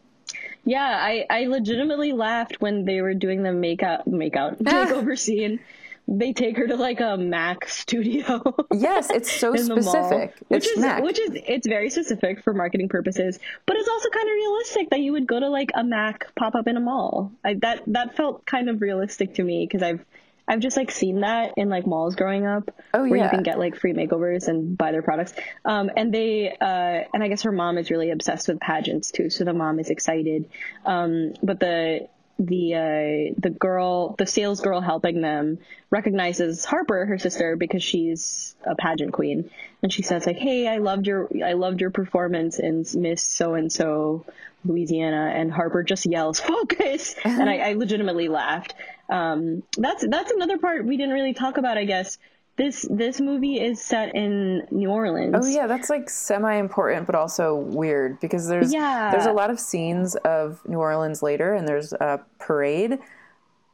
Yeah, 0.63 0.83
I, 0.83 1.25
I 1.29 1.45
legitimately 1.47 2.13
laughed 2.13 2.61
when 2.61 2.85
they 2.85 3.01
were 3.01 3.13
doing 3.13 3.43
the 3.43 3.49
makeout 3.49 4.07
makeout 4.07 4.59
makeover 4.61 5.17
scene. 5.27 5.59
They 6.07 6.33
take 6.33 6.57
her 6.57 6.67
to 6.67 6.75
like 6.75 6.99
a 6.99 7.15
Mac 7.15 7.69
studio. 7.69 8.55
Yes, 8.73 9.09
it's 9.09 9.31
so 9.31 9.51
the 9.55 9.75
mall, 9.75 9.81
specific. 9.81 10.35
which 10.49 10.65
it's 10.65 10.71
is 10.77 10.79
Mac. 10.79 11.03
which 11.03 11.19
is 11.19 11.31
it's 11.47 11.67
very 11.67 11.89
specific 11.89 12.43
for 12.43 12.53
marketing 12.53 12.89
purposes, 12.89 13.39
but 13.65 13.77
it's 13.77 13.87
also 13.87 14.09
kind 14.09 14.27
of 14.27 14.33
realistic 14.33 14.89
that 14.89 14.99
you 14.99 15.13
would 15.13 15.27
go 15.27 15.39
to 15.39 15.49
like 15.49 15.71
a 15.73 15.83
Mac 15.83 16.33
pop 16.35 16.55
up 16.55 16.67
in 16.67 16.75
a 16.75 16.81
mall. 16.81 17.31
I, 17.45 17.53
that 17.55 17.83
that 17.87 18.15
felt 18.15 18.45
kind 18.45 18.69
of 18.69 18.81
realistic 18.81 19.35
to 19.35 19.43
me 19.43 19.65
because 19.65 19.83
I've 19.83 20.03
I've 20.47 20.59
just 20.59 20.75
like 20.77 20.91
seen 20.91 21.21
that 21.21 21.53
in 21.57 21.69
like 21.69 21.85
malls 21.87 22.15
growing 22.15 22.45
up, 22.45 22.71
Oh, 22.93 23.01
where 23.07 23.17
yeah. 23.17 23.23
you 23.25 23.29
can 23.29 23.43
get 23.43 23.57
like 23.59 23.75
free 23.77 23.93
makeovers 23.93 24.47
and 24.47 24.77
buy 24.77 24.91
their 24.91 25.01
products. 25.01 25.33
Um, 25.63 25.89
and 25.95 26.13
they 26.13 26.49
uh, 26.59 27.07
and 27.13 27.23
I 27.23 27.27
guess 27.27 27.43
her 27.43 27.51
mom 27.51 27.77
is 27.77 27.89
really 27.89 28.11
obsessed 28.11 28.47
with 28.47 28.59
pageants 28.59 29.11
too, 29.11 29.29
so 29.29 29.43
the 29.43 29.53
mom 29.53 29.79
is 29.79 29.89
excited. 29.89 30.49
Um, 30.85 31.33
but 31.41 31.59
the 31.59 32.07
the 32.39 32.75
uh, 32.75 33.33
the 33.37 33.49
girl, 33.49 34.15
the 34.17 34.25
sales 34.25 34.61
girl 34.61 34.81
helping 34.81 35.21
them, 35.21 35.59
recognizes 35.89 36.65
Harper, 36.65 37.05
her 37.05 37.17
sister, 37.17 37.55
because 37.55 37.83
she's 37.83 38.55
a 38.65 38.75
pageant 38.75 39.13
queen, 39.13 39.49
and 39.83 39.91
she 39.91 40.01
says 40.01 40.25
like, 40.25 40.37
"Hey, 40.37 40.67
I 40.67 40.77
loved 40.77 41.07
your 41.07 41.29
I 41.45 41.53
loved 41.53 41.81
your 41.81 41.91
performance 41.91 42.59
in 42.59 42.85
Miss 42.95 43.23
So 43.23 43.53
and 43.53 43.71
So 43.71 44.25
Louisiana," 44.65 45.31
and 45.35 45.51
Harper 45.51 45.83
just 45.83 46.05
yells, 46.05 46.39
"Focus!" 46.41 47.15
and 47.23 47.49
I, 47.49 47.57
I 47.57 47.73
legitimately 47.73 48.27
laughed. 48.27 48.73
Um, 49.09 49.63
that's 49.77 50.05
that's 50.07 50.31
another 50.31 50.57
part 50.57 50.85
we 50.85 50.97
didn't 50.97 51.13
really 51.13 51.33
talk 51.33 51.57
about, 51.57 51.77
I 51.77 51.85
guess. 51.85 52.17
This 52.57 52.85
this 52.91 53.19
movie 53.21 53.59
is 53.59 53.81
set 53.81 54.13
in 54.15 54.67
New 54.71 54.89
Orleans. 54.89 55.33
Oh 55.35 55.47
yeah, 55.47 55.67
that's 55.67 55.89
like 55.89 56.09
semi 56.09 56.55
important 56.55 57.05
but 57.07 57.15
also 57.15 57.55
weird 57.55 58.19
because 58.19 58.47
there's 58.47 58.73
Yeah. 58.73 59.09
there's 59.11 59.25
a 59.25 59.31
lot 59.31 59.49
of 59.49 59.59
scenes 59.59 60.15
of 60.17 60.61
New 60.67 60.77
Orleans 60.79 61.23
later 61.23 61.53
and 61.53 61.67
there's 61.67 61.93
a 61.93 62.19
parade. 62.39 62.93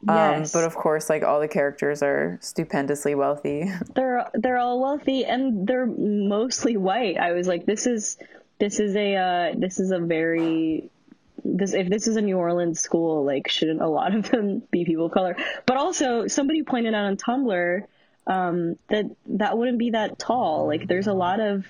Um, 0.08 0.16
Yes. 0.16 0.54
but 0.54 0.64
of 0.64 0.76
course 0.76 1.10
like 1.10 1.24
all 1.24 1.40
the 1.40 1.48
characters 1.48 2.04
are 2.04 2.38
stupendously 2.40 3.16
wealthy. 3.16 3.70
they're 3.96 4.30
they're 4.36 4.60
all 4.60 4.80
wealthy 4.80 5.26
and 5.26 5.66
they're 5.68 5.88
mostly 5.88 6.78
white. 6.78 7.18
I 7.18 7.32
was 7.32 7.48
like, 7.48 7.66
this 7.66 7.88
is 7.88 8.18
this 8.60 8.80
is 8.80 8.96
a 8.96 9.16
uh, 9.16 9.54
this 9.58 9.80
is 9.80 9.90
a 9.92 10.00
very 10.00 10.92
this 11.44 11.74
if 11.74 11.90
this 11.90 12.08
is 12.08 12.16
a 12.16 12.22
New 12.22 12.38
Orleans 12.38 12.80
school, 12.80 13.26
like 13.26 13.48
shouldn't 13.50 13.82
a 13.82 13.88
lot 13.88 14.16
of 14.16 14.30
them 14.30 14.62
be 14.72 14.86
people 14.86 15.08
of 15.08 15.12
color? 15.14 15.36
But 15.66 15.78
also, 15.78 16.28
somebody 16.28 16.62
pointed 16.64 16.94
out 16.94 17.06
on 17.06 17.18
Tumblr 17.18 17.84
um, 18.28 18.78
that 18.90 19.06
that 19.28 19.58
wouldn't 19.58 19.80
be 19.80 19.92
that 19.92 20.20
tall. 20.20 20.68
Like, 20.68 20.88
there's 20.88 21.08
a 21.08 21.14
lot 21.14 21.40
of 21.40 21.66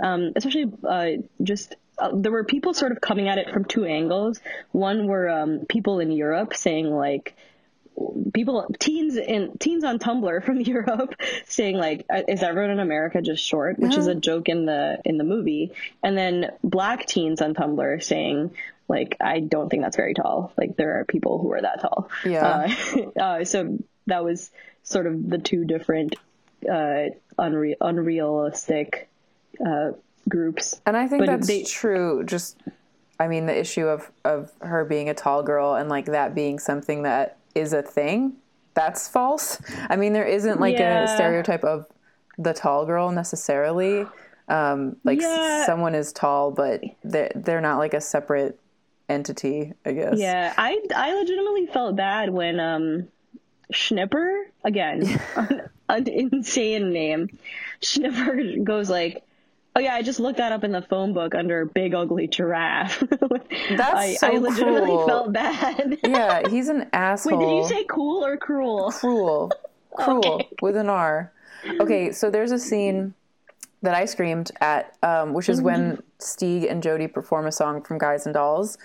um, 0.00 0.32
especially 0.36 0.72
uh, 0.88 1.22
just. 1.42 1.76
Uh, 1.98 2.10
there 2.14 2.32
were 2.32 2.42
people 2.44 2.72
sort 2.72 2.90
of 2.90 3.00
coming 3.02 3.28
at 3.28 3.36
it 3.36 3.50
from 3.50 3.66
two 3.66 3.84
angles. 3.84 4.40
One 4.72 5.06
were 5.06 5.28
um, 5.28 5.66
people 5.68 6.00
in 6.00 6.10
Europe 6.10 6.56
saying 6.56 6.90
like, 6.90 7.36
people 8.32 8.66
teens 8.78 9.16
in 9.16 9.56
teens 9.58 9.84
on 9.84 9.98
Tumblr 9.98 10.44
from 10.44 10.60
Europe 10.60 11.14
saying 11.46 11.76
like 11.76 12.06
uh, 12.12 12.22
is 12.26 12.42
everyone 12.42 12.70
in 12.70 12.80
America 12.80 13.20
just 13.20 13.44
short 13.44 13.78
which 13.78 13.96
is 13.96 14.06
a 14.06 14.14
joke 14.14 14.48
in 14.48 14.64
the 14.64 15.00
in 15.04 15.18
the 15.18 15.24
movie 15.24 15.72
and 16.02 16.16
then 16.16 16.50
black 16.64 17.06
teens 17.06 17.42
on 17.42 17.54
Tumblr 17.54 18.02
saying 18.02 18.52
like 18.88 19.16
I 19.20 19.40
don't 19.40 19.68
think 19.68 19.82
that's 19.82 19.96
very 19.96 20.14
tall 20.14 20.52
like 20.56 20.76
there 20.76 21.00
are 21.00 21.04
people 21.04 21.38
who 21.38 21.52
are 21.52 21.60
that 21.60 21.82
tall 21.82 22.08
Yeah. 22.24 22.68
uh, 22.96 23.20
uh, 23.20 23.44
so 23.44 23.78
that 24.06 24.24
was 24.24 24.50
sort 24.82 25.06
of 25.06 25.28
the 25.30 25.38
two 25.38 25.64
different 25.64 26.16
uh 26.68 27.08
unre- 27.38 27.76
unrealistic 27.80 29.08
uh 29.64 29.90
groups 30.28 30.80
And 30.86 30.96
I 30.96 31.08
think 31.08 31.22
But 31.22 31.26
that's 31.26 31.46
they- 31.48 31.64
true. 31.64 32.22
Just, 32.24 32.56
I 33.18 33.26
mean, 33.28 33.46
the 33.46 33.58
issue 33.58 33.86
of 33.86 34.10
of 34.24 34.52
her 34.60 34.84
being 34.84 35.08
a 35.08 35.14
tall 35.14 35.42
girl 35.42 35.74
and 35.74 35.88
like 35.88 36.06
that 36.06 36.34
being 36.34 36.58
something 36.58 37.02
that 37.02 37.38
is 37.54 37.72
a 37.72 37.82
thing, 37.82 38.34
that's 38.74 39.08
false. 39.08 39.60
I 39.90 39.96
mean, 39.96 40.12
there 40.12 40.24
isn't 40.24 40.60
like 40.60 40.78
Yeah. 40.78 41.04
a 41.04 41.08
stereotype 41.08 41.64
of 41.64 41.86
the 42.38 42.54
tall 42.54 42.86
girl 42.86 43.10
necessarily. 43.10 44.06
Um, 44.48 44.96
like 45.04 45.20
s- 45.22 45.66
someone 45.66 45.94
is 45.94 46.12
tall, 46.12 46.50
but 46.52 46.82
they're 47.04 47.30
they're 47.34 47.60
not 47.60 47.78
like 47.78 47.94
a 47.94 48.00
separate 48.00 48.58
entity. 49.08 49.72
I 49.84 49.92
guess. 49.92 50.18
Yeah, 50.18 50.52
I 50.56 50.80
I 50.94 51.14
legitimately 51.14 51.66
felt 51.66 51.96
bad 51.96 52.30
when 52.30 52.58
um 52.60 53.08
Schnipper 53.70 54.41
again, 54.64 55.20
an, 55.36 55.68
an 55.88 56.08
insane 56.08 56.92
name. 56.92 57.38
Schnipper 57.80 58.40
goes 58.64 58.88
like, 58.90 59.22
"Oh 59.76 59.80
yeah, 59.80 59.94
I 59.94 60.02
just 60.02 60.20
looked 60.20 60.38
that 60.38 60.52
up 60.52 60.64
in 60.64 60.72
the 60.72 60.82
phone 60.82 61.12
book 61.12 61.34
under 61.34 61.64
big 61.64 61.94
ugly 61.94 62.26
giraffe." 62.28 63.02
That's 63.10 63.80
I, 63.80 64.14
so 64.14 64.26
I 64.28 64.38
legitimately 64.38 64.86
cruel. 64.88 65.06
felt 65.06 65.32
bad. 65.32 65.98
Yeah, 66.04 66.48
he's 66.48 66.68
an 66.68 66.88
asshole. 66.92 67.38
Wait, 67.38 67.44
did 67.46 67.56
you 67.56 67.68
say 67.68 67.84
cool 67.88 68.24
or 68.24 68.36
cruel? 68.36 68.90
cruel 68.92 69.50
cruel 69.94 70.42
with 70.62 70.74
an 70.74 70.88
r 70.88 71.30
okay 71.80 72.12
so 72.12 72.30
there's 72.30 72.50
a 72.50 72.58
scene 72.58 73.12
that 73.82 73.94
i 73.94 74.06
screamed 74.06 74.50
at 74.62 74.96
um, 75.02 75.34
which 75.34 75.50
is 75.50 75.60
when 75.60 76.02
Stig 76.22 76.64
and 76.64 76.82
Jody 76.82 77.06
perform 77.06 77.46
a 77.46 77.52
song 77.52 77.82
from 77.82 77.98
guys 77.98 78.26
and 78.26 78.34
dolls 78.34 78.78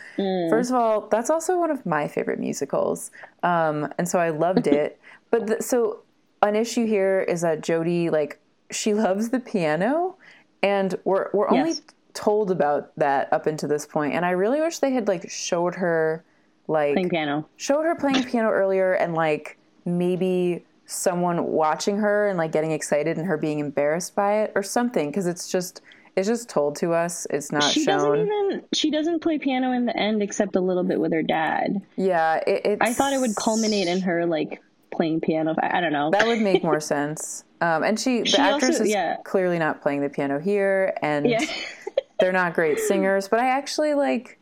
first 0.49 0.69
of 0.71 0.75
all 0.75 1.07
that's 1.09 1.29
also 1.29 1.59
one 1.59 1.71
of 1.71 1.85
my 1.85 2.07
favorite 2.07 2.39
musicals 2.39 3.11
um, 3.43 3.91
and 3.97 4.07
so 4.07 4.19
i 4.19 4.29
loved 4.29 4.67
it 4.81 4.99
but 5.31 5.47
the, 5.47 5.61
so 5.61 5.99
an 6.41 6.55
issue 6.55 6.85
here 6.85 7.21
is 7.27 7.41
that 7.41 7.61
Jody 7.61 8.09
like 8.09 8.39
she 8.71 8.93
loves 8.93 9.29
the 9.29 9.39
piano 9.39 10.15
and 10.63 10.95
we're, 11.05 11.29
we're 11.33 11.49
only 11.49 11.71
Yes. 11.71 11.81
told 12.13 12.49
about 12.51 12.91
that 12.97 13.31
up 13.31 13.45
until 13.47 13.69
this 13.69 13.85
point. 13.85 14.13
and 14.13 14.25
i 14.25 14.31
really 14.31 14.59
wish 14.59 14.79
they 14.79 14.91
had 14.91 15.07
like 15.07 15.29
showed 15.29 15.75
her 15.75 16.23
like 16.67 16.93
Playing 16.93 17.09
piano. 17.09 17.47
showed 17.57 17.83
her 17.83 17.95
playing 17.95 18.23
piano 18.23 18.49
earlier 18.49 18.93
and 18.93 19.13
like 19.13 19.57
maybe 19.85 20.65
someone 20.85 21.45
watching 21.45 21.97
her 21.97 22.27
and 22.27 22.37
like 22.37 22.51
getting 22.51 22.71
excited 22.71 23.17
and 23.17 23.27
her 23.27 23.37
being 23.37 23.59
embarrassed 23.59 24.15
by 24.15 24.41
it 24.41 24.51
or 24.55 24.63
something 24.63 25.09
because 25.09 25.27
it's 25.27 25.49
just 25.51 25.81
it's 26.17 26.27
just 26.27 26.49
told 26.49 26.75
to 26.77 26.91
us 26.93 27.25
it's 27.29 27.51
not 27.51 27.63
She 27.63 27.83
shown 27.85 27.99
doesn't 27.99 28.19
even 28.25 28.63
she 28.73 28.91
doesn't 28.91 29.21
play 29.21 29.37
piano 29.37 29.71
in 29.71 29.85
the 29.85 29.95
end 29.95 30.21
except 30.21 30.55
a 30.57 30.59
little 30.59 30.83
bit 30.83 30.99
with 30.99 31.13
her 31.13 31.23
dad. 31.23 31.81
yeah 31.95 32.37
it, 32.45 32.61
it's, 32.65 32.81
I 32.81 32.91
thought 32.93 33.13
it 33.13 33.19
would 33.19 33.35
culminate 33.37 33.87
in 33.87 34.01
her 34.01 34.25
like 34.25 34.61
playing 34.91 35.21
piano. 35.21 35.55
I, 35.61 35.77
I 35.77 35.81
don't 35.81 35.93
know. 35.93 36.09
that 36.11 36.25
would 36.27 36.39
make 36.41 36.63
more 36.71 36.79
sense 36.81 37.43
um, 37.61 37.83
and 37.83 37.99
she 37.99 38.19
the 38.19 38.25
She 38.25 38.37
actress 38.37 38.71
also- 38.71 38.83
is 38.83 38.89
yeah. 38.89 39.17
clearly 39.23 39.59
not 39.59 39.81
playing 39.81 40.01
the 40.01 40.09
piano 40.09 40.39
here 40.39 40.93
and 41.01 41.25
yeah. 41.29 41.39
they're 42.19 42.31
not 42.33 42.53
great 42.55 42.79
singers 42.79 43.27
but 43.27 43.39
i 43.39 43.47
actually 43.49 43.93
like 43.93 44.39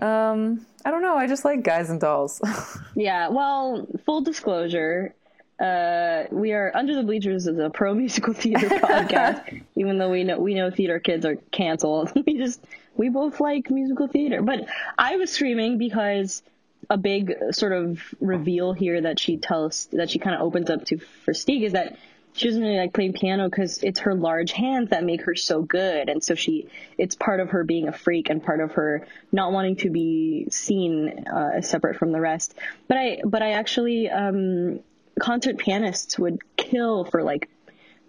um 0.00 0.64
i 0.86 0.90
don't 0.90 1.02
know 1.02 1.16
i 1.16 1.26
just 1.26 1.44
like 1.44 1.62
guys 1.62 1.90
and 1.90 2.00
dolls 2.00 2.40
Yeah, 2.94 3.28
well, 3.28 3.86
full 4.04 4.20
disclosure, 4.20 5.14
uh, 5.62 6.24
we 6.32 6.52
are 6.52 6.72
Under 6.74 6.96
the 6.96 7.04
Bleachers 7.04 7.46
is 7.46 7.56
a 7.58 7.70
pro 7.70 7.94
musical 7.94 8.34
theater 8.34 8.68
podcast. 8.68 9.62
Even 9.76 9.98
though 9.98 10.10
we 10.10 10.24
know 10.24 10.38
we 10.38 10.54
know 10.54 10.70
theater 10.70 10.98
kids 10.98 11.24
are 11.24 11.36
canceled, 11.52 12.12
we 12.26 12.36
just 12.36 12.60
we 12.96 13.08
both 13.08 13.40
like 13.40 13.70
musical 13.70 14.08
theater. 14.08 14.42
But 14.42 14.66
I 14.98 15.16
was 15.16 15.32
streaming 15.32 15.78
because 15.78 16.42
a 16.90 16.96
big 16.96 17.32
sort 17.52 17.72
of 17.72 18.02
reveal 18.20 18.72
here 18.72 19.02
that 19.02 19.20
she 19.20 19.36
tells 19.36 19.86
that 19.92 20.10
she 20.10 20.18
kind 20.18 20.34
of 20.34 20.42
opens 20.42 20.68
up 20.68 20.84
to 20.86 20.98
for 21.24 21.32
Stig 21.32 21.62
is 21.62 21.72
that 21.74 21.96
she 22.32 22.48
doesn't 22.48 22.62
really 22.62 22.78
like 22.78 22.92
playing 22.92 23.12
piano 23.12 23.48
because 23.48 23.82
it's 23.84 24.00
her 24.00 24.14
large 24.14 24.52
hands 24.52 24.90
that 24.90 25.04
make 25.04 25.22
her 25.22 25.36
so 25.36 25.62
good, 25.62 26.08
and 26.08 26.24
so 26.24 26.34
she 26.34 26.66
it's 26.98 27.14
part 27.14 27.38
of 27.38 27.50
her 27.50 27.62
being 27.62 27.86
a 27.86 27.92
freak 27.92 28.30
and 28.30 28.42
part 28.42 28.60
of 28.60 28.72
her 28.72 29.06
not 29.30 29.52
wanting 29.52 29.76
to 29.76 29.90
be 29.90 30.48
seen 30.50 31.26
uh, 31.28 31.60
separate 31.60 31.98
from 31.98 32.10
the 32.10 32.20
rest. 32.20 32.52
But 32.88 32.96
I 32.96 33.20
but 33.24 33.42
I 33.42 33.52
actually 33.52 34.10
um, 34.10 34.80
concert 35.22 35.56
pianists 35.56 36.18
would 36.18 36.40
kill 36.56 37.04
for 37.04 37.22
like 37.22 37.48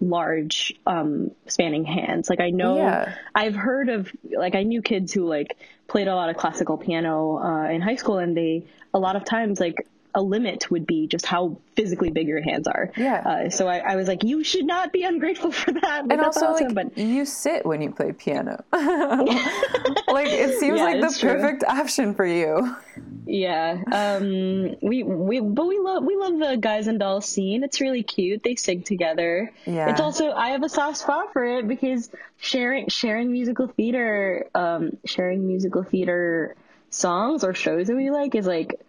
large 0.01 0.73
um 0.85 1.31
spanning 1.47 1.85
hands 1.85 2.29
like 2.29 2.41
i 2.41 2.49
know 2.49 2.75
Yeah. 2.77 3.13
i've 3.33 3.55
heard 3.55 3.87
of 3.87 4.11
like 4.35 4.55
i 4.55 4.63
knew 4.63 4.81
kids 4.81 5.13
who 5.13 5.25
like 5.25 5.55
played 5.87 6.07
a 6.09 6.15
lot 6.15 6.29
of 6.29 6.35
classical 6.35 6.77
piano 6.77 7.37
uh, 7.37 7.69
in 7.69 7.79
high 7.81 7.95
school 7.95 8.17
and 8.17 8.35
they 8.35 8.65
a 8.93 8.99
lot 8.99 9.15
of 9.15 9.23
times 9.23 9.59
like 9.61 9.87
a 10.15 10.21
limit 10.21 10.69
would 10.69 10.85
be 10.85 11.07
just 11.07 11.25
how 11.25 11.57
physically 11.75 12.11
big 12.11 12.27
your 12.27 12.41
hands 12.41 12.67
are 12.67 12.91
Yeah. 12.97 13.21
uh, 13.25 13.49
so 13.49 13.67
I, 13.67 13.77
I 13.79 13.95
was 13.95 14.07
like 14.07 14.23
you 14.23 14.43
should 14.43 14.65
not 14.65 14.91
be 14.91 15.03
ungrateful 15.03 15.51
for 15.61 15.71
that 15.71 16.01
and 16.09 16.19
also 16.21 16.47
awesome. 16.47 16.67
like 16.67 16.75
but 16.75 16.97
you 16.97 17.25
sit 17.25 17.65
when 17.65 17.81
you 17.81 17.91
play 17.91 18.11
piano 18.11 18.63
like 18.73 20.27
it 20.29 20.59
seems 20.59 20.77
Yeah, 20.79 20.83
like 20.85 21.01
the 21.01 21.15
true. 21.19 21.29
perfect 21.33 21.63
option 21.63 22.13
for 22.13 22.25
you 22.25 22.75
Yeah. 23.25 23.81
Um 23.91 24.75
we 24.81 25.03
we 25.03 25.39
but 25.39 25.67
we 25.67 25.79
love 25.79 26.03
we 26.03 26.15
love 26.15 26.39
the 26.39 26.57
guys 26.59 26.87
and 26.87 26.99
dolls 26.99 27.25
scene. 27.25 27.63
It's 27.63 27.81
really 27.81 28.03
cute. 28.03 28.43
They 28.43 28.55
sing 28.55 28.83
together. 28.83 29.51
Yeah. 29.65 29.89
It's 29.89 30.01
also 30.01 30.31
I 30.31 30.49
have 30.49 30.63
a 30.63 30.69
soft 30.69 30.97
spot 30.97 31.33
for 31.33 31.45
it 31.45 31.67
because 31.67 32.09
sharing 32.37 32.89
sharing 32.89 33.31
musical 33.31 33.67
theater 33.67 34.47
um 34.53 34.97
sharing 35.05 35.47
musical 35.47 35.83
theater 35.83 36.55
songs 36.89 37.43
or 37.43 37.53
shows 37.53 37.87
that 37.87 37.95
we 37.95 38.11
like 38.11 38.35
is 38.35 38.45
like 38.45 38.79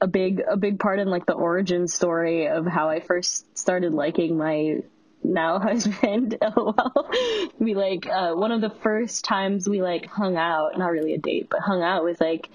a 0.00 0.06
big 0.06 0.42
a 0.48 0.56
big 0.56 0.78
part 0.78 0.98
in 0.98 1.08
like 1.08 1.26
the 1.26 1.34
origin 1.34 1.86
story 1.86 2.48
of 2.48 2.66
how 2.66 2.88
I 2.88 3.00
first 3.00 3.58
started 3.58 3.92
liking 3.92 4.36
my 4.36 4.82
now 5.22 5.58
husband 5.60 6.38
lol 6.56 7.10
we 7.58 7.74
like 7.74 8.06
uh 8.06 8.32
one 8.32 8.52
of 8.52 8.62
the 8.62 8.70
first 8.70 9.24
times 9.24 9.68
we 9.68 9.82
like 9.82 10.06
hung 10.06 10.36
out 10.36 10.78
not 10.78 10.90
really 10.90 11.12
a 11.12 11.18
date 11.18 11.48
but 11.50 11.60
hung 11.60 11.82
out 11.82 12.02
was 12.02 12.18
like 12.20 12.48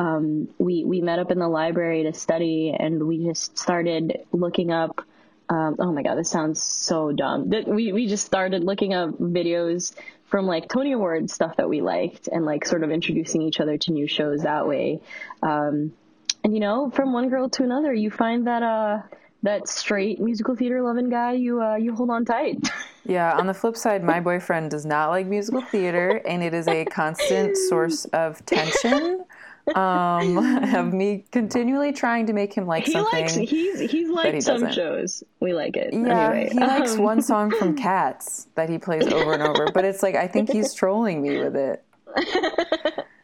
um 0.00 0.48
we 0.58 0.84
we 0.84 1.00
met 1.00 1.18
up 1.18 1.30
in 1.30 1.38
the 1.38 1.48
library 1.48 2.02
to 2.04 2.12
study 2.14 2.74
and 2.78 3.06
we 3.06 3.16
just 3.26 3.58
started 3.58 4.04
looking 4.32 4.70
up 4.72 5.04
um 5.50 5.76
oh 5.78 5.92
my 5.92 6.02
god 6.02 6.16
this 6.16 6.30
sounds 6.30 6.62
so 6.88 7.12
dumb 7.12 7.50
That- 7.50 7.68
we 7.68 7.92
we 7.92 8.06
just 8.06 8.24
started 8.24 8.64
looking 8.64 8.94
up 8.94 9.10
videos 9.18 9.94
from 10.30 10.46
like 10.46 10.68
Tony 10.68 10.92
Award 10.92 11.28
stuff 11.28 11.56
that 11.56 11.68
we 11.68 11.80
liked 11.80 12.28
and 12.28 12.44
like 12.46 12.64
sort 12.64 12.82
of 12.84 12.90
introducing 12.90 13.42
each 13.42 13.58
other 13.60 13.76
to 13.78 13.92
new 13.92 14.06
shows 14.06 14.42
that 14.42 14.66
way 14.66 15.00
um 15.42 15.92
and 16.42 16.54
you 16.54 16.60
know, 16.60 16.90
from 16.90 17.12
one 17.12 17.28
girl 17.28 17.50
to 17.50 17.64
another, 17.64 17.92
you 17.92 18.10
find 18.10 18.46
that 18.46 18.62
uh 18.62 19.02
that 19.42 19.68
straight 19.68 20.20
musical 20.20 20.56
theater 20.56 20.80
loving 20.82 21.10
guy 21.10 21.32
you 21.32 21.62
uh 21.62 21.76
you 21.76 21.94
hold 21.94 22.10
on 22.10 22.24
tight. 22.24 22.58
Yeah, 23.06 23.32
on 23.36 23.46
the 23.46 23.54
flip 23.54 23.76
side, 23.76 24.04
my 24.04 24.20
boyfriend 24.20 24.70
does 24.70 24.84
not 24.84 25.08
like 25.08 25.26
musical 25.26 25.62
theater, 25.62 26.20
and 26.26 26.42
it 26.42 26.52
is 26.54 26.68
a 26.68 26.84
constant 26.84 27.56
source 27.56 28.04
of 28.12 28.44
tension. 28.44 29.24
Um, 29.74 30.38
of 30.74 30.92
me 30.92 31.24
continually 31.30 31.92
trying 31.92 32.26
to 32.26 32.32
make 32.32 32.52
him 32.52 32.66
like 32.66 32.86
he 32.86 32.92
something. 32.92 33.20
likes 33.22 33.34
he's 33.34 33.78
he's 33.90 34.08
liked 34.08 34.34
he 34.34 34.40
some 34.40 34.70
shows. 34.72 35.22
We 35.40 35.52
like 35.54 35.76
it. 35.76 35.92
yeah, 35.92 36.30
anyway, 36.30 36.48
he 36.52 36.58
likes 36.60 36.94
um, 36.96 37.02
one 37.02 37.22
song 37.22 37.50
from 37.50 37.76
Cats 37.88 38.48
that 38.56 38.68
he 38.68 38.78
plays 38.78 39.06
over 39.12 39.32
and 39.34 39.42
over, 39.42 39.70
but 39.72 39.84
it's 39.84 40.02
like 40.02 40.14
I 40.16 40.26
think 40.26 40.50
he's 40.50 40.74
trolling 40.74 41.22
me 41.22 41.38
with 41.38 41.54
it. 41.56 41.84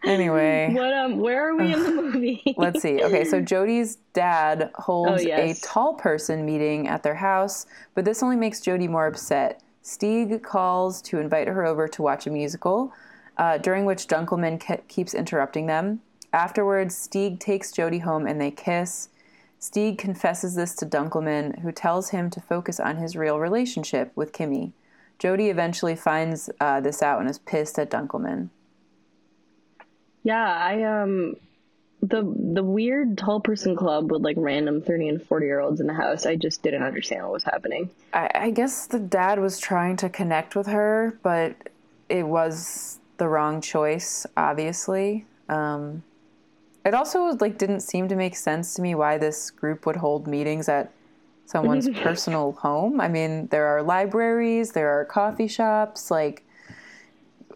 Anyway, 0.05 0.70
What 0.72 0.92
um 0.92 1.18
where 1.18 1.49
are 1.49 1.57
we 1.57 1.72
in 1.72 1.83
the 1.83 1.90
movie? 2.03 2.55
Let's 2.57 2.81
see. 2.81 3.03
Okay, 3.03 3.25
so 3.25 3.40
Jody's 3.40 3.96
dad 4.12 4.70
holds 4.77 5.22
Oh, 5.25 5.27
yes. 5.27 5.59
a 5.59 5.66
tall 5.66 5.94
person 5.94 6.44
meeting 6.46 6.87
at 6.87 7.03
their 7.03 7.16
house, 7.16 7.66
but 7.96 8.05
this 8.05 8.22
only 8.22 8.37
makes 8.37 8.61
Jody 8.61 8.87
more 8.87 9.09
upset. 9.09 9.62
Stig 9.83 10.42
calls 10.44 11.03
to 11.03 11.18
invite 11.18 11.49
her 11.49 11.64
over 11.66 11.88
to 11.88 12.03
watch 12.03 12.27
a 12.29 12.31
musical, 12.31 12.92
uh, 13.38 13.59
during 13.59 13.85
which 13.85 14.07
Dunkleman 14.07 14.61
ke- 14.61 14.87
keeps 14.87 15.12
interrupting 15.12 15.66
them. 15.66 16.01
Afterwards, 16.37 16.94
Stig 16.94 17.40
takes 17.40 17.72
Jody 17.72 18.01
home 18.01 18.27
and 18.27 18.38
they 18.38 18.51
kiss. 18.51 19.09
Stig 19.59 19.96
confesses 19.96 20.55
this 20.55 20.75
to 20.75 20.85
Dunkleman, 20.85 21.61
who 21.61 21.72
tells 21.72 22.11
him 22.11 22.29
to 22.29 22.42
focus 22.42 22.79
on 22.79 22.99
his 22.99 23.16
real 23.16 23.40
relationship 23.40 24.12
with 24.14 24.35
Kimmy. 24.35 24.72
Jody 25.18 25.49
eventually 25.49 25.96
finds 25.96 26.51
uh, 26.61 26.79
this 26.81 27.03
out 27.03 27.20
and 27.20 27.31
is 27.31 27.38
pissed 27.38 27.79
at 27.79 27.90
Dunkleman. 27.90 28.51
yeah, 30.25 30.46
I 30.46 30.83
um 30.83 31.37
the 32.03 32.20
the 32.53 32.62
weird 32.62 33.16
tall 33.16 33.40
person 33.40 33.75
club 33.75 34.12
with 34.12 34.20
like 34.20 34.37
random 34.38 34.83
30 34.83 35.09
and 35.09 35.22
40 35.22 35.46
year 35.46 35.61
olds 35.61 35.81
in 35.81 35.87
the 35.87 35.94
house. 35.94 36.27
I 36.27 36.37
just 36.37 36.62
didn't 36.62 36.83
understand 36.83 37.22
what 37.22 37.33
was 37.33 37.44
happening. 37.44 37.88
I, 38.12 38.31
I 38.35 38.51
guess 38.51 38.87
the 38.87 38.99
dad 38.99 39.38
was 39.38 39.59
trying 39.59 39.96
to 39.96 40.11
connect 40.11 40.55
with 40.55 40.66
her, 40.66 41.18
but 41.22 41.70
it 42.11 42.27
was 42.27 42.99
the 43.16 43.27
wrong 43.27 43.62
choice, 43.62 44.27
obviously. 44.37 45.25
Um, 45.49 46.03
it 46.87 46.94
also 46.94 47.37
like 47.40 47.59
didn't 47.59 47.81
seem 47.81 48.09
to 48.09 48.16
make 48.16 48.37
sense 48.37 48.75
to 48.75 48.83
me 48.83 48.94
why 48.94 49.18
this 49.18 49.51
group 49.51 49.85
would 49.87 49.96
hold 49.96 50.27
meetings 50.27 50.68
at 50.68 50.92
someone's 51.46 51.88
personal 52.01 52.53
home. 52.53 53.01
I 53.01 53.09
mean, 53.09 53.49
there 53.49 53.66
are 53.66 53.83
libraries, 53.83 54.72
there 54.72 54.88
are 54.99 55.05
coffee 55.05 55.49
shops. 55.49 56.11
Like, 56.11 56.42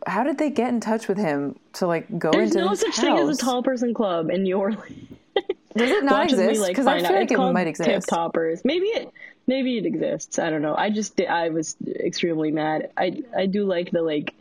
how 0.07 0.25
did 0.25 0.38
they 0.38 0.51
get 0.51 0.69
in 0.71 0.81
touch 0.81 1.09
with 1.09 1.19
him 1.19 1.59
to 1.75 1.87
like 1.87 2.19
go 2.19 2.31
There's 2.33 2.55
into 2.55 2.66
no 2.66 2.75
such 2.75 2.97
house? 2.97 3.01
thing 3.01 3.19
as 3.19 3.38
a 3.38 3.40
tall 3.40 3.62
person 3.62 3.95
club 3.95 4.31
in 4.31 4.43
New 4.43 4.59
Orleans. 4.59 5.09
Does 5.77 5.90
it 5.90 6.05
not 6.11 6.12
Watch 6.25 6.33
as 6.33 6.38
we, 6.38 6.45
exist? 6.45 6.61
like, 6.62 6.71
Because 6.73 6.87
I 6.87 6.99
feel 6.99 7.07
out. 7.07 7.12
like 7.12 7.31
It's 7.31 7.33
it 7.33 7.53
might 7.53 7.64
Tip 7.64 7.81
exist. 7.88 8.09
toppers. 8.09 8.64
Maybe 8.64 8.87
it 8.87 9.11
maybe 9.47 9.79
it 9.79 9.87
exists. 9.87 10.38
I 10.38 10.51
don't 10.51 10.62
know. 10.62 10.75
I 10.75 10.90
just 10.90 11.21
I 11.21 11.51
was 11.51 11.77
extremely 11.87 12.51
mad. 12.51 12.90
I 12.97 13.23
I 13.37 13.47
do 13.47 13.64
like 13.64 13.90
the 13.90 14.03
like 14.03 14.35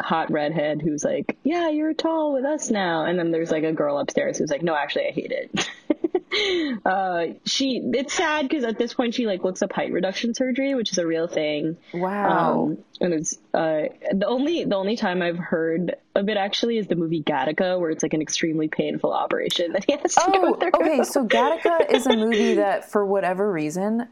hot 0.00 0.30
redhead 0.30 0.82
who's 0.82 1.04
like, 1.04 1.36
"Yeah, 1.44 1.68
you're 1.70 1.94
tall 1.94 2.32
with 2.32 2.44
us 2.44 2.70
now." 2.70 3.04
And 3.04 3.18
then 3.18 3.30
there's 3.30 3.50
like 3.50 3.64
a 3.64 3.72
girl 3.72 3.98
upstairs 3.98 4.38
who's 4.38 4.50
like, 4.50 4.62
"No, 4.62 4.74
actually 4.74 5.06
I 5.08 5.10
hate 5.12 5.32
it." 5.32 5.70
uh 6.84 7.26
she 7.44 7.80
it's 7.94 8.12
sad 8.12 8.50
cuz 8.50 8.64
at 8.64 8.76
this 8.76 8.92
point 8.92 9.14
she 9.14 9.24
like 9.26 9.44
looks 9.44 9.62
up 9.62 9.72
height 9.72 9.92
reduction 9.92 10.34
surgery, 10.34 10.74
which 10.74 10.90
is 10.90 10.98
a 10.98 11.06
real 11.06 11.28
thing. 11.28 11.76
Wow. 11.92 12.64
Um, 12.64 12.78
and 13.00 13.14
it's 13.14 13.38
uh, 13.52 13.82
the 14.12 14.26
only 14.26 14.64
the 14.64 14.74
only 14.76 14.96
time 14.96 15.22
I've 15.22 15.38
heard 15.38 15.94
of 16.16 16.28
it 16.28 16.36
actually 16.36 16.78
is 16.78 16.86
the 16.88 16.96
movie 16.96 17.22
Gattaca, 17.22 17.78
where 17.78 17.90
it's 17.90 18.02
like 18.02 18.14
an 18.14 18.22
extremely 18.22 18.66
painful 18.68 19.12
operation 19.12 19.72
that 19.74 19.84
he 19.84 19.92
has 19.96 20.14
to 20.14 20.22
Oh, 20.26 20.54
go 20.54 20.58
through. 20.58 20.70
okay. 20.80 21.04
So 21.04 21.26
Gattaca 21.26 21.90
is 21.92 22.06
a 22.06 22.16
movie 22.16 22.54
that, 22.64 22.90
for 22.90 23.04
whatever 23.06 23.50
reason, 23.50 24.08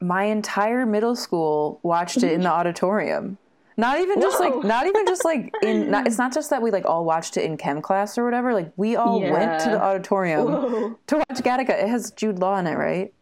my 0.00 0.24
entire 0.24 0.84
middle 0.86 1.16
school 1.16 1.80
watched 1.82 2.18
it 2.22 2.32
in 2.32 2.42
the 2.42 2.50
auditorium. 2.50 3.38
Not 3.78 4.00
even 4.00 4.20
just 4.20 4.40
Whoa. 4.40 4.56
like, 4.56 4.64
not 4.64 4.86
even 4.86 5.06
just 5.06 5.24
like 5.24 5.52
in. 5.62 5.90
Not, 5.90 6.06
it's 6.06 6.16
not 6.16 6.32
just 6.32 6.48
that 6.50 6.62
we 6.62 6.70
like 6.70 6.86
all 6.86 7.04
watched 7.04 7.36
it 7.36 7.44
in 7.44 7.56
chem 7.58 7.82
class 7.82 8.16
or 8.16 8.24
whatever. 8.24 8.54
Like 8.54 8.72
we 8.76 8.96
all 8.96 9.20
went 9.20 9.60
to 9.62 9.70
the 9.70 9.82
auditorium 9.82 10.46
Whoa. 10.46 10.98
to 11.08 11.16
watch 11.16 11.42
Gattaca. 11.42 11.70
It 11.70 11.88
has 11.88 12.10
Jude 12.12 12.38
Law 12.38 12.56
in 12.58 12.66
it, 12.66 12.74
right? 12.74 13.12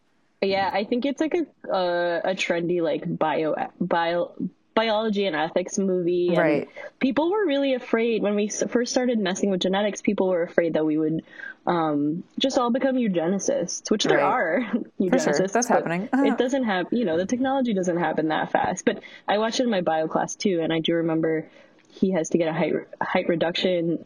Yeah, 0.41 0.69
I 0.73 0.83
think 0.85 1.05
it's 1.05 1.19
like 1.19 1.33
a 1.33 1.71
uh, 1.71 2.21
a 2.23 2.35
trendy 2.35 2.81
like 2.81 3.03
bio 3.17 3.55
bio 3.81 4.33
biology 4.75 5.25
and 5.25 5.35
ethics 5.35 5.77
movie. 5.79 6.29
And 6.29 6.37
Right. 6.37 6.69
People 6.99 7.31
were 7.31 7.45
really 7.45 7.73
afraid 7.73 8.21
when 8.21 8.35
we 8.35 8.49
first 8.49 8.91
started 8.91 9.17
messing 9.17 9.49
with 9.49 9.61
genetics. 9.61 10.01
People 10.01 10.27
were 10.27 10.43
afraid 10.43 10.73
that 10.73 10.85
we 10.85 10.97
would 10.97 11.23
um, 11.65 12.23
just 12.37 12.57
all 12.59 12.69
become 12.69 12.95
eugenicists, 12.95 13.89
which 13.89 14.03
there 14.03 14.17
Right. 14.17 14.23
are 14.23 14.59
eugenicists. 14.99 15.37
Sure. 15.37 15.47
That's 15.47 15.67
happening. 15.67 16.09
it 16.13 16.37
doesn't 16.37 16.65
happen. 16.65 16.97
You 16.97 17.05
know, 17.05 17.17
the 17.17 17.25
technology 17.25 17.73
doesn't 17.73 17.97
happen 17.97 18.27
that 18.27 18.51
fast. 18.51 18.85
But 18.85 19.01
I 19.27 19.39
watched 19.39 19.59
it 19.59 19.63
in 19.63 19.69
my 19.69 19.81
bio 19.81 20.07
class 20.07 20.35
too, 20.35 20.59
and 20.61 20.71
I 20.71 20.79
do 20.79 20.93
remember 20.95 21.47
he 21.89 22.11
has 22.11 22.29
to 22.29 22.37
get 22.37 22.49
a 22.49 22.53
height 22.53 22.73
height 23.01 23.29
reduction 23.29 24.05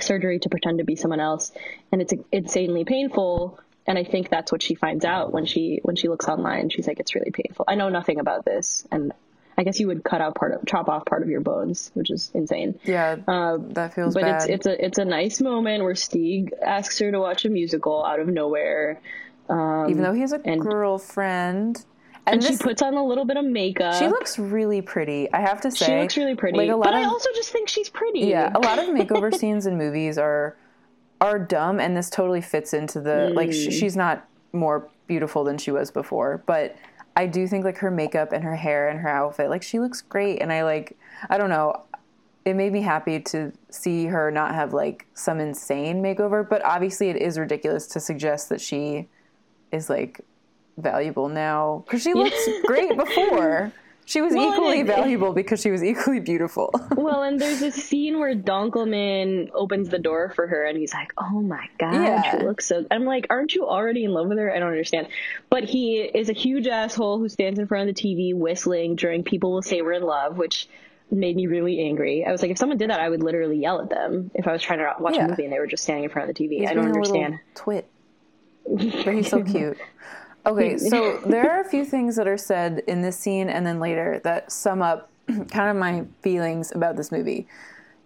surgery 0.00 0.38
to 0.40 0.48
pretend 0.48 0.78
to 0.78 0.84
be 0.84 0.96
someone 0.96 1.20
else 1.20 1.52
and 1.92 2.02
it's 2.02 2.12
insanely 2.32 2.84
painful 2.84 3.58
and 3.86 3.96
i 3.96 4.02
think 4.02 4.28
that's 4.28 4.50
what 4.50 4.60
she 4.60 4.74
finds 4.74 5.04
out 5.04 5.32
when 5.32 5.46
she 5.46 5.78
when 5.84 5.94
she 5.94 6.08
looks 6.08 6.26
online 6.26 6.68
she's 6.68 6.86
like 6.88 6.98
it's 6.98 7.14
really 7.14 7.30
painful 7.30 7.64
i 7.68 7.76
know 7.76 7.88
nothing 7.88 8.18
about 8.18 8.44
this 8.44 8.86
and 8.90 9.12
i 9.56 9.62
guess 9.62 9.78
you 9.80 9.86
would 9.86 10.02
cut 10.04 10.20
out 10.20 10.34
part 10.34 10.52
of 10.52 10.64
chop 10.66 10.88
off 10.88 11.04
part 11.06 11.22
of 11.22 11.28
your 11.28 11.40
bones 11.40 11.90
which 11.94 12.10
is 12.10 12.30
insane 12.34 12.78
Yeah, 12.84 13.16
Um, 13.28 13.70
that 13.74 13.94
feels 13.94 14.14
but 14.14 14.22
bad. 14.22 14.36
it's 14.36 14.46
it's 14.46 14.66
a 14.66 14.84
it's 14.84 14.98
a 14.98 15.04
nice 15.04 15.40
moment 15.40 15.82
where 15.84 15.94
Stig 15.94 16.52
asks 16.62 16.98
her 16.98 17.10
to 17.10 17.18
watch 17.20 17.44
a 17.44 17.48
musical 17.50 18.04
out 18.04 18.20
of 18.20 18.28
nowhere 18.28 19.00
even 19.48 20.02
though 20.02 20.12
he 20.14 20.20
has 20.22 20.32
a 20.32 20.40
and- 20.44 20.60
girlfriend, 20.60 21.84
and, 22.26 22.42
and 22.42 22.44
she 22.44 22.56
puts 22.56 22.80
on 22.80 22.94
a 22.94 23.04
little 23.04 23.24
bit 23.26 23.36
of 23.36 23.44
makeup 23.44 23.94
she 23.94 24.08
looks 24.08 24.38
really 24.38 24.80
pretty. 24.80 25.30
I 25.32 25.40
have 25.40 25.60
to 25.62 25.70
say, 25.70 25.84
she 25.86 26.00
looks 26.00 26.16
really 26.16 26.34
pretty 26.34 26.56
Like 26.58 26.70
a 26.70 26.76
lot 26.76 26.84
but 26.84 26.94
of, 26.94 27.00
i 27.00 27.04
also 27.04 27.28
just 27.34 27.50
think 27.50 27.68
she's 27.68 27.88
pretty 27.90 28.20
Yeah, 28.20 28.50
a 28.54 28.58
lot 28.60 28.78
of 28.78 28.86
makeover 28.98 29.34
scenes 29.34 29.66
in 29.66 29.76
movies 29.76 30.16
are 30.18 30.56
are 31.20 31.38
dumb, 31.38 31.78
and 31.80 31.96
this 31.96 32.10
totally 32.10 32.40
fits 32.40 32.74
into 32.74 33.00
the 33.00 33.30
like. 33.34 33.50
Mm. 33.50 33.70
Sh- 33.70 33.74
she's 33.78 33.96
not 33.96 34.26
more 34.52 34.88
beautiful 35.06 35.44
than 35.44 35.58
she 35.58 35.70
was 35.70 35.90
before, 35.90 36.42
but 36.46 36.74
I 37.16 37.26
do 37.26 37.46
think 37.46 37.64
like 37.64 37.78
her 37.78 37.90
makeup 37.90 38.32
and 38.32 38.42
her 38.44 38.56
hair 38.56 38.88
and 38.88 38.98
her 39.00 39.08
outfit, 39.08 39.48
like 39.48 39.62
she 39.62 39.78
looks 39.78 40.02
great, 40.02 40.42
and 40.42 40.52
I 40.52 40.64
like. 40.64 40.96
I 41.30 41.38
don't 41.38 41.50
know. 41.50 41.82
it 42.44 42.54
made 42.54 42.72
me 42.72 42.82
happy 42.82 43.20
to 43.20 43.52
see 43.70 44.06
her 44.06 44.30
not 44.30 44.54
have 44.54 44.72
like 44.72 45.06
some 45.14 45.40
insane 45.40 46.02
makeover, 46.02 46.46
but 46.48 46.62
obviously 46.64 47.08
it 47.08 47.16
is 47.16 47.38
ridiculous 47.38 47.86
to 47.88 48.00
suggest 48.00 48.48
that 48.50 48.60
she 48.60 49.08
is 49.72 49.88
like 49.88 50.20
valuable 50.76 51.28
now 51.28 51.84
because 51.86 52.02
she 52.02 52.14
looks 52.14 52.48
great 52.66 52.96
before. 52.96 53.72
She 54.06 54.20
was 54.20 54.34
Well, 54.34 54.52
equally 54.52 54.80
it- 54.80 54.86
valuable 54.86 55.32
because 55.32 55.60
she 55.62 55.70
was 55.70 55.82
equally 55.82 56.20
beautiful. 56.20 56.70
Well, 56.96 57.22
and 57.22 57.40
there's 57.40 57.62
a 57.62 57.70
scene 57.70 58.18
where 58.18 58.34
Dunkleman 58.34 59.50
opens 59.54 59.88
the 59.88 59.98
door 59.98 60.30
for 60.34 60.46
her, 60.46 60.64
and 60.64 60.76
he's 60.78 60.92
like, 60.92 61.12
"Oh 61.18 61.40
my 61.40 61.68
god, 61.78 61.94
Yeah. 61.94 62.30
she 62.38 62.44
looks 62.44 62.66
so." 62.66 62.84
I'm 62.90 63.04
like, 63.04 63.26
"Aren't 63.30 63.54
you 63.54 63.66
already 63.66 64.04
in 64.04 64.12
love 64.12 64.28
with 64.28 64.38
her?" 64.38 64.54
I 64.54 64.58
don't 64.58 64.68
understand. 64.68 65.08
But 65.50 65.64
he 65.64 66.00
is 66.00 66.28
a 66.28 66.32
huge 66.34 66.66
asshole 66.66 67.18
who 67.18 67.28
stands 67.28 67.58
in 67.58 67.66
front 67.66 67.88
of 67.88 67.94
the 67.94 68.00
TV 68.02 68.34
whistling 68.34 68.96
during 68.96 69.22
"People 69.24 69.52
Will 69.52 69.62
Say 69.62 69.80
We're 69.82 69.92
in 69.92 70.02
Love," 70.02 70.36
which 70.38 70.68
made 71.10 71.36
me 71.36 71.46
really 71.46 71.80
angry. 71.80 72.24
I 72.26 72.32
was 72.32 72.40
like, 72.42 72.50
if 72.50 72.58
someone 72.58 72.78
did 72.78 72.90
that, 72.90 73.00
I 73.00 73.08
would 73.08 73.22
literally 73.22 73.58
yell 73.58 73.80
at 73.82 73.90
them 73.90 74.30
if 74.34 74.46
I 74.48 74.52
was 74.52 74.62
trying 74.62 74.78
to 74.80 74.94
watch 74.98 75.16
Yeah. 75.16 75.26
a 75.26 75.28
movie 75.28 75.44
and 75.44 75.52
they 75.52 75.58
were 75.58 75.66
just 75.66 75.82
standing 75.84 76.04
in 76.04 76.10
front 76.10 76.28
of 76.30 76.34
the 76.34 76.42
TV. 76.48 76.60
He's 76.60 76.70
I 76.70 76.74
don't 76.74 76.86
understand. 76.86 77.38
twit. 77.54 77.86
But 78.66 79.14
he's 79.14 79.28
so 79.28 79.42
cute. 79.54 79.76
Okay, 80.46 80.76
so 80.78 81.18
there 81.26 81.50
are 81.50 81.60
a 81.60 81.68
few 81.68 81.84
things 81.84 82.16
that 82.16 82.28
are 82.28 82.38
said 82.38 82.82
in 82.86 83.02
this 83.02 83.18
scene 83.18 83.48
and 83.48 83.66
then 83.66 83.80
later 83.80 84.20
that 84.24 84.52
sum 84.52 84.82
up 84.82 85.10
kind 85.26 85.70
of 85.70 85.76
my 85.76 86.04
feelings 86.22 86.72
about 86.72 86.96
this 86.96 87.10
movie. 87.10 87.46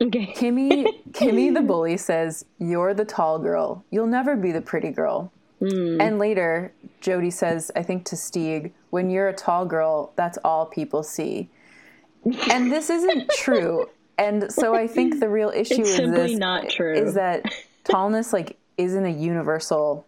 Okay. 0.00 0.32
Kimmy, 0.36 0.86
Kimmy 1.10 1.52
the 1.52 1.60
bully 1.60 1.96
says, 1.96 2.44
"You're 2.58 2.94
the 2.94 3.04
tall 3.04 3.38
girl. 3.38 3.84
You'll 3.90 4.06
never 4.06 4.36
be 4.36 4.52
the 4.52 4.60
pretty 4.60 4.90
girl." 4.90 5.32
Hmm. 5.58 6.00
And 6.00 6.20
later, 6.20 6.72
Jody 7.00 7.30
says, 7.30 7.72
I 7.74 7.82
think 7.82 8.04
to 8.06 8.16
Stig, 8.16 8.72
"When 8.90 9.10
you're 9.10 9.28
a 9.28 9.32
tall 9.34 9.66
girl, 9.66 10.12
that's 10.14 10.38
all 10.44 10.66
people 10.66 11.02
see." 11.02 11.48
And 12.50 12.70
this 12.70 12.90
isn't 12.90 13.30
true. 13.30 13.88
And 14.18 14.52
so 14.52 14.74
I 14.74 14.86
think 14.86 15.20
the 15.20 15.28
real 15.28 15.50
issue 15.54 15.80
It's 15.80 15.90
is 15.90 15.96
simply 15.96 16.28
this 16.28 16.38
not 16.38 16.68
true. 16.68 16.94
is 16.94 17.14
that 17.14 17.44
tallness 17.84 18.32
like 18.32 18.56
isn't 18.76 19.04
a 19.04 19.10
universal 19.10 20.06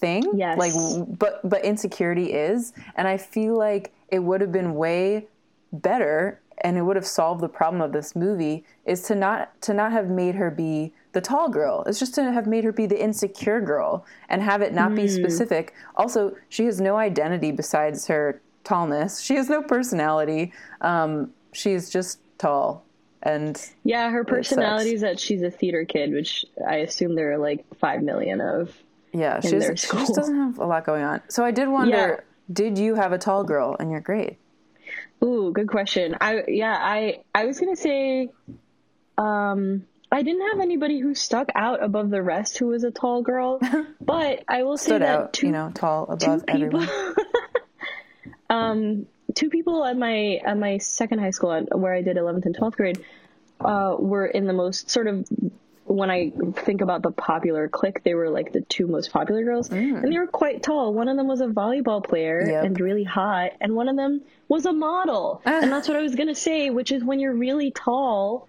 thing. 0.00 0.24
Yes. 0.34 0.58
Like, 0.58 0.72
but 1.18 1.40
but 1.48 1.64
insecurity 1.64 2.32
is, 2.32 2.72
and 2.96 3.06
I 3.06 3.16
feel 3.16 3.56
like 3.56 3.92
it 4.08 4.20
would 4.20 4.40
have 4.40 4.50
been 4.52 4.74
way 4.74 5.26
better, 5.72 6.40
and 6.62 6.76
it 6.76 6.82
would 6.82 6.96
have 6.96 7.06
solved 7.06 7.40
the 7.40 7.48
problem 7.48 7.80
of 7.80 7.92
this 7.92 8.16
movie 8.16 8.64
is 8.84 9.02
to 9.02 9.14
not 9.14 9.60
to 9.62 9.74
not 9.74 9.92
have 9.92 10.08
made 10.08 10.34
her 10.34 10.50
be 10.50 10.92
the 11.12 11.20
tall 11.20 11.48
girl. 11.48 11.84
It's 11.86 11.98
just 11.98 12.14
to 12.16 12.32
have 12.32 12.46
made 12.46 12.64
her 12.64 12.72
be 12.72 12.86
the 12.86 13.00
insecure 13.00 13.60
girl 13.60 14.04
and 14.28 14.42
have 14.42 14.62
it 14.62 14.72
not 14.72 14.94
be 14.94 15.02
Hmm. 15.02 15.14
specific. 15.14 15.74
Also, 15.96 16.34
she 16.48 16.64
has 16.66 16.80
no 16.80 16.96
identity 16.96 17.50
besides 17.52 18.06
her 18.06 18.40
tallness. 18.64 19.20
She 19.20 19.34
has 19.36 19.48
no 19.48 19.62
personality. 19.62 20.52
Um, 20.80 21.32
she's 21.52 21.90
just 21.90 22.20
tall, 22.38 22.84
and 23.22 23.60
Yeah, 23.84 24.10
her 24.10 24.24
personality 24.24 24.94
is 24.94 25.00
that 25.00 25.18
she's 25.18 25.42
a 25.42 25.50
theater 25.50 25.84
kid, 25.84 26.12
which 26.12 26.44
I 26.66 26.76
assume 26.76 27.14
there 27.16 27.32
are 27.32 27.38
like 27.38 27.64
five 27.78 28.02
million 28.02 28.40
of. 28.40 28.72
Yeah, 29.12 29.40
she, 29.40 29.48
in 29.48 29.54
doesn't- 29.60 29.78
she 29.78 29.88
just 29.88 30.14
doesn't 30.14 30.36
have 30.36 30.58
a 30.58 30.64
lot 30.66 30.84
going 30.86 31.02
on. 31.02 31.20
So 31.28 31.44
I 31.44 31.50
did 31.50 31.68
wonder, 31.68 31.96
Yeah. 31.96 32.20
did 32.52 32.78
you 32.78 32.94
have 32.94 33.12
a 33.12 33.18
tall 33.18 33.42
girl 33.44 33.74
in 33.80 33.90
your 33.90 34.00
grade? 34.00 34.36
Ooh, 35.22 35.52
good 35.52 35.68
question. 35.68 36.16
I 36.20 36.42
yeah, 36.48 36.76
I 36.78 37.22
I 37.34 37.44
was 37.44 37.58
gonna 37.60 37.76
say, 37.76 38.30
um, 39.18 39.84
I 40.12 40.22
didn't 40.22 40.48
have 40.50 40.60
anybody 40.60 40.98
who 40.98 41.14
stuck 41.14 41.48
out 41.54 41.82
above 41.82 42.10
the 42.10 42.22
rest 42.22 42.58
who 42.58 42.68
was 42.68 42.84
a 42.84 42.90
tall 42.90 43.22
girl, 43.22 43.60
but 44.00 44.42
I 44.48 44.62
will 44.62 44.78
say 44.78 44.98
that 44.98 45.02
out, 45.02 45.32
two, 45.34 45.46
you 45.46 45.52
know, 45.52 45.70
tall 45.74 46.06
above 46.08 46.44
everyone. 46.48 46.88
um, 48.50 49.06
two 49.34 49.50
people 49.50 49.84
at 49.84 49.96
my 49.96 50.40
at 50.44 50.56
my 50.58 50.78
second 50.78 51.18
high 51.20 51.30
school 51.30 51.60
where 51.72 51.94
I 51.94 52.02
did 52.02 52.16
11th 52.16 52.46
and 52.46 52.56
12th 52.56 52.76
grade, 52.76 53.04
uh, 53.60 53.96
were 53.98 54.26
in 54.26 54.46
the 54.46 54.52
most 54.52 54.90
sort 54.90 55.06
of 55.06 55.28
when 55.90 56.08
I 56.08 56.30
think 56.54 56.82
about 56.82 57.02
the 57.02 57.10
popular 57.10 57.68
clique, 57.68 58.04
they 58.04 58.14
were 58.14 58.30
like 58.30 58.52
the 58.52 58.60
two 58.60 58.86
most 58.86 59.12
popular 59.12 59.42
girls, 59.42 59.68
mm. 59.68 60.02
and 60.02 60.12
they 60.12 60.18
were 60.18 60.28
quite 60.28 60.62
tall. 60.62 60.94
One 60.94 61.08
of 61.08 61.16
them 61.16 61.26
was 61.26 61.40
a 61.40 61.48
volleyball 61.48 62.02
player 62.02 62.46
Yep. 62.46 62.64
and 62.64 62.80
really 62.80 63.02
hot, 63.02 63.52
and 63.60 63.74
one 63.74 63.88
of 63.88 63.96
them 63.96 64.20
was 64.48 64.66
a 64.66 64.72
model. 64.72 65.42
Ah. 65.44 65.60
and 65.62 65.72
that's 65.72 65.88
what 65.88 65.96
I 65.96 66.02
was 66.02 66.14
gonna 66.14 66.36
say, 66.36 66.70
which 66.70 66.92
is 66.92 67.02
when 67.02 67.18
you're 67.18 67.34
really 67.34 67.72
tall, 67.72 68.48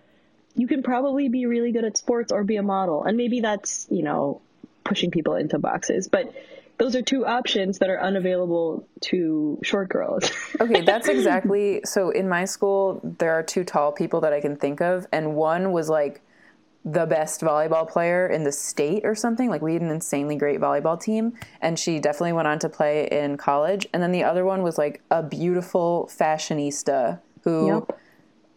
you 0.56 0.68
can 0.68 0.84
probably 0.84 1.30
be 1.30 1.48
really 1.48 1.72
good 1.72 1.84
at 1.84 1.98
sports 1.98 2.32
or 2.32 2.44
be 2.44 2.58
a 2.58 2.64
model, 2.64 3.04
and 3.04 3.18
maybe 3.18 3.40
that's 3.40 3.88
you 3.90 4.04
know 4.04 4.42
pushing 4.84 5.10
people 5.12 5.36
into 5.36 5.60
boxes, 5.60 6.08
but. 6.08 6.34
Those 6.78 6.96
are 6.96 7.04
two 7.04 7.28
options 7.28 7.78
that 7.78 7.92
are 7.92 8.02
unavailable 8.02 8.88
to 9.02 9.60
short 9.62 9.88
girls. 9.90 10.32
Okay, 10.60 10.82
that's 10.82 11.08
exactly. 11.08 11.82
So 11.86 12.10
in 12.10 12.28
my 12.28 12.46
school, 12.46 13.00
there 13.20 13.34
are 13.34 13.44
two 13.44 13.64
tall 13.64 13.92
people 13.92 14.22
that 14.22 14.34
I 14.34 14.42
can 14.42 14.56
think 14.56 14.82
of, 14.82 15.06
and 15.12 15.36
one 15.36 15.74
was 15.74 15.90
like 15.90 16.22
the 16.84 17.06
best 17.06 17.42
volleyball 17.42 17.88
player 17.88 18.28
in 18.28 18.44
the 18.44 18.52
state 18.52 19.06
or 19.06 19.14
something. 19.14 19.50
Like 19.50 19.62
we 19.62 19.74
had 19.74 19.82
an 19.84 19.92
insanely 19.92 20.36
great 20.36 20.60
volleyball 20.60 21.00
team, 21.00 21.34
and 21.62 21.78
she 21.78 22.00
definitely 22.00 22.34
went 22.34 22.48
on 22.48 22.60
to 22.60 22.70
play 22.70 23.08
in 23.12 23.38
college. 23.38 23.88
And 23.94 24.02
then 24.02 24.12
the 24.12 24.24
other 24.24 24.46
one 24.46 24.64
was 24.64 24.78
like 24.78 25.02
a 25.12 25.22
beautiful 25.22 26.10
fashionista 26.12 27.20
who 27.44 27.68
Yep. 27.68 28.00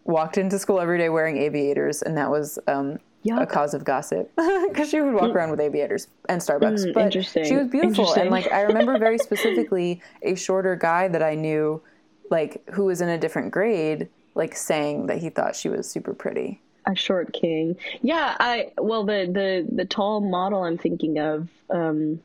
walked 0.05 0.39
into 0.39 0.59
school 0.59 0.81
every 0.81 0.99
day 0.99 1.09
wearing 1.09 1.37
aviators, 1.37 2.03
and 2.03 2.17
that 2.17 2.31
was 2.31 2.59
um, 2.67 2.99
a 3.31 3.47
cause 3.47 3.75
of 3.75 3.85
gossip 3.85 4.31
because 4.69 4.89
she 4.89 5.01
would 5.01 5.15
walk 5.15 5.31
around 5.31 5.51
with 5.51 5.61
aviators 5.61 6.09
and 6.29 6.41
Starbucks. 6.41 6.87
Mm, 6.87 6.95
but 6.95 7.13
she 7.47 7.57
was 7.57 7.69
beautiful, 7.69 8.15
and 8.15 8.31
like 8.31 8.51
I 8.53 8.63
remember 8.63 8.99
very 8.99 9.19
specifically 9.29 10.01
a 10.23 10.35
shorter 10.35 10.77
guy 10.77 11.09
that 11.09 11.23
I 11.23 11.35
knew, 11.35 11.83
like 12.31 12.63
who 12.71 12.87
was 12.87 13.03
in 13.03 13.09
a 13.11 13.19
different 13.19 13.51
grade, 13.53 14.09
like 14.35 14.57
saying 14.57 15.07
that 15.07 15.19
he 15.19 15.29
thought 15.29 15.57
she 15.57 15.69
was 15.69 15.91
super 15.91 16.15
pretty. 16.15 16.63
A 16.87 16.95
short 16.95 17.33
king. 17.33 17.77
Yeah, 18.03 18.37
I 18.39 18.73
well 18.79 19.05
the 19.05 19.29
the 19.31 19.67
the 19.75 19.85
tall 19.85 20.21
model 20.21 20.65
I'm 20.65 20.79
thinking 20.79 21.19
of 21.19 21.49
um 21.71 22.21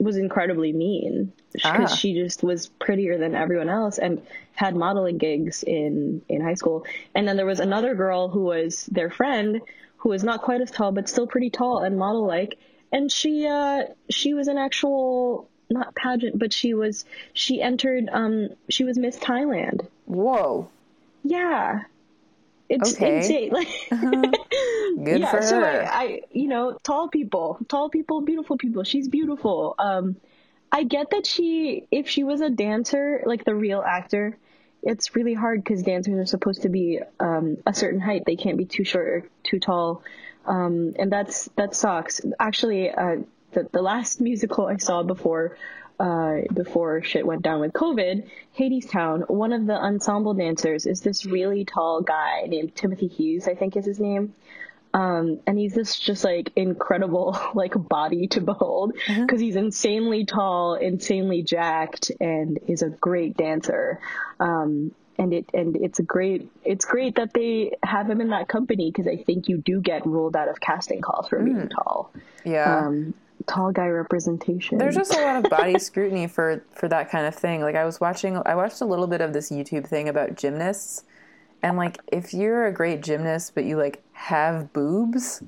was 0.00 0.16
incredibly 0.16 0.72
mean 0.72 1.32
because 1.52 1.92
Ah. 1.92 1.94
she 1.94 2.14
just 2.14 2.42
was 2.42 2.66
prettier 2.66 3.16
than 3.16 3.34
everyone 3.36 3.68
else 3.68 3.98
and 3.98 4.20
had 4.54 4.74
modeling 4.74 5.18
gigs 5.18 5.62
in 5.62 6.22
in 6.28 6.40
high 6.40 6.54
school. 6.54 6.84
And 7.14 7.26
then 7.28 7.36
there 7.36 7.46
was 7.46 7.60
another 7.60 7.94
girl 7.94 8.28
who 8.28 8.42
was 8.44 8.86
their 8.86 9.10
friend 9.10 9.60
who 9.98 10.08
was 10.10 10.22
not 10.24 10.42
quite 10.42 10.60
as 10.60 10.70
tall 10.70 10.92
but 10.92 11.08
still 11.08 11.26
pretty 11.26 11.48
tall 11.50 11.78
and 11.78 11.96
model 11.98 12.26
like 12.26 12.58
and 12.92 13.10
she 13.10 13.46
uh 13.46 13.84
she 14.10 14.34
was 14.34 14.48
an 14.48 14.58
actual 14.58 15.48
not 15.70 15.94
pageant 15.94 16.38
but 16.38 16.52
she 16.52 16.74
was 16.74 17.04
she 17.32 17.62
entered 17.62 18.08
um 18.12 18.50
she 18.68 18.84
was 18.84 18.98
Miss 18.98 19.16
Thailand. 19.16 19.86
Whoa, 20.06 20.68
Yeah. 21.22 21.84
It's 22.68 22.92
Okay. 22.92 22.94
insane. 22.94 23.52
Like 23.52 23.68
good 25.04 25.20
yeah, 25.20 25.28
for 25.28 25.40
so 25.40 25.62
her. 25.62 25.64
I, 25.64 25.88
I, 26.04 26.20
you 26.32 26.48
know, 26.48 26.78
tall 26.82 27.08
people, 27.08 27.58
tall 27.68 27.88
people, 27.90 28.22
beautiful 28.22 28.56
people. 28.56 28.84
She's 28.84 29.08
beautiful. 29.08 29.74
Um, 29.78 30.16
I 30.72 30.84
get 30.84 31.10
that 31.10 31.26
she, 31.26 31.86
if 31.90 32.08
she 32.08 32.24
was 32.24 32.40
a 32.40 32.50
dancer, 32.50 33.22
like 33.26 33.44
the 33.44 33.54
real 33.54 33.82
actor, 33.86 34.36
it's 34.82 35.14
really 35.14 35.34
hard 35.34 35.62
because 35.62 35.82
dancers 35.82 36.14
are 36.18 36.26
supposed 36.26 36.62
to 36.62 36.68
be 36.68 37.00
um, 37.20 37.56
a 37.66 37.72
certain 37.74 38.00
height. 38.00 38.24
They 38.26 38.36
can't 38.36 38.58
be 38.58 38.66
too 38.66 38.84
short 38.84 39.06
or 39.08 39.28
too 39.42 39.60
tall, 39.60 40.02
um, 40.46 40.94
and 40.98 41.10
that's 41.10 41.48
that 41.56 41.74
sucks. 41.74 42.20
Actually, 42.38 42.90
uh, 42.90 43.16
the 43.52 43.68
the 43.72 43.82
last 43.82 44.20
musical 44.30 44.66
I 44.66 44.76
saw 44.76 45.02
before. 45.02 45.56
Uh, 45.98 46.40
before 46.52 47.04
shit 47.04 47.24
went 47.24 47.42
down 47.42 47.60
with 47.60 47.72
COVID, 47.72 48.28
Hadestown, 48.58 49.30
one 49.30 49.52
of 49.52 49.64
the 49.64 49.74
ensemble 49.74 50.34
dancers 50.34 50.86
is 50.86 51.00
this 51.02 51.24
really 51.24 51.64
tall 51.64 52.00
guy 52.00 52.46
named 52.48 52.74
Timothy 52.74 53.06
Hughes, 53.06 53.46
I 53.46 53.54
think 53.54 53.76
is 53.76 53.86
his 53.86 54.00
name. 54.00 54.34
Um, 54.94 55.40
and 55.46 55.58
he's 55.58 55.74
this 55.74 55.98
just 55.98 56.24
like 56.24 56.50
incredible 56.54 57.36
like 57.54 57.74
body 57.76 58.28
to 58.28 58.40
behold 58.40 58.94
because 59.06 59.40
he's 59.40 59.56
insanely 59.56 60.24
tall, 60.24 60.74
insanely 60.74 61.42
jacked, 61.42 62.12
and 62.20 62.60
is 62.68 62.82
a 62.82 62.88
great 62.88 63.36
dancer. 63.36 64.00
Um, 64.38 64.92
and 65.18 65.32
it 65.32 65.46
and 65.52 65.76
it's 65.76 65.98
a 65.98 66.02
great 66.02 66.48
it's 66.64 66.84
great 66.84 67.16
that 67.16 67.32
they 67.34 67.76
have 67.82 68.08
him 68.08 68.20
in 68.20 68.30
that 68.30 68.48
company 68.48 68.90
because 68.90 69.06
I 69.06 69.16
think 69.16 69.48
you 69.48 69.58
do 69.58 69.80
get 69.80 70.06
ruled 70.06 70.36
out 70.36 70.48
of 70.48 70.60
casting 70.60 71.00
calls 71.00 71.28
for 71.28 71.40
being 71.40 71.68
tall. 71.68 72.12
yeah. 72.44 72.86
Um, 72.86 73.14
tall 73.46 73.72
guy 73.72 73.86
representation. 73.86 74.78
There's 74.78 74.96
just 74.96 75.14
a 75.14 75.20
lot 75.20 75.44
of 75.44 75.50
body 75.50 75.78
scrutiny 75.88 76.26
for 76.26 76.62
for 76.72 76.88
that 76.88 77.10
kind 77.10 77.26
of 77.26 77.34
thing. 77.34 77.60
Like 77.62 77.74
I 77.76 77.84
was 77.84 78.00
watching, 78.00 78.40
I 78.46 78.54
watched 78.54 78.80
a 78.80 78.84
little 78.86 79.06
bit 79.06 79.20
of 79.20 79.32
this 79.32 79.50
YouTube 79.50 79.86
thing 79.86 80.08
about 80.08 80.34
gymnasts, 80.36 81.04
and 81.62 81.76
like 81.76 81.98
if 82.12 82.32
you're 82.34 82.66
a 82.66 82.72
great 82.72 83.02
gymnast 83.02 83.54
but 83.54 83.64
you 83.64 83.76
like 83.76 84.02
have 84.12 84.72
boobs, 84.72 85.42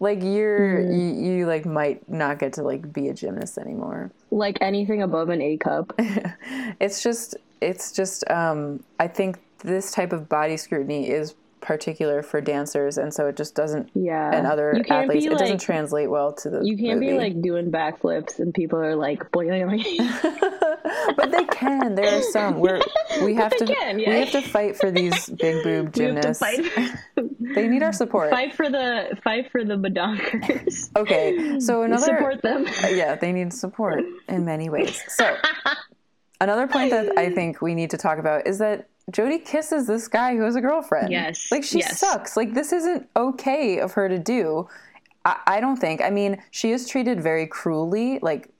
like 0.00 0.22
you're 0.22 0.78
Mm-hmm. 0.80 0.92
you, 1.24 1.36
you 1.36 1.46
like 1.46 1.66
might 1.66 2.08
not 2.08 2.38
get 2.38 2.52
to 2.54 2.62
like 2.62 2.92
be 2.92 3.08
a 3.08 3.14
gymnast 3.14 3.58
anymore. 3.58 4.10
like 4.30 4.58
anything 4.60 5.02
above 5.02 5.28
an 5.28 5.40
A 5.42 5.56
cup. 5.56 5.92
It's 6.80 7.02
just 7.02 7.36
it's 7.60 7.90
just 7.92 8.28
um 8.30 8.82
I 9.00 9.08
think 9.08 9.38
this 9.64 9.90
type 9.90 10.12
of 10.12 10.28
body 10.28 10.56
scrutiny 10.56 11.08
is 11.10 11.34
particular 11.60 12.22
for 12.22 12.40
dancers 12.40 12.98
and 12.98 13.12
so 13.12 13.26
it 13.26 13.36
just 13.36 13.54
doesn't 13.54 13.90
Yeah. 13.94 14.30
and 14.32 14.46
other 14.46 14.82
athletes 14.88 15.26
it 15.26 15.36
doesn't 15.38 15.60
translate 15.60 16.08
well 16.10 16.32
to 16.34 16.50
the 16.50 16.60
You 16.64 16.76
can't 16.76 17.00
be 17.00 17.12
like 17.12 17.40
doing 17.40 17.70
backflips 17.70 18.38
and 18.38 18.52
people 18.54 18.78
are 18.78 18.94
like, 18.96 19.20
but 21.16 21.30
they 21.30 21.44
can 21.44 21.94
there 21.94 22.18
are 22.18 22.22
some 22.22 22.58
where 22.58 22.80
we 23.22 23.34
have 23.34 23.54
to 23.56 23.66
can, 23.66 23.96
we 23.96 24.04
have 24.04 24.30
to 24.30 24.42
fight 24.42 24.76
for 24.76 24.90
these 24.90 25.28
big 25.28 25.62
boob 25.62 25.86
We 25.86 25.92
gymnasts. 26.06 26.42
They 27.54 27.66
need 27.68 27.82
our 27.82 27.92
support. 27.92 28.30
Fight 28.30 28.54
for 28.54 28.68
the 28.70 29.16
fight 29.24 29.50
for 29.50 29.64
the 29.64 29.74
badonkers. 29.76 30.90
Okay, 30.96 31.58
so 31.60 31.82
another 31.82 32.04
Support 32.06 32.42
them. 32.42 32.66
yeah, 32.90 33.14
they 33.16 33.32
need 33.32 33.52
support 33.52 34.04
in 34.28 34.44
many 34.44 34.68
ways. 34.68 35.02
So, 35.08 35.36
another 36.40 36.66
point 36.66 36.90
that 36.90 37.16
I 37.18 37.30
think 37.32 37.60
we 37.62 37.74
need 37.74 37.90
to 37.90 37.96
talk 37.98 38.18
about 38.18 38.46
is 38.46 38.58
that 38.58 38.88
Jodie 39.10 39.44
kisses 39.44 39.86
this 39.86 40.06
guy 40.08 40.36
who 40.36 40.42
has 40.42 40.54
a 40.56 40.60
girlfriend. 40.60 41.10
Yes, 41.10 41.50
Like, 41.50 41.64
she 41.64 41.78
yes. 41.78 41.98
sucks. 41.98 42.36
Like, 42.36 42.54
this 42.54 42.72
isn't 42.72 43.08
okay 43.16 43.78
of 43.80 43.92
her 43.92 44.08
to 44.08 44.18
do. 44.18 44.68
I, 45.24 45.36
I 45.46 45.60
don't 45.60 45.76
think. 45.76 46.00
I 46.02 46.10
mean, 46.10 46.42
she 46.50 46.72
is 46.72 46.88
treated 46.88 47.20
very 47.22 47.46
cruelly, 47.46 48.18
like, 48.20 48.50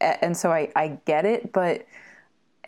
and 0.00 0.36
so 0.36 0.50
I, 0.50 0.70
I 0.74 0.98
get 1.04 1.24
it, 1.24 1.52
but 1.52 1.86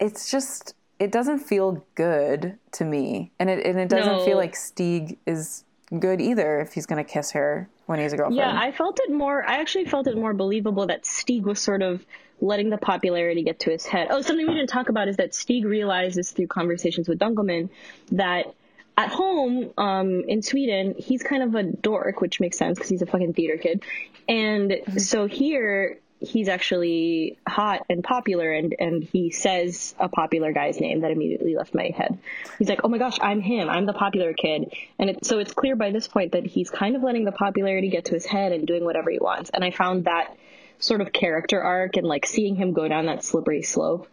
it's 0.01 0.31
just, 0.31 0.75
it 0.99 1.11
doesn't 1.11 1.41
feel 1.41 1.85
good 1.97 2.59
to 2.73 2.85
me. 2.85 3.33
And 3.39 3.51
it, 3.51 3.67
and 3.67 3.79
it 3.81 3.89
doesn't 3.89 4.19
No. 4.19 4.25
feel 4.25 4.37
like 4.37 4.55
Stig 4.55 5.19
is 5.27 5.65
good 5.99 6.21
either 6.21 6.61
if 6.61 6.73
he's 6.73 6.87
going 6.87 7.05
to 7.05 7.11
kiss 7.11 7.33
her 7.33 7.69
when 7.87 7.99
he's 7.99 8.13
a 8.13 8.17
girlfriend. 8.17 8.37
Yeah, 8.37 8.59
I 8.59 8.73
felt 8.73 8.99
it 9.01 9.11
more. 9.11 9.45
I 9.47 9.57
actually 9.57 9.85
felt 9.87 10.07
it 10.07 10.17
more 10.17 10.35
believable 10.35 10.87
that 10.87 11.05
Stig 11.07 11.45
was 11.45 11.61
sort 11.61 11.83
of 11.83 12.05
letting 12.41 12.71
the 12.71 12.79
popularity 12.79 13.43
get 13.43 13.61
to 13.61 13.71
his 13.71 13.87
head. 13.87 14.09
Oh, 14.11 14.21
something 14.21 14.47
we 14.47 14.55
didn't 14.55 14.69
talk 14.69 14.89
about 14.89 15.09
is 15.09 15.17
that 15.17 15.35
Stig 15.35 15.65
realizes 15.65 16.31
through 16.31 16.49
conversations 16.49 17.09
with 17.09 17.19
Dunkleman 17.19 17.69
that 18.11 18.55
at 18.97 19.09
home 19.09 19.71
um, 19.79 20.25
in 20.29 20.43
Sweden, 20.43 20.95
he's 20.99 21.23
kind 21.23 21.43
of 21.43 21.55
a 21.55 21.63
dork, 21.63 22.21
which 22.21 22.41
makes 22.41 22.59
sense 22.59 22.79
because 22.79 22.91
he's 22.91 23.03
a 23.03 23.07
fucking 23.07 23.33
theater 23.33 23.57
kid. 23.57 23.83
And 24.29 24.83
so 24.99 25.27
here, 25.27 25.99
he's 26.23 26.49
actually 26.49 27.39
hot 27.47 27.85
and 27.89 28.03
popular, 28.03 28.53
and, 28.53 28.75
and 28.79 29.03
he 29.03 29.31
says 29.31 29.95
a 29.99 30.09
popular 30.09 30.53
guy's 30.53 30.81
name 30.81 31.01
that 31.01 31.11
immediately 31.11 31.57
left 31.57 31.75
my 31.75 31.93
head. 31.97 32.19
He's 32.59 32.69
like, 32.69 32.81
oh 32.85 32.89
my 32.89 32.99
gosh, 32.99 33.19
I'm 33.21 33.41
him. 33.41 33.69
I'm 33.69 33.87
the 33.87 33.93
popular 33.93 34.33
kid. 34.33 34.73
And 34.99 35.11
it, 35.11 35.25
so 35.25 35.39
it's 35.39 35.53
clear 35.53 35.77
by 35.77 35.91
this 35.91 36.09
point 36.09 36.33
that 36.33 36.47
he's 36.47 36.71
kind 36.71 36.97
of 36.97 37.03
letting 37.03 37.25
the 37.25 37.33
popularity 37.33 37.89
get 37.91 38.07
to 38.07 38.15
his 38.15 38.27
head 38.27 38.53
and 38.53 38.67
doing 38.67 38.85
whatever 38.85 39.11
he 39.11 39.19
wants. 39.19 39.51
And 39.53 39.65
I 39.65 39.71
found 39.71 40.05
that 40.05 40.37
sort 40.79 41.01
of 41.01 41.13
character 41.13 41.61
arc 41.63 41.97
and 41.97 42.07
like 42.07 42.27
seeing 42.27 42.57
him 42.57 42.73
go 42.73 42.89
down 42.89 43.07
that 43.07 43.25
slippery 43.25 43.63
slope 43.63 44.09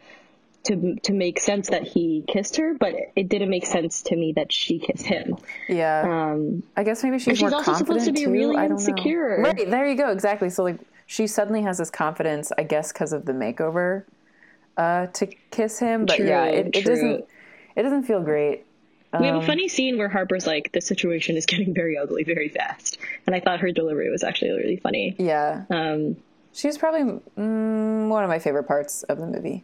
to 0.62 0.98
to 1.04 1.14
make 1.14 1.40
sense 1.40 1.70
that 1.70 1.84
he 1.84 2.24
kissed 2.28 2.58
her, 2.58 2.74
but 2.74 2.94
it 3.16 3.30
didn't 3.30 3.50
make 3.50 3.66
sense 3.66 4.02
to 4.04 4.16
me 4.16 4.34
that 4.36 4.52
she 4.52 4.78
kissed 4.78 5.06
him. 5.06 5.38
Yeah. 5.70 6.32
Um, 6.34 6.64
I 6.76 6.84
guess 6.84 7.02
maybe 7.02 7.18
she's, 7.18 7.38
she's 7.38 7.42
more 7.42 7.54
also 7.56 7.74
supposed 7.76 8.06
to 8.06 8.12
confident 8.12 8.16
be 8.18 8.26
too. 8.26 8.32
really 8.32 8.58
I 8.58 8.68
don't 8.68 8.74
insecure. 8.74 9.38
Know. 9.38 9.44
Right 9.50 9.70
there, 9.70 9.88
you 9.88 9.96
go. 9.96 10.12
Exactly. 10.12 10.50
So 10.50 10.64
like, 10.64 10.80
she 11.12 11.26
suddenly 11.26 11.64
has 11.64 11.80
this 11.80 11.90
confidence, 11.90 12.52
I 12.56 12.62
guess, 12.62 12.94
because 12.94 13.14
of 13.14 13.26
the 13.26 13.32
makeover, 13.34 14.04
uh, 14.78 15.08
to 15.08 15.26
kiss 15.50 15.80
him. 15.80 16.06
But 16.06 16.20
yeah, 16.20 16.44
it, 16.46 16.76
it 16.76 16.86
doesn't. 16.86 17.26
It 17.76 17.82
doesn't 17.84 18.04
feel 18.04 18.22
great. 18.22 18.66
we 19.20 19.26
have 19.26 19.38
Um, 19.38 19.42
a 19.42 19.46
funny 19.46 19.68
scene 19.68 19.98
where 19.98 20.08
Harper's 20.08 20.46
like, 20.46 20.72
"The 20.72 20.82
situation 20.82 21.36
is 21.36 21.48
getting 21.48 21.74
very 21.74 21.98
ugly 21.98 22.24
very 22.24 22.48
fast," 22.50 23.00
and 23.26 23.36
I 23.36 23.40
thought 23.40 23.60
her 23.62 23.72
delivery 23.72 24.10
was 24.12 24.24
actually 24.24 24.52
really 24.52 24.78
funny. 24.78 25.16
Yeah, 25.18 25.64
Um, 25.72 26.16
she's 26.54 26.78
probably 26.78 27.20
mm, 27.38 28.08
one 28.08 28.24
of 28.24 28.30
my 28.30 28.38
favorite 28.38 28.66
parts 28.68 29.02
of 29.04 29.18
the 29.18 29.26
movie. 29.26 29.64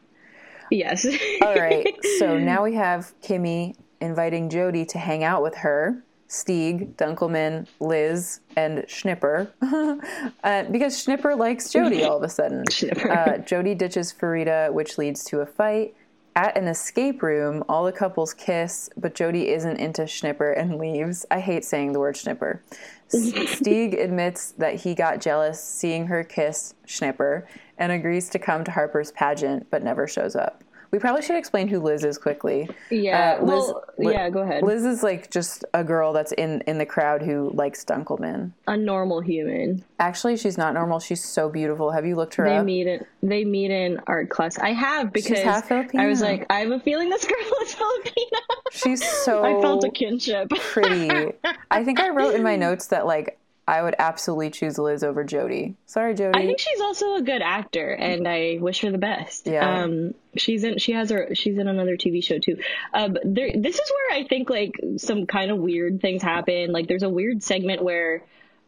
yes. 0.72 1.06
All 1.44 1.54
right, 1.54 1.94
so 2.18 2.40
now 2.52 2.64
we 2.64 2.74
have 2.74 3.14
Kimmy 3.22 3.76
inviting 4.02 4.50
Jody 4.50 4.84
to 4.86 4.98
hang 4.98 5.24
out 5.24 5.44
with 5.44 5.58
her, 5.58 6.04
Stig, 6.28 6.98
Dunkleman, 6.98 7.68
Liz, 7.80 8.40
and 8.56 8.84
Schnipper, 8.88 9.52
uh, 10.44 10.64
because 10.64 11.02
Schnipper 11.02 11.36
likes 11.36 11.70
Jody 11.70 12.04
all 12.04 12.18
of 12.18 12.24
a 12.24 12.30
sudden. 12.30 12.64
Uh, 13.06 13.38
Jody 13.38 13.76
ditches 13.76 14.14
Farida, 14.14 14.72
which 14.74 14.98
leads 14.98 15.24
to 15.26 15.42
a 15.42 15.46
fight. 15.46 15.96
At 16.36 16.58
an 16.58 16.68
escape 16.68 17.24
room, 17.24 17.64
all 17.70 17.86
the 17.86 17.94
couples 17.94 18.34
kiss, 18.34 18.90
but 18.98 19.16
Jody 19.16 19.50
isn't 19.50 19.78
into 19.78 20.06
Schnipper 20.06 20.52
and 20.52 20.78
leaves. 20.80 21.26
I 21.32 21.40
hate 21.40 21.64
saying 21.64 21.94
the 21.94 22.00
word 22.00 22.18
Schnipper. 22.18 22.62
Stig 23.08 23.94
admits 23.94 24.52
that 24.52 24.76
he 24.76 24.96
got 24.96 25.22
jealous 25.22 25.64
seeing 25.64 26.08
her 26.08 26.24
kiss 26.24 26.74
Schnipper 26.86 27.48
and 27.78 27.92
agrees 27.92 28.30
to 28.30 28.40
come 28.40 28.64
to 28.66 28.72
Harper's 28.72 29.12
pageant, 29.12 29.68
but 29.70 29.84
never 29.84 30.08
shows 30.08 30.36
up. 30.36 30.64
We 30.92 31.00
probably 31.00 31.22
should 31.22 31.36
explain 31.36 31.68
who 31.68 31.80
Liz 31.80 32.04
is 32.04 32.18
quickly. 32.18 32.70
Yeah, 32.90 33.38
Uh, 33.42 33.46
well, 33.46 33.84
yeah, 33.98 34.30
go 34.30 34.40
ahead. 34.42 34.64
Liz 34.64 34.86
is 34.86 35.04
like 35.04 35.30
just 35.32 35.66
a 35.74 35.84
girl 35.84 36.14
that's 36.14 36.32
in 36.34 36.62
in 36.68 36.78
the 36.78 36.86
crowd 36.86 37.22
who 37.22 37.52
likes 37.54 37.84
Dunkleman. 37.84 38.52
a 38.68 38.78
normal 38.78 39.22
human. 39.22 39.84
Actually, 40.00 40.38
she's 40.38 40.58
not 40.58 40.74
normal. 40.74 41.00
She's 41.00 41.24
so 41.24 41.50
beautiful. 41.50 41.92
Have 41.92 42.06
you 42.06 42.16
looked 42.16 42.36
her 42.36 42.46
They 42.50 42.58
up? 42.58 42.66
meet 42.66 42.88
in 42.88 43.06
they 43.24 43.44
meet 43.46 43.72
in 43.72 44.00
art 44.08 44.30
class. 44.30 44.58
I 44.60 44.74
have 44.74 45.12
because 45.14 45.40
half 45.40 45.68
Filipino. 45.68 46.04
I 46.04 46.08
was 46.08 46.22
like, 46.22 46.46
I 46.50 46.60
have 46.60 46.72
a 46.72 46.80
feeling 46.80 47.10
this 47.10 47.26
girl 47.26 47.62
is 47.64 47.74
Filipino. 47.74 48.40
She's 48.72 49.04
so 49.24 49.44
I 49.58 49.62
felt 49.62 49.84
a 49.84 49.90
kinship. 49.90 50.50
pretty. 50.50 51.34
I 51.72 51.84
think 51.84 52.00
I 52.00 52.10
wrote 52.10 52.36
in 52.36 52.44
my 52.44 52.56
notes 52.56 52.88
that 52.88 53.06
like 53.06 53.38
I 53.68 53.82
would 53.82 53.96
absolutely 53.98 54.52
choose 54.52 54.78
Liz 54.78 55.04
over 55.04 55.24
Jody. 55.24 55.76
Sorry, 55.88 56.14
Jody. 56.14 56.38
I 56.38 56.46
think 56.46 56.60
she's 56.60 56.82
also 56.82 57.16
a 57.16 57.22
good 57.24 57.42
actor, 57.42 57.90
and 57.90 58.28
I 58.28 58.60
wish 58.62 58.82
her 58.82 58.92
the 58.92 59.00
best. 59.00 59.48
Yeah. 59.48 59.84
Um, 59.84 60.14
she's 60.38 60.64
in. 60.64 60.78
She 60.78 60.92
has 60.92 61.10
her. 61.10 61.34
She's 61.34 61.58
in 61.58 61.68
another 61.68 61.98
TV 61.98 62.24
show 62.24 62.38
too. 62.38 62.58
But 62.94 63.22
there, 63.26 63.52
this 63.56 63.76
is 63.76 63.92
where 63.92 64.20
I 64.20 64.28
think 64.28 64.52
like 64.52 64.74
some 64.98 65.26
kind 65.26 65.50
of 65.50 65.58
weird 65.58 66.00
things 66.00 66.22
happen. 66.22 66.72
Like 66.74 66.88
there's 66.88 67.04
a 67.04 67.10
weird 67.10 67.44
segment 67.44 67.84
where. 67.84 68.24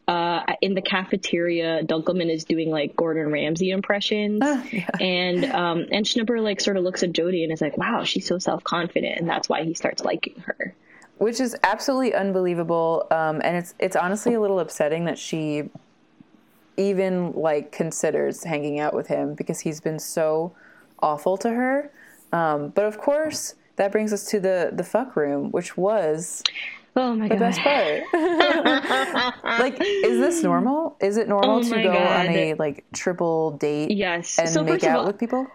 Uh, 0.08 0.54
in 0.62 0.72
the 0.72 0.80
cafeteria, 0.80 1.82
Dunkleman 1.82 2.32
is 2.32 2.44
doing 2.44 2.70
like 2.70 2.96
Gordon 2.96 3.30
Ramsay 3.30 3.70
impressions, 3.72 4.40
and 4.98 5.44
um, 5.44 5.84
and 5.92 6.06
Schnipper 6.06 6.40
like 6.40 6.62
sort 6.62 6.78
of 6.78 6.82
looks 6.82 7.02
at 7.02 7.12
Jodie 7.12 7.42
and 7.42 7.52
is 7.52 7.60
like, 7.60 7.76
"Wow, 7.76 8.04
she's 8.04 8.26
so 8.26 8.38
self 8.38 8.64
confident," 8.64 9.18
and 9.18 9.28
that's 9.28 9.50
why 9.50 9.64
he 9.64 9.74
starts 9.74 10.02
liking 10.02 10.42
her. 10.46 10.74
Which 11.18 11.40
is 11.40 11.56
absolutely 11.62 12.14
unbelievable. 12.14 13.06
Um, 13.10 13.40
and 13.44 13.56
it's 13.56 13.74
it's 13.78 13.96
honestly 13.96 14.34
a 14.34 14.40
little 14.40 14.60
upsetting 14.60 15.04
that 15.04 15.18
she 15.18 15.70
even 16.76 17.32
like 17.32 17.72
considers 17.72 18.44
hanging 18.44 18.78
out 18.78 18.94
with 18.94 19.08
him 19.08 19.34
because 19.34 19.60
he's 19.60 19.80
been 19.80 19.98
so 19.98 20.54
awful 21.00 21.36
to 21.38 21.50
her. 21.50 21.90
Um, 22.32 22.68
but 22.70 22.84
of 22.84 22.98
course, 22.98 23.54
that 23.76 23.90
brings 23.92 24.12
us 24.12 24.24
to 24.26 24.40
the 24.40 24.70
the 24.72 24.84
fuck 24.84 25.16
room, 25.16 25.50
which 25.50 25.76
was 25.76 26.42
Oh 26.96 27.14
my 27.14 27.28
the 27.28 27.36
god! 27.36 27.40
best 27.40 27.60
part. 27.60 28.02
like, 29.60 29.80
is 29.80 30.18
this 30.18 30.42
normal? 30.42 30.96
Is 31.00 31.16
it 31.16 31.28
normal 31.28 31.58
Oh 31.58 31.62
to 31.62 31.82
go 31.82 31.92
God. 31.92 32.26
on 32.26 32.32
a 32.32 32.54
like 32.54 32.84
triple 32.92 33.52
date 33.52 33.90
Yes. 33.90 34.38
and 34.38 34.48
so 34.48 34.62
make 34.64 34.82
out 34.84 35.00
all, 35.00 35.06
with 35.06 35.18
people? 35.18 35.46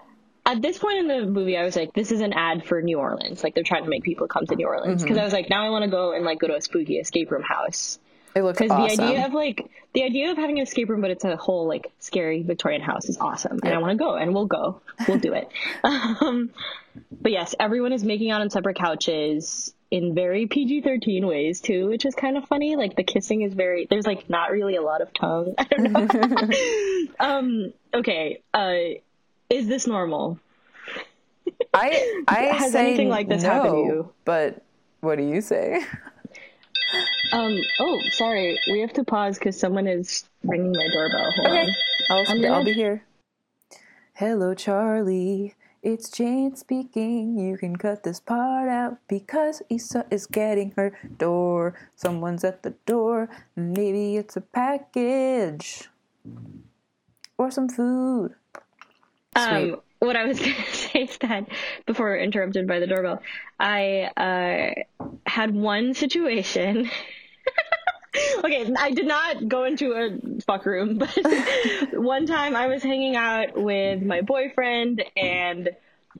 At 0.45 0.61
this 0.61 0.77
point 0.77 0.97
in 0.99 1.07
the 1.07 1.25
movie, 1.25 1.55
I 1.57 1.63
was 1.63 1.75
like, 1.75 1.93
this 1.93 2.11
is 2.11 2.19
an 2.21 2.33
ad 2.33 2.65
for 2.65 2.81
New 2.81 2.99
Orleans. 2.99 3.43
Like 3.43 3.55
they're 3.55 3.63
trying 3.63 3.83
to 3.83 3.89
make 3.89 4.03
people 4.03 4.27
come 4.27 4.45
to 4.47 4.55
New 4.55 4.67
Orleans 4.67 5.01
Mm-hmm. 5.01 5.05
because 5.13 5.17
I 5.17 5.23
was 5.23 5.33
like, 5.33 5.49
now 5.49 5.65
I 5.65 5.69
want 5.69 5.85
to 5.85 5.91
go 5.91 6.11
and 6.13 6.25
like 6.25 6.39
go 6.39 6.47
to 6.47 6.55
a 6.55 6.61
spooky 6.61 6.97
escape 6.97 7.31
room 7.31 7.43
house. 7.43 7.99
It 8.35 8.41
looks 8.41 8.57
Because 8.57 8.71
awesome. 8.71 8.97
the 8.97 9.03
idea 9.11 9.25
of 9.27 9.33
like 9.33 9.69
the 9.93 10.03
idea 10.03 10.31
of 10.31 10.37
having 10.37 10.57
an 10.57 10.63
escape 10.63 10.89
room, 10.89 11.01
but 11.01 11.11
it's 11.11 11.23
a 11.23 11.35
whole 11.37 11.67
like 11.67 11.91
scary 11.99 12.41
Victorian 12.41 12.81
house 12.81 13.07
is 13.07 13.17
awesome, 13.19 13.59
and 13.63 13.73
I 13.73 13.77
want 13.77 13.91
to 13.91 13.97
go, 14.03 14.15
and 14.15 14.33
we'll 14.33 14.47
go, 14.47 14.81
we'll 15.07 15.19
do 15.19 15.33
it. 15.33 15.49
um, 15.83 16.49
but 17.21 17.31
yes, 17.31 17.53
everyone 17.59 17.93
is 17.93 18.03
making 18.03 18.31
out 18.31 18.41
on 18.41 18.49
separate 18.49 18.75
couches 18.75 19.71
in 19.91 20.15
very 20.15 20.47
PG 20.47 20.81
thirteen 20.81 21.27
ways 21.27 21.61
too, 21.61 21.87
which 21.89 22.05
is 22.07 22.15
kind 22.15 22.35
of 22.35 22.45
funny. 22.47 22.75
Like 22.75 22.95
the 22.95 23.03
kissing 23.03 23.43
is 23.43 23.53
very 23.53 23.85
there's 23.87 24.07
like 24.07 24.27
not 24.31 24.49
really 24.51 24.77
a 24.77 24.81
lot 24.81 25.01
of 25.01 25.13
tongue. 25.13 25.53
I 25.59 25.63
don't 25.65 25.91
know. 25.91 27.07
um, 27.19 27.73
okay, 27.93 28.41
uh, 28.51 28.73
is 29.53 29.67
this 29.67 29.87
normal? 29.87 30.39
I 31.73 32.23
I 32.27 32.39
Has 32.57 32.71
say 32.71 32.87
anything 32.87 33.09
like 33.09 33.29
this 33.29 33.43
no, 33.43 33.49
happened 33.49 33.73
to 33.73 33.93
you? 33.93 34.09
But 34.25 34.63
what 35.01 35.17
do 35.17 35.23
you 35.23 35.41
say? 35.41 35.85
Um, 37.31 37.59
oh, 37.79 37.99
sorry, 38.11 38.59
we 38.71 38.79
have 38.81 38.93
to 38.93 39.03
pause 39.03 39.39
because 39.39 39.59
someone 39.59 39.87
is 39.87 40.25
ringing 40.43 40.71
my 40.71 40.87
doorbell. 40.93 41.31
Hold 41.37 41.47
Okay. 41.47 41.61
on. 42.09 42.25
I'll, 42.27 42.53
I'll 42.53 42.65
be 42.65 42.73
here. 42.73 43.03
Hello, 44.13 44.53
Charlie. 44.53 45.55
It's 45.81 46.09
Jane 46.09 46.55
speaking. 46.55 47.37
You 47.37 47.57
can 47.57 47.75
cut 47.75 48.03
this 48.03 48.19
part 48.19 48.69
out 48.69 48.99
because 49.07 49.61
Issa 49.69 50.05
is 50.11 50.27
getting 50.27 50.71
her 50.77 50.97
door. 51.17 51.73
Someone's 51.95 52.43
at 52.43 52.63
the 52.63 52.75
door. 52.85 53.27
Maybe 53.55 54.15
it's 54.15 54.37
a 54.37 54.41
package 54.41 55.89
or 57.37 57.51
some 57.51 57.67
food. 57.67 58.35
Um, 59.35 59.77
what 59.99 60.15
I 60.15 60.25
was 60.25 60.39
going 60.41 60.53
to 60.53 60.75
say 60.75 61.03
is 61.03 61.17
that 61.19 61.47
before 61.85 62.07
we're 62.07 62.17
interrupted 62.17 62.67
by 62.67 62.79
the 62.79 62.87
doorbell, 62.87 63.21
I 63.59 64.11
uh, 64.17 65.05
had 65.25 65.53
one 65.53 65.93
situation. 65.93 66.89
okay, 68.43 68.71
I 68.77 68.91
did 68.91 69.07
not 69.07 69.47
go 69.47 69.63
into 69.63 69.93
a 69.93 70.41
fuck 70.41 70.65
room, 70.65 70.97
but 70.97 71.17
one 71.93 72.25
time 72.25 72.55
I 72.55 72.67
was 72.67 72.83
hanging 72.83 73.15
out 73.15 73.57
with 73.57 74.01
my 74.01 74.21
boyfriend 74.21 75.03
and 75.15 75.69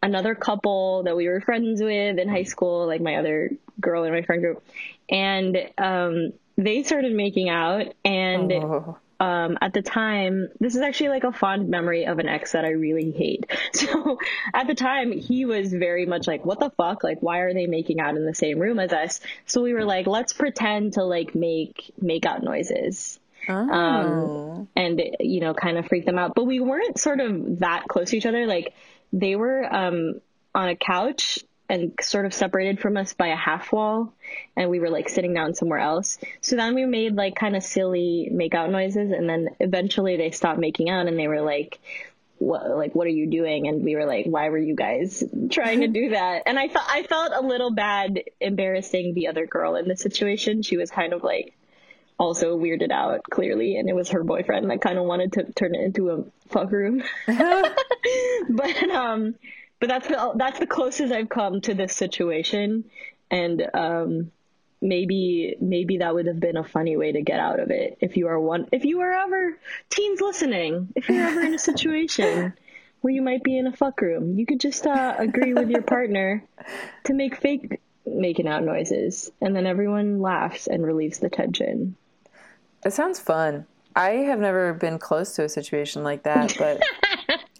another 0.02 0.34
couple 0.34 1.04
that 1.04 1.16
we 1.16 1.28
were 1.28 1.42
friends 1.42 1.82
with 1.82 2.18
in 2.18 2.28
high 2.28 2.44
school, 2.44 2.88
like 2.88 3.02
my 3.02 3.18
other 3.18 3.52
girl 3.80 4.04
in 4.04 4.12
my 4.12 4.24
friend 4.24 4.42
group, 4.42 4.64
and 5.10 5.58
um, 5.78 6.34
they 6.58 6.84
started 6.84 7.14
making 7.14 7.50
out 7.50 7.94
and. 8.04 8.52
Oh. 8.52 8.98
Um, 9.24 9.58
at 9.62 9.74
the 9.74 9.82
time, 9.82 10.50
this 10.60 10.76
is 10.76 10.82
actually 10.82 11.10
like 11.10 11.24
a 11.24 11.32
fond 11.32 11.70
memory 11.70 12.06
of 12.06 12.20
an 12.20 12.28
ex 12.28 12.52
that 12.52 12.66
I 12.66 12.72
really 12.72 13.12
hate. 13.12 13.46
So 13.74 14.18
at 14.54 14.68
the 14.68 14.76
time, 14.76 15.12
he 15.12 15.46
was 15.46 15.72
very 15.74 16.06
much 16.06 16.28
like, 16.28 16.46
what 16.46 16.60
the 16.60 16.70
fuck? 16.72 17.04
Like, 17.04 17.20
why 17.22 17.40
are 17.40 17.54
they 17.54 17.66
making 17.66 18.00
out 18.00 18.16
in 18.16 18.26
the 18.26 18.36
same 18.36 18.60
room 18.60 18.80
as 18.80 18.94
us? 18.94 19.20
So 19.46 19.62
we 19.62 19.74
were 19.74 19.86
like, 19.86 20.08
let's 20.08 20.34
pretend 20.34 20.94
to 20.94 21.04
like 21.04 21.36
make 21.36 21.92
make 22.00 22.26
out 22.26 22.44
noises 22.44 23.20
Oh. 23.50 24.68
and 24.76 25.02
you 25.20 25.42
know 25.42 25.54
kind 25.54 25.78
of 25.78 25.86
freak 25.88 26.06
them 26.06 26.18
out 26.18 26.34
but 26.34 26.46
we 26.46 26.62
weren't 26.62 26.98
sort 26.98 27.20
of 27.20 27.60
that 27.60 27.84
close 27.90 28.12
to 28.12 28.18
each 28.18 28.26
other 28.26 28.46
like 28.48 28.74
they 29.12 29.36
were 29.36 29.66
um 29.66 30.22
on 30.56 30.70
a 30.70 30.76
couch 30.78 31.40
and 31.74 31.94
sort 32.02 32.28
of 32.28 32.34
separated 32.36 32.80
from 32.80 32.98
us 32.98 33.14
by 33.14 33.30
a 33.30 33.36
half 33.36 33.72
wall 33.72 34.14
and 34.56 34.70
we 34.70 34.80
were 34.80 34.92
like 34.92 35.10
sitting 35.10 35.34
down 35.34 35.56
somewhere 35.56 35.80
else. 35.80 36.20
So 36.42 36.56
then 36.56 36.76
we 36.76 36.86
made 36.86 37.16
like 37.16 37.36
kind 37.36 37.56
of 37.56 37.64
silly 37.64 38.30
make 38.32 38.54
out 38.54 38.70
noises 38.70 39.12
and 39.12 39.28
then 39.28 39.50
eventually 39.60 40.16
they 40.16 40.30
stopped 40.30 40.60
making 40.60 40.92
out 40.92 41.08
and 41.08 41.18
they 41.18 41.28
were 41.28 41.42
like 41.42 41.80
what 42.38 42.70
like 42.70 42.94
what 42.94 43.08
are 43.08 43.12
you 43.12 43.28
doing? 43.28 43.68
And 43.68 43.84
we 43.84 43.96
were 43.96 44.06
like 44.06 44.28
why 44.28 44.50
were 44.50 44.60
you 44.60 44.76
guys 44.76 45.24
trying 45.50 45.82
to 45.82 45.88
do 45.88 46.10
that? 46.12 46.44
And 46.46 46.60
i 46.60 46.68
thought 46.68 46.86
i 46.88 47.02
felt 47.04 47.32
a 47.34 47.42
little 47.42 47.72
bad 47.72 48.22
embarrassing 48.40 49.16
the 49.16 49.28
other 49.30 49.48
girl 49.48 49.76
in 49.76 49.88
the 49.88 49.98
situation. 49.98 50.62
She 50.62 50.78
was 50.78 50.92
kind 50.92 51.12
of 51.12 51.24
like 51.24 51.58
also 52.20 52.56
weirded 52.56 52.92
out 52.92 53.24
clearly 53.24 53.78
and 53.78 53.90
it 53.90 53.96
was 53.96 54.10
her 54.12 54.24
boyfriend 54.24 54.70
that 54.70 54.80
kind 54.80 55.00
of 55.00 55.06
wanted 55.06 55.34
to 55.34 55.52
turn 55.54 55.74
it 55.74 55.82
into 55.82 56.12
a 56.12 56.24
fuck 56.50 56.72
room. 56.72 57.02
But 58.50 58.84
um 58.90 59.36
but 59.84 59.90
that's 59.90 60.08
the 60.08 60.34
that's 60.38 60.60
the 60.60 60.66
closest 60.66 61.12
i've 61.12 61.28
come 61.28 61.60
to 61.60 61.74
this 61.74 61.94
situation. 61.94 62.86
And 63.30 63.68
um 63.74 64.32
maybe 64.80 65.58
maybe 65.60 65.98
that 65.98 66.14
would 66.14 66.28
have 66.28 66.40
been 66.40 66.56
a 66.56 66.64
funny 66.64 66.96
way 66.96 67.12
to 67.12 67.22
get 67.22 67.42
out 67.42 67.60
of 67.60 67.70
it 67.70 67.98
if 68.00 68.16
you 68.16 68.28
are 68.28 68.40
one 68.40 68.68
if 68.72 68.86
you 68.86 69.02
are 69.02 69.14
ever 69.14 69.58
teens 69.90 70.20
listening 70.20 70.90
if 70.98 71.08
you're 71.08 71.26
ever 71.26 71.40
in 71.40 71.54
a 71.54 71.58
situation 71.60 72.54
where 73.02 73.14
you 73.14 73.22
might 73.22 73.44
be 73.44 73.58
in 73.58 73.66
a 73.66 73.72
fuck 73.72 74.00
room 74.00 74.38
you 74.38 74.46
could 74.46 74.60
just 74.60 74.86
uh, 74.86 75.16
agree 75.18 75.54
with 75.54 75.70
your 75.70 75.82
partner 75.82 76.44
to 77.06 77.14
make 77.14 77.38
fake 77.38 77.80
making 78.06 78.48
out 78.48 78.64
noises. 78.64 79.32
And 79.42 79.56
then 79.56 79.66
everyone 79.66 80.22
laughs 80.22 80.68
and 80.68 80.86
relieves 80.86 81.20
the 81.20 81.30
tension. 81.30 81.96
It 82.86 82.94
sounds 82.94 83.20
fun. 83.20 83.66
I 83.96 84.10
have 84.10 84.40
never 84.40 84.74
been 84.74 84.98
close 84.98 85.36
to 85.36 85.44
a 85.44 85.50
situation 85.50 86.04
like 86.04 86.24
that, 86.24 86.56
but 86.58 86.82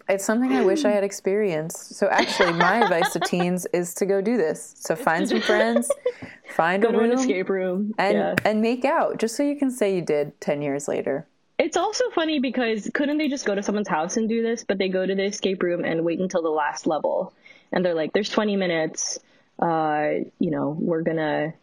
it's 0.08 0.24
something 0.24 0.52
I 0.52 0.62
wish 0.62 0.84
I 0.84 0.90
had 0.90 1.04
experienced. 1.04 1.94
So 1.94 2.08
actually, 2.08 2.52
my 2.52 2.82
advice 2.82 3.12
to 3.14 3.20
teens 3.20 3.66
is 3.72 3.94
to 3.94 4.06
go 4.06 4.20
do 4.20 4.36
this. 4.36 4.74
So 4.78 4.94
find 4.94 5.28
some 5.28 5.40
friends, 5.40 5.90
find 6.54 6.82
go 6.82 6.90
a 6.90 6.92
room, 6.92 7.12
escape 7.12 7.48
room 7.48 7.94
and 7.98 8.18
yeah. 8.18 8.34
and 8.44 8.60
make 8.60 8.84
out, 8.84 9.18
just 9.18 9.36
so 9.36 9.42
you 9.42 9.56
can 9.56 9.70
say 9.70 9.94
you 9.94 10.02
did 10.02 10.38
ten 10.40 10.60
years 10.62 10.88
later. 10.88 11.26
It's 11.58 11.76
also 11.76 12.10
funny 12.10 12.40
because 12.40 12.90
couldn't 12.92 13.18
they 13.18 13.28
just 13.28 13.46
go 13.46 13.54
to 13.54 13.62
someone's 13.62 13.88
house 13.88 14.16
and 14.16 14.28
do 14.28 14.42
this? 14.42 14.64
But 14.64 14.78
they 14.78 14.88
go 14.88 15.06
to 15.06 15.14
the 15.14 15.24
escape 15.24 15.62
room 15.62 15.84
and 15.84 16.04
wait 16.04 16.18
until 16.18 16.42
the 16.42 16.50
last 16.50 16.86
level, 16.86 17.32
and 17.72 17.84
they're 17.84 17.94
like, 17.94 18.12
"There's 18.12 18.30
20 18.30 18.56
minutes. 18.56 19.18
Uh, 19.58 20.24
you 20.38 20.50
know, 20.50 20.76
we're 20.78 21.02
gonna 21.02 21.54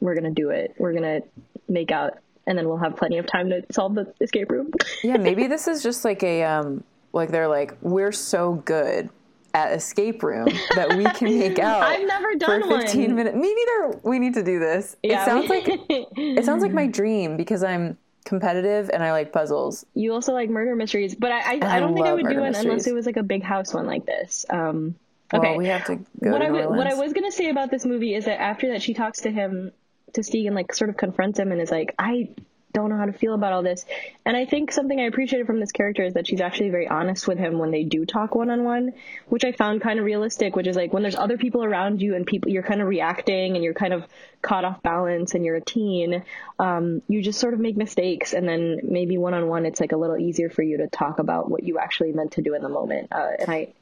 we're 0.00 0.14
gonna 0.14 0.32
do 0.32 0.50
it. 0.50 0.74
We're 0.76 0.92
gonna 0.92 1.20
make 1.68 1.90
out, 1.90 2.18
and 2.46 2.58
then 2.58 2.68
we'll 2.68 2.78
have 2.78 2.96
plenty 2.96 3.18
of 3.18 3.26
time 3.26 3.48
to 3.50 3.64
solve 3.70 3.94
the 3.94 4.12
escape 4.20 4.50
room." 4.50 4.72
Yeah, 5.02 5.16
maybe 5.16 5.46
this 5.54 5.68
is 5.68 5.82
just 5.82 6.04
like 6.04 6.22
a 6.22 6.42
um, 6.42 6.84
like 7.12 7.30
they're 7.30 7.48
like 7.48 7.76
we're 7.82 8.12
so 8.12 8.54
good 8.54 9.10
at 9.54 9.72
escape 9.74 10.22
room 10.22 10.48
that 10.76 10.96
we 10.96 11.04
can 11.04 11.38
make 11.38 11.58
out. 11.70 11.82
I've 11.82 12.06
never 12.06 12.34
done 12.36 12.62
for 12.62 12.68
done 12.70 12.80
15 12.82 13.06
one. 13.08 13.14
minutes. 13.16 13.36
Me 13.36 13.54
neither. 13.54 14.00
We 14.02 14.18
need 14.18 14.34
to 14.34 14.42
do 14.42 14.58
this. 14.58 14.96
Yeah, 15.02 15.22
it 15.22 15.24
sounds 15.26 15.50
we- 15.50 15.60
like 15.60 15.80
it 16.16 16.44
sounds 16.44 16.62
like 16.62 16.72
my 16.72 16.86
dream 16.86 17.36
because 17.36 17.62
I'm 17.62 17.98
competitive 18.24 18.88
and 18.94 19.02
I 19.02 19.12
like 19.12 19.32
puzzles. 19.32 19.84
you 19.94 20.12
also 20.14 20.32
like 20.32 20.48
murder 20.48 20.74
mysteries, 20.76 21.14
but 21.14 21.32
I 21.32 21.40
I, 21.40 21.58
I 21.62 21.76
I 21.76 21.80
don't 21.80 21.92
think 21.94 22.06
I 22.06 22.14
would 22.14 22.28
do 22.28 22.40
one 22.40 22.54
unless 22.54 22.86
it 22.86 22.94
was 22.94 23.04
like 23.04 23.16
a 23.18 23.22
big 23.22 23.42
house 23.42 23.74
one 23.74 23.84
like 23.86 24.06
this. 24.06 24.46
Um, 24.48 24.94
Well, 25.32 25.42
okay, 25.42 25.56
we 25.58 25.66
have 25.66 25.84
to 25.86 25.96
go 25.96 26.30
what 26.30 26.38
to 26.38 26.44
I 26.46 26.48
New 26.48 26.68
what 26.70 26.86
I 26.86 26.94
was 26.94 27.12
gonna 27.12 27.32
say 27.32 27.50
about 27.50 27.70
this 27.70 27.84
movie 27.84 28.14
is 28.14 28.24
that 28.26 28.40
after 28.40 28.68
that 28.68 28.80
she 28.82 28.94
talks 28.94 29.20
to 29.22 29.30
him 29.30 29.72
to 30.14 30.20
Stegan 30.22 30.52
like 30.54 30.72
sort 30.74 30.88
of 30.88 30.96
confronts 30.96 31.38
him 31.38 31.52
and 31.52 31.60
is 31.60 31.70
like 31.70 31.94
I 31.98 32.30
don't 32.72 32.90
know 32.90 32.96
how 32.96 33.06
to 33.06 33.12
feel 33.12 33.34
about 33.34 33.52
all 33.52 33.62
this. 33.62 33.84
And 34.24 34.36
I 34.36 34.44
think 34.44 34.72
something 34.72 34.98
I 34.98 35.04
appreciated 35.04 35.46
from 35.46 35.60
this 35.60 35.72
character 35.72 36.04
is 36.04 36.14
that 36.14 36.26
she's 36.26 36.40
actually 36.40 36.70
very 36.70 36.88
honest 36.88 37.28
with 37.28 37.38
him 37.38 37.58
when 37.58 37.70
they 37.70 37.84
do 37.84 38.04
talk 38.06 38.34
one 38.34 38.50
on 38.50 38.64
one 38.64 38.92
which 39.28 39.44
I 39.44 39.52
found 39.52 39.80
kind 39.80 39.98
of 39.98 40.04
realistic 40.04 40.56
which 40.56 40.66
is 40.66 40.76
like 40.76 40.92
when 40.92 41.02
there's 41.02 41.14
other 41.14 41.38
people 41.38 41.64
around 41.64 42.00
you 42.00 42.14
and 42.14 42.26
people 42.26 42.50
you're 42.50 42.62
kind 42.62 42.80
of 42.80 42.88
reacting 42.88 43.54
and 43.54 43.64
you're 43.64 43.74
kind 43.74 43.92
of 43.92 44.06
caught 44.40 44.64
off 44.64 44.82
balance 44.82 45.34
and 45.34 45.44
you're 45.44 45.56
a 45.56 45.60
teen 45.60 46.24
um, 46.58 47.02
you 47.08 47.22
just 47.22 47.40
sort 47.40 47.54
of 47.54 47.60
make 47.60 47.76
mistakes. 47.76 48.32
And 48.32 48.48
then 48.48 48.80
maybe 48.84 49.18
one 49.18 49.34
on 49.34 49.48
one 49.48 49.66
it's 49.66 49.80
like 49.80 49.92
a 49.92 49.96
little 49.96 50.18
easier 50.18 50.50
for 50.50 50.62
you 50.62 50.78
to 50.78 50.86
talk 50.88 51.18
about 51.18 51.50
what 51.50 51.62
you 51.64 51.78
actually 51.78 52.12
meant 52.12 52.32
to 52.32 52.42
do 52.42 52.54
in 52.54 52.62
the 52.62 52.68
moment. 52.68 53.08
Uh, 53.12 53.30
and 53.38 53.50
I 53.50 53.72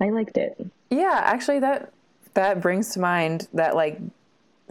I 0.00 0.10
liked 0.10 0.36
it. 0.36 0.64
Yeah, 0.90 1.20
actually 1.24 1.60
that 1.60 1.92
that 2.34 2.60
brings 2.60 2.94
to 2.94 3.00
mind 3.00 3.48
that 3.54 3.74
like 3.74 3.98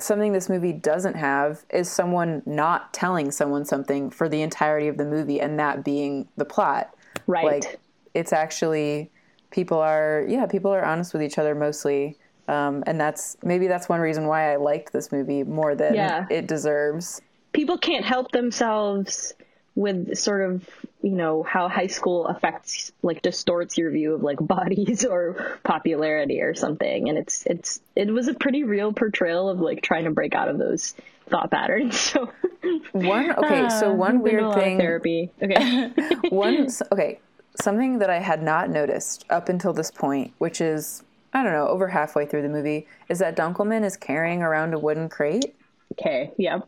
something 0.04 0.34
this 0.34 0.50
movie 0.50 0.74
doesn't 0.74 1.16
have 1.16 1.66
is 1.70 1.90
someone 1.90 2.42
not 2.46 2.94
telling 2.94 3.32
someone 3.32 3.66
something 3.66 4.10
for 4.10 4.28
the 4.30 4.42
entirety 4.42 4.88
of 4.88 4.98
the 4.98 5.06
movie 5.06 5.40
and 5.42 5.60
that 5.60 5.84
being 5.84 6.28
the 6.38 6.46
plot. 6.46 6.94
right 7.28 7.64
Like 7.64 7.80
it's 8.14 8.34
actually 8.34 9.10
people 9.52 9.80
are 9.80 10.26
yeah, 10.28 10.46
people 10.46 10.72
are 10.72 10.84
honest 10.84 11.14
with 11.14 11.22
each 11.24 11.38
other 11.38 11.56
mostly. 11.56 12.18
Um, 12.48 12.84
and 12.88 13.00
that's 13.00 13.38
maybe 13.44 13.68
that's 13.68 13.88
one 13.88 14.00
reason 14.02 14.28
why 14.28 14.52
I 14.52 14.56
liked 14.58 14.92
this 14.94 15.12
movie 15.12 15.44
more 15.44 15.76
than 15.76 15.94
Yeah. 15.96 16.26
it 16.30 16.48
deserves. 16.48 17.22
people 17.54 17.78
can't 17.78 18.04
help 18.06 18.32
themselves 18.32 19.34
with 19.76 20.18
sort 20.18 20.50
of 20.50 20.70
you 21.02 21.12
know 21.12 21.44
how 21.44 21.70
high 21.70 21.88
school 21.88 22.28
affects 22.28 22.92
like 23.02 23.22
distorts 23.22 23.78
your 23.78 23.92
view 23.92 24.14
of 24.14 24.22
like 24.22 24.38
bodies 24.42 25.06
or 25.06 25.60
popularity 25.64 26.42
or 26.42 26.54
something. 26.54 27.10
And 27.10 27.18
it's 27.18 27.46
it's 27.46 27.82
it 27.96 28.12
was 28.12 28.28
a 28.28 28.34
pretty 28.34 28.64
real 28.64 28.94
portrayal 28.94 29.50
of 29.50 29.60
like 29.60 29.82
trying 29.82 30.06
to 30.06 30.12
break 30.12 30.36
out 30.36 30.50
of 30.50 30.58
those 30.58 30.94
thought 31.30 31.52
patterns. 31.52 32.14
So 32.62 32.90
One 32.92 33.32
okay, 33.38 33.70
so 33.70 33.92
Ah, 33.92 33.94
one 33.94 34.18
I've 34.18 34.24
been 34.24 34.38
to 34.38 34.44
a 34.44 34.50
weird 34.50 34.56
thing 34.56 34.78
therapy. 34.78 35.32
Okay. 35.42 35.92
One 36.30 36.68
okay 36.92 37.20
something 37.60 38.00
that 38.00 38.10
i 38.10 38.20
had 38.20 38.42
not 38.42 38.70
noticed 38.70 39.26
up 39.30 39.50
until 39.50 39.74
this 39.74 39.92
point 39.92 40.34
which 40.38 40.62
is 40.62 41.04
i 41.34 41.44
don't 41.44 41.52
know 41.52 41.68
over 41.68 41.90
halfway 41.90 42.26
through 42.26 42.42
the 42.42 42.50
movie 42.50 42.88
is 43.10 43.20
that 43.20 43.36
dunkleman 43.36 43.84
is 43.84 43.98
carrying 43.98 44.42
around 44.42 44.74
a 44.74 44.80
wooden 44.80 45.10
crate. 45.10 45.54
Okay 45.94 46.32
yep. 46.38 46.68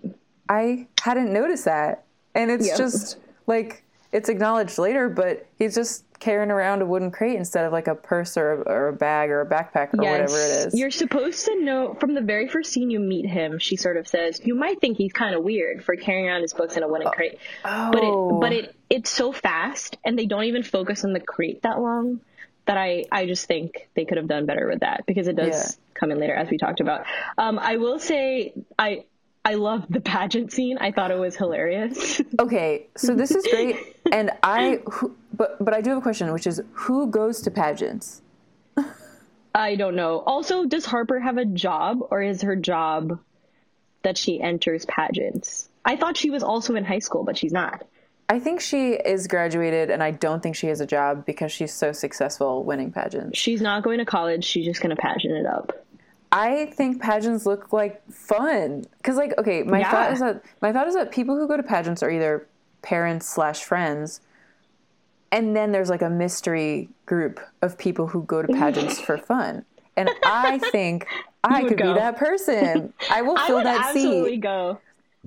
I 0.50 0.88
hadn't 1.02 1.32
noticed 1.32 1.66
that 1.66 2.04
and 2.36 2.50
it's 2.52 2.78
just 2.78 3.18
like 3.48 3.84
it's 4.12 4.30
acknowledged 4.30 4.78
later 4.78 5.10
but 5.10 5.46
he's 5.58 5.74
just 5.76 6.06
carrying 6.20 6.52
around 6.52 6.82
a 6.82 6.86
wooden 6.86 7.12
crate 7.12 7.36
instead 7.36 7.66
of 7.66 7.74
like 7.74 7.88
a 7.88 7.96
purse 7.96 8.38
or, 8.38 8.62
or 8.64 8.88
a 8.90 8.94
bag 8.94 9.30
or 9.30 9.42
a 9.42 9.46
backpack 9.46 9.94
or 9.94 9.98
whatever 10.10 10.38
it 10.40 10.68
is 10.68 10.74
You're 10.74 10.90
supposed 10.92 11.44
to 11.46 11.62
know 11.62 11.96
from 12.00 12.14
the 12.14 12.22
very 12.22 12.48
first 12.48 12.72
scene 12.72 12.90
you 12.90 13.00
meet 13.02 13.26
him, 13.26 13.60
she 13.60 13.76
sort 13.76 13.98
of 13.98 14.08
says, 14.08 14.40
You 14.42 14.56
might 14.56 14.80
think 14.80 14.96
he's 14.98 15.12
kinda 15.12 15.38
weird 15.42 15.84
for 15.84 15.98
carrying 15.98 16.26
around 16.28 16.42
his 16.44 16.54
books 16.54 16.78
in 16.78 16.84
a 16.84 16.88
wooden 16.88 17.12
crate. 17.12 17.40
But 17.64 18.04
Oh. 18.04 18.38
it 18.38 18.40
but 18.40 18.54
it 18.54 18.76
it's 18.90 19.10
so 19.10 19.34
fast 19.34 19.98
and 20.06 20.18
they 20.18 20.26
don't 20.26 20.46
even 20.46 20.64
focus 20.64 21.04
on 21.04 21.12
the 21.12 21.20
crate 21.20 21.64
that 21.64 21.82
long 21.82 22.22
that 22.68 22.78
I, 22.78 23.04
I 23.12 23.26
just 23.26 23.46
think 23.46 23.90
they 23.94 24.06
could 24.06 24.18
have 24.18 24.28
done 24.28 24.46
better 24.46 24.66
with 24.70 24.80
that 24.80 25.06
because 25.06 25.28
it 25.28 25.36
does 25.36 25.48
Yeah. 25.78 25.84
come 26.00 26.12
in 26.12 26.20
later 26.20 26.36
as 26.36 26.50
we 26.50 26.58
talked 26.58 26.80
about. 26.80 27.06
Um 27.38 27.60
I 27.60 27.76
will 27.76 28.00
say 28.00 28.54
I 28.80 29.04
I 29.46 29.56
loved 29.56 29.92
the 29.92 30.00
pageant 30.00 30.52
scene. 30.52 30.78
I 30.78 30.92
thought 30.92 31.12
it 31.12 31.20
was 31.20 31.36
hilarious. 31.36 32.22
okay 32.40 32.88
so 32.96 33.14
this 33.14 33.32
is 33.32 33.46
great 33.48 33.78
and 34.12 34.32
i 34.42 34.80
who, 34.92 35.16
but 35.34 35.64
but 35.64 35.74
i 35.74 35.82
do 35.82 35.90
have 35.92 36.00
a 36.00 36.02
question 36.02 36.32
which 36.34 36.48
is 36.48 36.62
who 36.74 37.08
goes 37.08 37.42
to 37.42 37.52
pageants 37.52 38.22
I 39.56 39.76
don't 39.76 39.96
know. 39.96 40.20
Also, 40.20 40.66
does 40.66 40.86
Harper 40.86 41.20
have 41.20 41.38
a 41.38 41.46
job 41.46 42.00
or 42.10 42.22
is 42.22 42.42
her 42.42 42.56
job 42.56 43.20
that 44.02 44.18
she 44.18 44.42
enters 44.42 44.86
pageants? 44.86 45.70
I 45.86 45.96
thought 45.96 46.18
she 46.18 46.32
was 46.32 46.44
also 46.44 46.76
in 46.76 46.84
high 46.84 47.00
school, 47.00 47.24
but 47.24 47.38
she's 47.38 47.52
not. 47.52 47.86
I 48.30 48.40
think 48.40 48.62
she 48.62 48.94
is 48.94 49.28
graduated, 49.28 49.92
and 49.92 50.02
I 50.02 50.12
don't 50.12 50.42
think 50.42 50.56
she 50.56 50.68
has 50.68 50.82
a 50.82 50.88
job 50.88 51.26
because 51.26 51.52
she's 51.52 51.74
so 51.74 51.92
successful 51.92 52.64
winning 52.64 52.92
pageants. 52.92 53.38
She's 53.38 53.62
not 53.62 53.84
going 53.84 54.00
to 54.00 54.06
college. 54.06 54.44
She's 54.44 54.66
just 54.66 54.82
going 54.82 54.96
to 54.96 55.00
pageant 55.00 55.36
it 55.36 55.46
up. 55.46 55.86
I 56.36 56.66
think 56.76 57.00
pageants 57.00 57.46
look 57.46 57.72
like 57.72 58.02
fun 58.12 58.86
because, 58.98 59.18
like, 59.18 59.38
okay, 59.38 59.62
my 59.64 59.80
Yeah. 59.80 59.92
thought 59.92 60.12
is 60.14 60.20
that 60.20 60.42
my 60.62 60.74
thought 60.74 60.88
is 60.88 60.96
that 60.96 61.12
people 61.12 61.38
who 61.38 61.48
go 61.48 61.56
to 61.56 61.64
pageants 61.64 62.02
are 62.02 62.10
either 62.10 62.48
parents 62.82 63.28
slash 63.28 63.64
friends, 63.64 64.20
and 65.32 65.56
then 65.56 65.72
there's 65.72 65.90
like 65.90 66.02
a 66.02 66.10
mystery 66.10 66.90
group 67.06 67.40
of 67.62 67.78
people 67.78 68.08
who 68.08 68.24
go 68.24 68.42
to 68.42 68.48
pageants 68.52 69.00
for 69.00 69.18
fun. 69.30 69.64
And 69.96 70.10
I 70.26 70.58
think 70.72 71.08
I 71.44 71.64
could 71.66 71.78
go. 71.78 71.94
be 71.94 72.00
that 72.00 72.18
person. 72.18 72.94
I 73.12 73.22
will 73.22 73.38
I 73.38 73.46
fill 73.48 73.58
would 73.58 73.66
that 73.68 73.90
absolutely 73.90 74.32
seat. 74.34 74.42
go. 74.42 74.80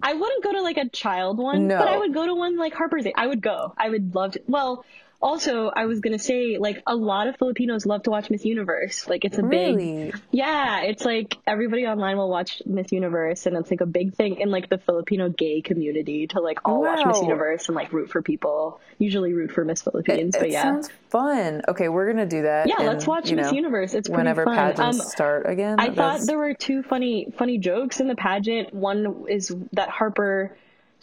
I 0.02 0.12
wouldn't 0.12 0.42
go 0.44 0.52
to 0.52 0.60
like 0.60 0.76
a 0.76 0.88
child 0.88 1.38
one, 1.38 1.68
No. 1.68 1.78
but 1.78 1.88
I 1.88 1.96
would 1.98 2.12
go 2.12 2.26
to 2.26 2.34
one 2.34 2.58
like 2.58 2.74
Harper's. 2.74 3.06
I 3.16 3.26
would 3.28 3.40
go. 3.40 3.72
I 3.78 3.88
would 3.90 4.14
love 4.14 4.32
to. 4.32 4.42
Well, 4.48 4.84
Also, 5.20 5.68
I 5.74 5.86
was 5.86 6.00
gonna 6.00 6.18
say, 6.18 6.58
like, 6.58 6.82
a 6.86 6.94
lot 6.94 7.26
of 7.26 7.36
Filipinos 7.36 7.86
love 7.86 8.02
to 8.04 8.10
watch 8.10 8.30
Miss 8.30 8.44
Universe. 8.44 9.08
Like, 9.08 9.24
it's 9.24 9.38
a 9.38 9.42
big, 9.42 10.14
yeah, 10.30 10.82
it's 10.82 11.04
like 11.04 11.36
everybody 11.46 11.86
online 11.86 12.16
will 12.16 12.28
watch 12.28 12.62
Miss 12.66 12.92
Universe, 12.92 13.46
and 13.46 13.56
it's 13.56 13.70
like 13.70 13.80
a 13.80 13.86
big 13.86 14.14
thing 14.14 14.40
in 14.40 14.50
like 14.50 14.68
the 14.68 14.78
Filipino 14.78 15.28
gay 15.28 15.62
community 15.62 16.26
to 16.28 16.40
like 16.40 16.60
all 16.64 16.82
watch 16.82 17.04
Miss 17.06 17.20
Universe 17.22 17.68
and 17.68 17.76
like 17.76 17.92
root 17.92 18.10
for 18.10 18.22
people. 18.22 18.80
Usually 18.98 19.32
root 19.32 19.50
for 19.50 19.64
Miss 19.64 19.82
Philippines, 19.82 20.34
It 20.34 20.40
but 20.40 20.50
yeah, 20.50 20.62
sounds 20.62 20.90
fun. 21.08 21.62
Okay, 21.68 21.88
we're 21.88 22.10
gonna 22.12 22.26
do 22.26 22.42
that. 22.42 22.68
yeah. 22.68 22.86
let's 22.86 23.06
watch 23.06 23.30
Miss 23.32 23.46
know, 23.46 23.52
Universe. 23.52 23.94
It's 23.94 24.08
whenever 24.08 24.44
fun. 24.44 24.56
pageants 24.56 25.00
Um, 25.00 25.06
start 25.06 25.48
again. 25.48 25.80
I 25.80 25.90
thought 25.90 26.20
there 26.26 26.38
were 26.38 26.54
two 26.54 26.82
funny 26.82 27.28
funny 27.36 27.58
jokes 27.58 28.00
in 28.00 28.08
the 28.08 28.14
pageant. 28.16 28.72
One 28.74 29.24
is 29.28 29.54
that 29.72 29.88
Harper 29.88 30.56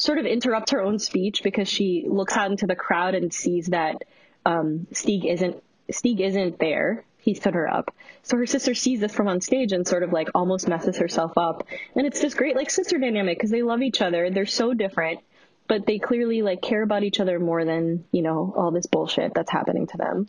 sort 0.04 0.18
of 0.18 0.26
interrupts 0.26 0.72
her 0.72 0.82
own 0.82 1.00
speech 1.00 1.44
because 1.44 1.70
she 1.70 2.06
looks 2.08 2.36
out 2.36 2.52
into 2.52 2.68
the 2.68 2.76
crowd 2.76 3.16
and 3.16 3.34
sees 3.34 3.68
that 3.68 4.04
um, 4.46 4.86
Stig 4.92 5.26
isn't 5.26 5.64
Stig 5.90 6.20
isn't 6.20 6.60
there. 6.60 7.06
He 7.18 7.34
stood 7.36 7.54
her 7.54 7.70
up. 7.70 7.96
So 8.24 8.36
her 8.38 8.46
sister 8.46 8.74
sees 8.74 9.00
this 9.00 9.14
from 9.14 9.30
on 9.30 9.40
stage 9.40 9.72
and 9.72 9.88
sort 9.88 10.04
of 10.04 10.12
like 10.12 10.28
almost 10.36 10.68
messes 10.68 10.98
herself 10.98 11.38
up. 11.38 11.66
And 11.96 12.06
it's 12.06 12.20
this 12.20 12.34
great 12.34 12.56
like 12.58 12.70
sister 12.70 12.98
dynamic 12.98 13.38
because 13.38 13.50
they 13.52 13.62
love 13.62 13.82
each 13.82 14.02
other. 14.02 14.30
They're 14.30 14.46
so 14.46 14.74
different, 14.74 15.22
but 15.70 15.86
they 15.86 16.00
clearly 16.00 16.42
like 16.42 16.62
care 16.62 16.84
about 16.84 17.04
each 17.04 17.22
other 17.22 17.40
more 17.40 17.64
than, 17.64 18.04
you 18.12 18.22
know, 18.22 18.54
all 18.58 18.72
this 18.72 18.88
bullshit 18.88 19.34
that's 19.34 19.52
happening 19.52 19.88
to 19.88 19.98
them. 19.98 20.28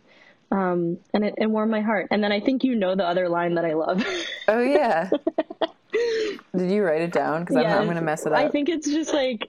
Um, 0.52 0.98
and 1.12 1.24
it, 1.24 1.34
it 1.36 1.50
warmed 1.50 1.72
my 1.72 1.80
heart. 1.80 2.08
And 2.12 2.22
then 2.22 2.30
I 2.30 2.38
think 2.38 2.62
you 2.62 2.76
know 2.76 2.94
the 2.94 3.06
other 3.06 3.28
line 3.28 3.54
that 3.54 3.64
I 3.64 3.74
love. 3.74 4.04
Oh 4.46 4.60
yeah. 4.60 5.10
Did 6.56 6.70
you 6.70 6.84
write 6.84 7.02
it 7.02 7.12
down? 7.12 7.40
Because 7.40 7.56
I'm, 7.56 7.66
I'm 7.66 7.86
gonna 7.86 8.02
mess 8.02 8.26
it 8.26 8.32
up. 8.32 8.38
I 8.38 8.50
think 8.50 8.68
it's 8.68 8.86
just 8.86 9.12
like, 9.12 9.48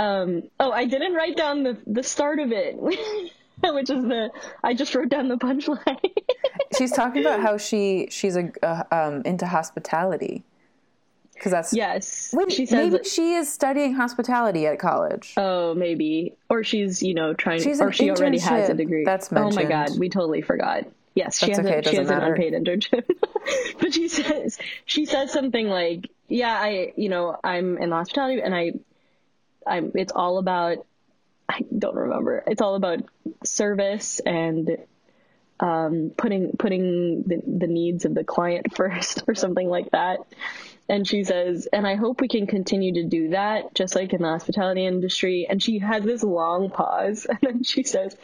um, 0.00 0.42
oh, 0.58 0.72
I 0.72 0.86
didn't 0.86 1.12
write 1.12 1.36
down 1.36 1.62
the 1.62 1.76
the 1.86 2.02
start 2.02 2.38
of 2.38 2.52
it, 2.52 2.76
which 2.80 3.90
is 3.90 4.02
the 4.02 4.30
I 4.64 4.72
just 4.72 4.94
wrote 4.94 5.10
down 5.10 5.28
the 5.28 5.36
punchline. 5.36 6.10
She's 6.78 6.90
talking 6.90 7.20
about 7.20 7.40
how 7.40 7.58
she 7.58 8.08
she's 8.10 8.34
a 8.34 8.50
uh, 8.62 8.84
um 8.90 9.22
into 9.24 9.46
hospitality. 9.46 10.42
Because 11.34 11.52
that's 11.52 11.72
yes, 11.72 12.34
Wait, 12.34 12.52
she 12.52 12.66
says, 12.66 12.92
maybe 12.92 13.04
she 13.04 13.32
is 13.34 13.50
studying 13.50 13.94
hospitality 13.94 14.66
at 14.66 14.78
college. 14.78 15.32
oh, 15.38 15.74
maybe, 15.74 16.34
or 16.50 16.62
she's 16.64 17.02
you 17.02 17.14
know 17.14 17.32
trying, 17.32 17.62
She's 17.62 17.80
or 17.80 17.92
she 17.92 18.10
already 18.10 18.38
has 18.38 18.68
a 18.68 18.74
degree. 18.74 19.04
That's 19.04 19.32
Oh 19.32 19.50
my 19.50 19.64
god, 19.64 19.98
we 19.98 20.10
totally 20.10 20.42
forgot. 20.42 20.84
Yes, 21.14 21.38
she 21.38 21.46
That's 21.46 21.58
has, 21.58 21.66
okay, 21.66 21.78
a, 21.78 21.90
she 21.90 21.96
has 21.96 22.10
an 22.10 22.20
unpaid 22.20 22.52
internship. 22.52 23.04
but 23.80 23.94
she 23.94 24.08
says 24.08 24.58
she 24.84 25.06
says 25.06 25.32
something 25.32 25.66
like, 25.66 26.10
"Yeah, 26.28 26.52
I, 26.52 26.92
you 26.96 27.08
know, 27.08 27.38
I'm 27.42 27.78
in 27.78 27.90
hospitality, 27.90 28.42
and 28.42 28.54
I, 28.54 28.72
I'm. 29.70 29.92
It's 29.94 30.12
all 30.12 30.38
about. 30.38 30.86
I 31.48 31.64
don't 31.76 31.96
remember. 31.96 32.44
It's 32.46 32.60
all 32.60 32.74
about 32.76 33.00
service 33.44 34.20
and 34.20 34.78
um, 35.58 36.12
putting 36.16 36.56
putting 36.56 37.24
the, 37.24 37.42
the 37.46 37.66
needs 37.66 38.04
of 38.04 38.14
the 38.14 38.24
client 38.24 38.74
first, 38.76 39.24
or 39.26 39.34
something 39.34 39.68
like 39.68 39.90
that." 39.92 40.18
And 40.88 41.06
she 41.06 41.22
says, 41.22 41.68
and 41.72 41.86
I 41.86 41.94
hope 41.94 42.20
we 42.20 42.26
can 42.26 42.48
continue 42.48 42.94
to 42.94 43.04
do 43.04 43.28
that, 43.28 43.76
just 43.76 43.94
like 43.94 44.12
in 44.12 44.22
the 44.22 44.28
hospitality 44.28 44.84
industry. 44.84 45.46
And 45.48 45.62
she 45.62 45.78
has 45.78 46.02
this 46.02 46.24
long 46.24 46.68
pause, 46.68 47.26
and 47.30 47.38
then 47.40 47.62
she 47.62 47.84
says, 47.84 48.16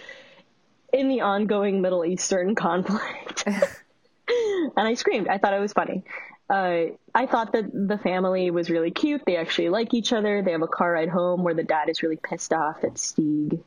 in 0.92 1.08
the 1.08 1.20
ongoing 1.20 1.80
Middle 1.80 2.04
Eastern 2.04 2.56
conflict. 2.56 3.44
and 3.46 4.72
I 4.76 4.94
screamed. 4.94 5.28
I 5.28 5.38
thought 5.38 5.54
it 5.54 5.60
was 5.60 5.72
funny. 5.72 6.02
Uh, 6.48 6.92
I 7.14 7.26
thought 7.26 7.52
that 7.52 7.64
the 7.72 7.98
family 7.98 8.50
was 8.50 8.70
really 8.70 8.90
cute. 8.92 9.22
They 9.26 9.36
actually 9.36 9.68
like 9.68 9.94
each 9.94 10.12
other. 10.12 10.42
They 10.42 10.52
have 10.52 10.62
a 10.62 10.68
car 10.68 10.92
ride 10.92 11.08
home 11.08 11.42
where 11.42 11.54
the 11.54 11.64
dad 11.64 11.88
is 11.88 12.02
really 12.02 12.16
pissed 12.16 12.52
off 12.52 12.82
that 12.82 12.98
Stig 12.98 13.58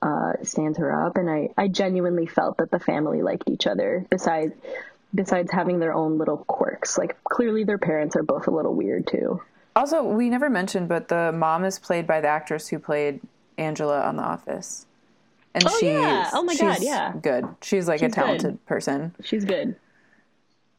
uh, 0.00 0.32
stands 0.42 0.78
her 0.78 1.06
up. 1.06 1.16
And 1.16 1.28
I, 1.30 1.50
I 1.58 1.68
genuinely 1.68 2.26
felt 2.26 2.56
that 2.58 2.70
the 2.70 2.78
family 2.80 3.20
liked 3.22 3.50
each 3.50 3.66
other 3.66 4.06
besides 4.10 4.54
besides 5.14 5.52
having 5.52 5.78
their 5.78 5.92
own 5.92 6.16
little 6.16 6.38
quirks. 6.38 6.96
Like 6.96 7.22
clearly 7.24 7.64
their 7.64 7.76
parents 7.76 8.16
are 8.16 8.22
both 8.22 8.46
a 8.46 8.50
little 8.50 8.74
weird 8.74 9.06
too. 9.06 9.42
Also, 9.76 10.02
we 10.02 10.30
never 10.30 10.48
mentioned, 10.48 10.88
but 10.88 11.08
the 11.08 11.32
mom 11.32 11.64
is 11.64 11.78
played 11.78 12.06
by 12.06 12.22
the 12.22 12.28
actress 12.28 12.68
who 12.68 12.78
played 12.78 13.20
Angela 13.58 14.00
on 14.02 14.16
The 14.16 14.22
Office. 14.22 14.86
And 15.54 15.64
Oh, 15.66 15.70
she's 15.78 15.82
yeah. 15.82 16.30
Oh, 16.32 16.42
my 16.42 16.54
God, 16.56 16.74
she's 16.76 16.84
yeah. 16.86 17.12
good. 17.20 17.46
She's 17.60 17.86
like 17.88 18.00
a 18.00 18.06
She's 18.06 18.14
good. 18.14 18.20
talented 18.22 18.66
person. 18.66 19.14
She's 19.22 19.44
good. 19.44 19.76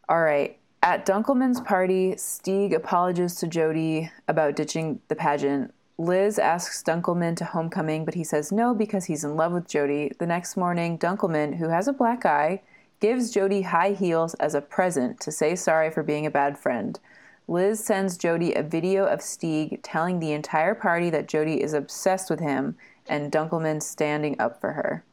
All 0.09 0.19
right. 0.21 0.57
At 0.83 1.05
Dunkleman's 1.05 1.61
party, 1.61 2.17
Stig 2.17 2.73
apologizes 2.73 3.39
to 3.39 3.47
Jody 3.47 4.11
about 4.27 4.57
ditching 4.57 4.99
the 5.07 5.15
pageant. 5.15 5.73
Liz 5.97 6.37
asks 6.37 6.83
Dunkleman 6.83 7.37
to 7.37 7.45
homecoming, 7.45 8.03
but 8.03 8.15
he 8.15 8.25
says 8.25 8.51
no 8.51 8.73
because 8.73 9.05
he's 9.05 9.23
in 9.23 9.37
love 9.37 9.53
with 9.53 9.65
Jody. 9.65 10.11
The 10.19 10.27
next 10.27 10.57
morning, 10.57 10.97
Dunkleman, 10.97 11.55
who 11.55 11.69
has 11.69 11.87
a 11.87 11.93
black 11.93 12.25
eye, 12.25 12.63
gives 12.99 13.31
Jody 13.31 13.61
high 13.61 13.93
heels 13.93 14.33
as 14.33 14.55
a 14.55 14.61
present 14.61 15.21
to 15.21 15.31
say 15.31 15.55
sorry 15.55 15.89
for 15.89 16.03
being 16.03 16.25
a 16.25 16.31
bad 16.31 16.59
friend. 16.59 16.99
Liz 17.47 17.81
sends 17.81 18.17
Jody 18.17 18.53
a 18.53 18.61
video 18.61 19.05
of 19.05 19.21
Stig 19.21 19.81
telling 19.83 20.19
the 20.19 20.33
entire 20.33 20.75
party 20.75 21.09
that 21.11 21.29
Jody 21.29 21.63
is 21.63 21.71
obsessed 21.71 22.29
with 22.29 22.41
him 22.41 22.75
and 23.07 23.31
Dunkleman 23.31 23.81
standing 23.81 24.35
up 24.37 24.59
for 24.59 24.73
her. 24.73 25.05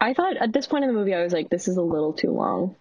I 0.00 0.14
thought 0.14 0.38
at 0.38 0.54
this 0.54 0.66
point 0.66 0.84
in 0.84 0.88
the 0.88 0.98
movie, 0.98 1.12
I 1.12 1.22
was 1.22 1.34
like, 1.34 1.50
this 1.50 1.68
is 1.68 1.76
a 1.76 1.82
little 1.82 2.14
too 2.14 2.30
long. 2.30 2.76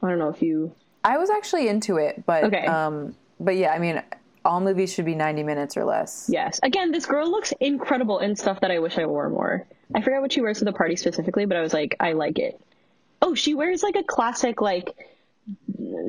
I 0.00 0.08
don't 0.08 0.20
know 0.20 0.28
if 0.28 0.40
you. 0.40 0.72
I 1.04 1.18
was 1.18 1.30
actually 1.30 1.68
into 1.68 1.96
it, 1.96 2.24
but 2.26 2.44
Okay. 2.44 2.64
um, 2.66 3.14
but 3.38 3.56
yeah, 3.56 3.72
I 3.72 3.78
mean, 3.78 4.02
all 4.44 4.60
movies 4.60 4.92
should 4.94 5.04
be 5.04 5.14
ninety 5.14 5.42
minutes 5.42 5.76
or 5.76 5.84
less. 5.84 6.28
Yes. 6.32 6.60
Again, 6.62 6.90
this 6.92 7.06
girl 7.06 7.30
looks 7.30 7.52
incredible 7.60 8.18
in 8.20 8.36
stuff 8.36 8.60
that 8.60 8.70
I 8.70 8.78
wish 8.78 8.96
I 8.98 9.06
wore 9.06 9.28
more. 9.28 9.66
I 9.94 10.00
forgot 10.00 10.22
what 10.22 10.32
she 10.32 10.40
wears 10.40 10.58
to 10.60 10.64
the 10.64 10.72
party 10.72 10.96
specifically, 10.96 11.44
but 11.44 11.56
I 11.56 11.60
was 11.60 11.72
like, 11.74 11.96
I 12.00 12.12
like 12.12 12.38
it. 12.38 12.60
Oh, 13.22 13.34
she 13.34 13.54
wears 13.54 13.82
like 13.82 13.96
a 13.96 14.02
classic 14.02 14.60
like 14.60 14.94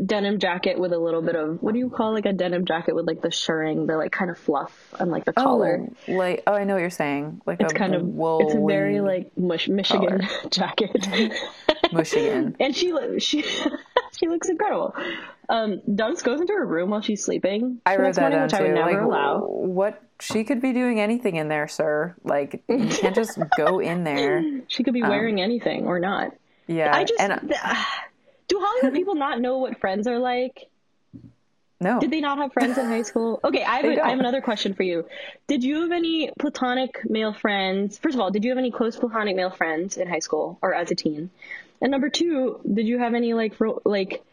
denim 0.06 0.40
jacket 0.40 0.80
with 0.80 0.94
a 0.94 0.98
little 0.98 1.22
bit 1.22 1.36
of 1.36 1.62
what 1.62 1.74
do 1.74 1.80
you 1.80 1.90
call 1.90 2.14
like 2.14 2.26
a 2.26 2.32
denim 2.34 2.66
jacket 2.66 2.96
with 2.96 3.06
like 3.06 3.22
the 3.22 3.32
shirring, 3.32 3.86
the 3.88 3.98
like 3.98 4.12
kind 4.12 4.32
of 4.32 4.38
fluff 4.38 4.94
and 5.00 5.12
like 5.12 5.26
the 5.26 5.34
collar. 5.34 5.86
Oh, 6.08 6.12
like 6.14 6.44
oh, 6.48 6.54
I 6.54 6.64
know 6.64 6.74
what 6.76 6.80
you're 6.82 6.90
saying. 6.90 7.42
Like 7.46 7.60
It's 7.62 7.74
a 7.74 7.76
kind 7.76 7.96
of 7.96 8.04
wool. 8.06 8.40
it's 8.42 8.54
a 8.56 8.66
very 8.66 9.02
like 9.02 9.38
mush, 9.38 9.68
Michigan 9.68 10.28
jacket. 10.50 11.08
Michigan. 11.92 12.56
and 12.60 12.76
she 12.76 12.94
she 13.20 13.44
she 14.20 14.28
looks 14.28 14.50
incredible. 14.50 14.94
Um, 15.50 15.82
Dunce 15.96 16.22
goes 16.24 16.42
into 16.42 16.54
her 16.54 16.66
room 16.66 16.90
while 16.90 17.02
she's 17.02 17.24
sleeping. 17.24 17.80
I 17.86 17.98
wrote 17.98 18.16
that 18.16 18.22
morning, 18.22 18.38
down 18.40 18.44
which 18.48 18.54
I 18.54 18.62
would 18.62 18.68
too. 18.70 18.74
never 18.74 18.92
Like, 18.92 19.02
allow. 19.02 19.40
what 19.42 20.02
she 20.20 20.44
could 20.44 20.62
be 20.62 20.74
doing 20.74 21.00
anything 21.00 21.36
in 21.36 21.50
there, 21.50 21.68
sir. 21.68 22.16
Like 22.24 22.64
you 22.68 22.88
can't 22.88 23.14
just 23.16 23.38
go 23.58 23.80
in 23.80 24.04
there. 24.04 24.44
She 24.68 24.84
could 24.84 24.94
be 24.94 25.04
wearing 25.04 25.40
anything 25.42 25.86
or 25.86 26.00
not. 26.00 26.32
Yeah, 26.68 26.96
I 26.96 27.04
just 27.04 27.20
and 27.22 27.34
uh, 27.34 27.40
do 28.48 28.60
Hollywood 28.60 28.94
people 29.00 29.16
not 29.16 29.40
know 29.40 29.60
what 29.60 29.80
friends 29.80 30.08
are 30.08 30.18
like? 30.20 30.68
no. 31.82 32.00
Did 32.00 32.10
they 32.10 32.22
not 32.22 32.38
have 32.40 32.54
friends 32.54 32.78
in 32.78 32.86
high 32.86 33.02
school? 33.04 33.40
Okay, 33.44 33.64
I 33.64 33.76
have, 33.78 33.86
a, 33.86 34.04
I 34.06 34.10
have 34.10 34.20
another 34.20 34.42
question 34.42 34.74
for 34.74 34.84
you. 34.84 35.06
Did 35.48 35.64
you 35.64 35.82
have 35.82 35.92
any 35.92 36.32
platonic 36.40 37.02
male 37.08 37.34
friends? 37.34 37.98
First 38.00 38.16
of 38.16 38.22
all, 38.22 38.32
did 38.32 38.44
you 38.46 38.52
have 38.52 38.58
any 38.58 38.72
close 38.72 38.96
platonic 38.96 39.36
male 39.36 39.50
friends 39.52 39.98
in 39.98 40.08
high 40.08 40.20
school 40.20 40.58
or 40.62 40.74
as 40.74 40.90
a 40.90 40.96
teen? 40.96 41.30
And 41.82 41.92
number 41.92 42.10
two, 42.10 42.60
did 42.74 42.88
you 42.88 42.98
have 43.00 43.14
any 43.14 43.34
like 43.34 43.60
ro- 43.60 43.82
like 43.86 44.24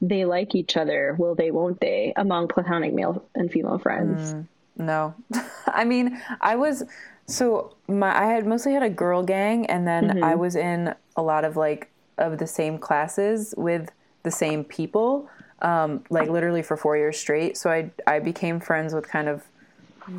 they 0.00 0.24
like 0.24 0.54
each 0.54 0.76
other, 0.76 1.14
will 1.18 1.34
they, 1.34 1.50
won't 1.50 1.80
they, 1.80 2.12
among 2.16 2.48
platonic 2.48 2.92
male 2.92 3.24
and 3.34 3.50
female 3.50 3.78
friends? 3.78 4.34
No. 4.76 5.14
I 5.66 5.84
mean, 5.84 6.20
I 6.40 6.56
was 6.56 6.84
so 7.26 7.74
my 7.88 8.16
I 8.16 8.26
had 8.26 8.46
mostly 8.46 8.72
had 8.72 8.82
a 8.82 8.90
girl 8.90 9.22
gang 9.22 9.66
and 9.66 9.86
then 9.86 10.04
Mm-hmm. 10.08 10.24
I 10.24 10.34
was 10.34 10.54
in 10.54 10.94
a 11.16 11.22
lot 11.22 11.44
of 11.44 11.56
like 11.56 11.90
of 12.18 12.38
the 12.38 12.46
same 12.46 12.78
classes 12.78 13.54
with 13.56 13.90
the 14.22 14.30
same 14.30 14.64
people 14.64 15.28
um 15.62 16.04
like 16.10 16.28
literally 16.28 16.62
for 16.62 16.76
4 16.76 16.96
years 16.96 17.18
straight. 17.18 17.56
So 17.56 17.70
I 17.70 17.90
I 18.06 18.18
became 18.20 18.60
friends 18.60 18.94
with 18.94 19.08
kind 19.08 19.28
of 19.28 19.44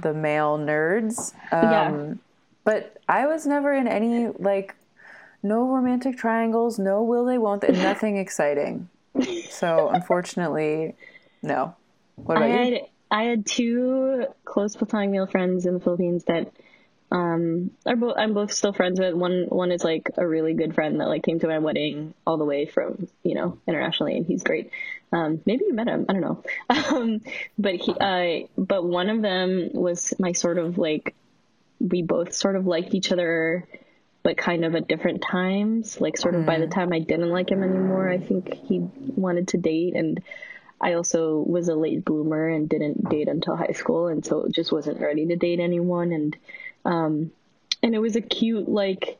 the 0.02 0.14
male 0.14 0.58
nerds. 0.58 1.34
Um 1.52 1.72
Yeah. 1.72 2.14
but 2.64 2.98
I 3.08 3.28
was 3.28 3.46
never 3.46 3.74
in 3.74 3.88
any 3.88 4.28
like 4.40 4.76
no 5.44 5.68
romantic 5.68 6.18
triangles, 6.18 6.80
no 6.80 7.04
will 7.04 7.26
they 7.26 7.38
won't 7.38 7.64
and 7.64 7.78
nothing 7.78 8.18
exciting. 8.26 8.90
So 9.50 9.90
unfortunately, 9.90 10.96
no. 11.42 11.76
What 12.16 12.38
I 12.38 12.48
about 12.48 12.70
you? 12.70 12.80
I 13.10 13.24
had 13.24 13.46
two 13.46 14.26
close 14.44 14.76
platonic 14.76 15.10
male 15.10 15.28
friends 15.28 15.66
in 15.66 15.74
the 15.74 15.80
Philippines 15.80 16.26
that 16.26 16.52
um 17.10 17.72
are 17.86 17.96
both 17.96 18.16
I'm 18.18 18.34
both 18.34 18.52
still 18.52 18.74
friends 18.74 19.00
with. 19.00 19.14
One 19.14 19.46
one 19.48 19.72
is 19.72 19.84
like 19.84 20.10
a 20.18 20.28
really 20.28 20.54
good 20.54 20.76
friend 20.76 21.00
that 21.00 21.08
like 21.08 21.24
came 21.24 21.40
to 21.40 21.48
my 21.48 21.60
wedding 21.60 22.14
all 22.26 22.38
the 22.38 22.46
way 22.46 22.66
from 22.66 23.08
you 23.24 23.36
know 23.36 23.58
internationally, 23.68 24.18
and 24.18 24.26
he's 24.26 24.44
great. 24.44 24.72
Um, 25.14 25.42
maybe 25.46 25.64
you 25.66 25.74
met 25.74 25.88
him. 25.88 26.06
I 26.10 26.14
don't 26.14 26.22
know. 26.22 26.44
Um, 26.70 27.22
but 27.58 27.76
he 27.76 27.94
uh, 27.94 28.48
but 28.58 28.84
one 28.84 29.10
of 29.10 29.22
them 29.22 29.70
was 29.74 30.14
my 30.20 30.34
sort 30.34 30.58
of 30.58 30.78
like 30.78 31.16
we 31.80 32.02
both 32.02 32.34
sort 32.34 32.56
of 32.56 32.66
liked 32.66 32.94
each 32.94 33.12
other 33.12 33.68
but 34.28 34.36
kind 34.36 34.66
of 34.66 34.76
at 34.76 34.90
different 34.90 35.22
times. 35.22 36.02
Like 36.02 36.18
sort 36.18 36.36
of 36.36 36.46
by 36.46 36.60
the 36.60 36.68
time 36.68 36.92
I 36.92 37.00
didn't 37.00 37.30
like 37.30 37.50
him 37.50 37.64
anymore, 37.64 38.10
I 38.10 38.18
think 38.18 38.54
he 38.54 38.80
wanted 39.16 39.48
to 39.50 39.58
date 39.58 39.96
and 39.96 40.22
I 40.82 40.96
also 40.96 41.38
was 41.38 41.70
a 41.70 41.76
late 41.76 42.04
bloomer 42.04 42.50
and 42.50 42.68
didn't 42.68 43.10
date 43.10 43.30
until 43.30 43.56
high 43.56 43.72
school 43.72 44.08
and 44.08 44.26
so 44.26 44.50
just 44.52 44.70
wasn't 44.70 45.00
ready 45.00 45.28
to 45.28 45.38
date 45.38 45.62
anyone 45.62 46.12
and 46.12 46.38
um 46.84 47.32
and 47.82 47.96
it 47.96 48.00
was 48.00 48.18
a 48.18 48.22
cute 48.22 48.68
like 48.68 49.18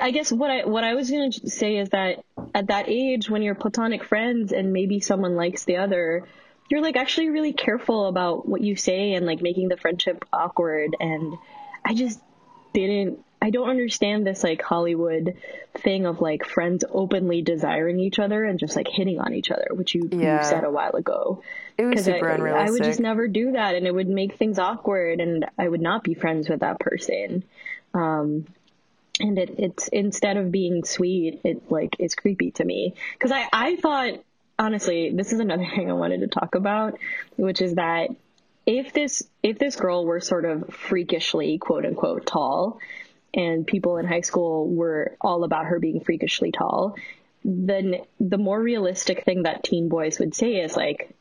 I 0.00 0.10
guess 0.10 0.32
what 0.32 0.50
I 0.50 0.64
what 0.64 0.82
I 0.82 0.94
was 0.94 1.12
gonna 1.12 1.30
say 1.30 1.76
is 1.76 1.90
that 1.90 2.24
at 2.56 2.66
that 2.66 2.86
age, 2.88 3.30
when 3.30 3.42
you're 3.42 3.54
platonic 3.54 4.02
friends 4.02 4.50
and 4.50 4.72
maybe 4.72 4.98
someone 4.98 5.36
likes 5.36 5.64
the 5.64 5.76
other, 5.76 6.26
you're 6.68 6.82
like 6.82 6.96
actually 6.96 7.30
really 7.30 7.52
careful 7.52 8.06
about 8.08 8.48
what 8.48 8.62
you 8.62 8.74
say 8.74 9.12
and 9.12 9.26
like 9.26 9.42
making 9.42 9.68
the 9.68 9.76
friendship 9.76 10.24
awkward. 10.32 10.96
And 10.98 11.34
I 11.84 11.94
just 11.94 12.18
didn't. 12.72 13.20
I 13.44 13.50
don't 13.50 13.68
understand 13.68 14.26
this 14.26 14.42
like 14.42 14.62
Hollywood 14.62 15.36
thing 15.74 16.06
of 16.06 16.22
like 16.22 16.46
friends 16.46 16.82
openly 16.90 17.42
desiring 17.42 18.00
each 18.00 18.18
other 18.18 18.42
and 18.42 18.58
just 18.58 18.74
like 18.74 18.88
hitting 18.88 19.20
on 19.20 19.34
each 19.34 19.50
other, 19.50 19.66
which 19.72 19.94
you, 19.94 20.08
Yeah. 20.10 20.38
you 20.38 20.48
said 20.48 20.64
a 20.64 20.70
while 20.70 20.96
ago. 20.96 21.42
It 21.76 21.84
was 21.84 22.06
super 22.06 22.30
I, 22.30 22.36
unrealistic. 22.36 22.68
I 22.68 22.70
would 22.70 22.84
just 22.84 23.00
never 23.00 23.28
do 23.28 23.52
that, 23.52 23.74
and 23.74 23.86
it 23.86 23.94
would 23.94 24.08
make 24.08 24.36
things 24.38 24.58
awkward, 24.58 25.20
and 25.20 25.44
I 25.58 25.68
would 25.68 25.82
not 25.82 26.02
be 26.02 26.14
friends 26.14 26.48
with 26.48 26.60
that 26.60 26.80
person. 26.80 27.44
Um, 27.92 28.46
and 29.20 29.38
it, 29.38 29.56
it's 29.58 29.88
instead 29.88 30.38
of 30.38 30.50
being 30.50 30.84
sweet, 30.84 31.42
it 31.44 31.70
like 31.70 31.96
is 31.98 32.14
creepy 32.14 32.52
to 32.52 32.64
me 32.64 32.94
because 33.12 33.30
I 33.30 33.46
I 33.52 33.76
thought 33.76 34.20
honestly 34.58 35.10
this 35.10 35.34
is 35.34 35.40
another 35.40 35.66
thing 35.76 35.90
I 35.90 35.94
wanted 35.94 36.20
to 36.20 36.28
talk 36.28 36.54
about, 36.54 36.98
which 37.36 37.60
is 37.60 37.74
that 37.74 38.08
if 38.64 38.94
this 38.94 39.22
if 39.42 39.58
this 39.58 39.76
girl 39.76 40.06
were 40.06 40.20
sort 40.20 40.46
of 40.46 40.72
freakishly 40.72 41.58
quote 41.58 41.84
unquote 41.84 42.24
tall, 42.24 42.78
and 43.34 43.66
people 43.66 43.98
in 43.98 44.06
high 44.06 44.20
school 44.20 44.68
were 44.68 45.16
all 45.20 45.44
about 45.44 45.66
her 45.66 45.80
being 45.80 46.00
freakishly 46.00 46.52
tall, 46.52 46.96
then 47.44 47.96
the 48.20 48.38
more 48.38 48.60
realistic 48.60 49.24
thing 49.24 49.42
that 49.42 49.64
teen 49.64 49.88
boys 49.88 50.18
would 50.18 50.34
say 50.34 50.60
is 50.60 50.76
like, 50.76 51.14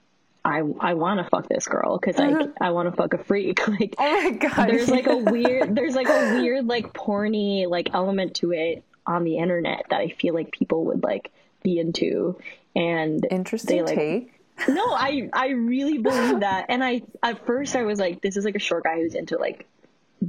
I 0.45 0.61
I 0.79 0.93
want 0.95 1.19
to 1.19 1.29
fuck 1.29 1.47
this 1.47 1.67
girl 1.67 1.97
because 1.97 2.17
like 2.17 2.35
uh-huh. 2.35 2.47
I 2.59 2.71
want 2.71 2.89
to 2.89 2.95
fuck 2.95 3.13
a 3.13 3.17
freak 3.17 3.65
like 3.67 3.95
oh 3.97 4.21
my 4.23 4.29
god. 4.31 4.69
there's 4.69 4.89
like 4.89 5.07
a 5.07 5.15
weird 5.31 5.73
there's 5.73 5.95
like 5.95 6.09
a 6.09 6.41
weird 6.41 6.67
like 6.67 6.91
porny 6.93 7.67
like 7.67 7.93
element 7.93 8.35
to 8.35 8.51
it 8.51 8.83
on 9.07 9.23
the 9.23 9.37
internet 9.37 9.85
that 9.89 10.01
I 10.01 10.09
feel 10.09 10.33
like 10.33 10.51
people 10.51 10.85
would 10.85 11.01
like 11.01 11.31
be 11.61 11.79
into 11.79 12.37
and 12.75 13.25
interesting 13.31 13.77
they, 13.77 13.83
like, 13.83 13.95
take. 13.95 14.41
no 14.67 14.93
I 14.93 15.29
I 15.31 15.49
really 15.51 15.99
believe 15.99 16.41
that 16.41 16.65
and 16.67 16.83
I 16.83 17.03
at 17.21 17.45
first 17.45 17.77
I 17.77 17.83
was 17.83 17.97
like 17.97 18.21
this 18.21 18.35
is 18.35 18.43
like 18.43 18.55
a 18.55 18.59
short 18.59 18.83
guy 18.83 18.97
who's 18.97 19.15
into 19.15 19.37
like 19.37 19.65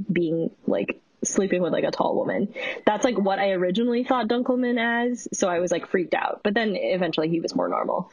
being 0.09 0.51
like 0.65 1.01
sleeping 1.25 1.61
with 1.61 1.73
like 1.73 1.83
a 1.83 1.91
tall 1.91 2.15
woman 2.15 2.53
that's 2.85 3.03
like 3.03 3.17
what 3.17 3.39
I 3.39 3.51
originally 3.51 4.03
thought 4.03 4.27
Dunkleman 4.27 4.79
as 4.79 5.27
so 5.33 5.49
I 5.49 5.59
was 5.59 5.71
like 5.71 5.87
freaked 5.87 6.13
out 6.13 6.41
but 6.43 6.53
then 6.53 6.75
eventually 6.75 7.29
he 7.29 7.39
was 7.39 7.55
more 7.55 7.67
normal 7.67 8.11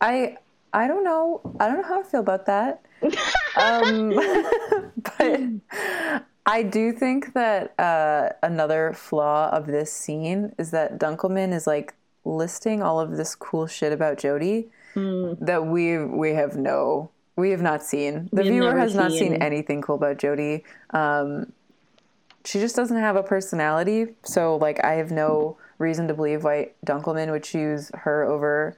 I 0.00 0.36
I 0.72 0.88
don't 0.88 1.04
know. 1.04 1.40
I 1.58 1.68
don't 1.68 1.78
know 1.80 1.88
how 1.88 2.00
I 2.00 2.02
feel 2.02 2.20
about 2.20 2.44
that. 2.46 2.84
um, 3.56 4.10
but 5.02 6.22
I 6.44 6.62
do 6.62 6.92
think 6.92 7.32
that 7.32 7.78
uh, 7.80 8.30
another 8.42 8.92
flaw 8.92 9.48
of 9.50 9.66
this 9.66 9.90
scene 9.90 10.54
is 10.58 10.72
that 10.72 10.98
Dunkleman 10.98 11.54
is 11.54 11.66
like 11.66 11.94
listing 12.26 12.82
all 12.82 13.00
of 13.00 13.16
this 13.16 13.34
cool 13.34 13.66
shit 13.66 13.92
about 13.92 14.18
Jodie 14.18 14.68
that 14.94 15.66
we 15.66 16.02
we 16.02 16.30
have 16.30 16.56
no 16.56 17.10
we 17.36 17.50
have 17.50 17.60
not 17.62 17.82
seen. 17.82 18.28
The 18.32 18.42
We've 18.42 18.52
viewer 18.52 18.76
has 18.78 18.94
not 18.94 19.10
seen 19.12 19.32
seen. 19.32 19.42
anything 19.42 19.82
cool 19.82 19.96
about 19.96 20.16
Jody. 20.16 20.64
Um, 20.90 21.52
she 22.46 22.60
just 22.60 22.76
doesn't 22.76 22.96
have 22.96 23.16
a 23.16 23.22
personality. 23.22 24.14
So 24.22 24.56
like 24.56 24.82
I 24.84 24.94
have 24.94 25.10
no 25.10 25.56
reason 25.78 26.08
to 26.08 26.14
believe 26.14 26.44
why 26.44 26.70
Dunkleman 26.86 27.30
would 27.30 27.42
choose 27.44 27.90
her 27.94 28.24
over 28.24 28.76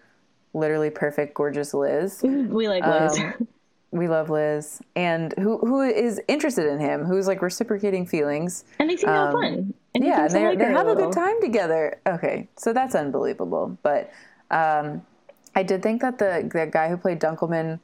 literally 0.54 0.90
perfect, 0.90 1.34
gorgeous 1.34 1.74
Liz. 1.74 2.20
we 2.22 2.66
like 2.68 2.84
Liz 2.86 3.18
Um, 3.18 3.46
We 3.90 4.06
love 4.08 4.28
Liz, 4.28 4.80
and 4.96 5.32
who 5.38 5.58
who 5.58 5.80
is 5.80 6.20
interested 6.28 6.66
in 6.66 6.78
him, 6.78 7.04
who's 7.06 7.26
like 7.26 7.40
reciprocating 7.40 8.04
feelings. 8.06 8.64
and 8.78 8.90
they 8.90 8.96
seem 8.96 9.06
to 9.08 9.12
have 9.14 9.34
um, 9.34 9.40
fun 9.40 9.74
and 9.94 10.04
Yeah, 10.04 10.28
they 10.28 10.44
like 10.46 10.58
they 10.58 10.64
have 10.66 10.86
a 10.86 10.90
little. 10.90 11.06
good 11.10 11.14
time 11.14 11.40
together. 11.40 11.98
Okay, 12.06 12.48
so 12.56 12.74
that's 12.74 12.94
unbelievable. 12.94 13.78
But 13.82 14.10
um, 14.50 15.06
I 15.54 15.62
did 15.62 15.82
think 15.82 16.02
that 16.02 16.18
the 16.18 16.50
the 16.52 16.66
guy 16.66 16.88
who 16.90 16.98
played 16.98 17.18
Dunkleman, 17.18 17.80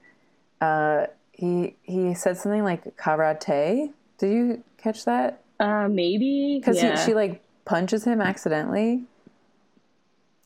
uh, 0.60 1.06
he 1.32 1.74
he 1.82 2.12
said 2.14 2.36
something 2.36 2.64
like 2.64 2.96
karate. 2.98 3.90
Did 4.18 4.30
you 4.32 4.62
catch 4.76 5.06
that? 5.06 5.40
Uh, 5.64 5.88
maybe 5.88 6.58
Because 6.58 6.82
yeah. 6.82 7.02
she 7.04 7.14
like 7.14 7.42
punches 7.64 8.04
him 8.04 8.20
accidentally, 8.20 9.04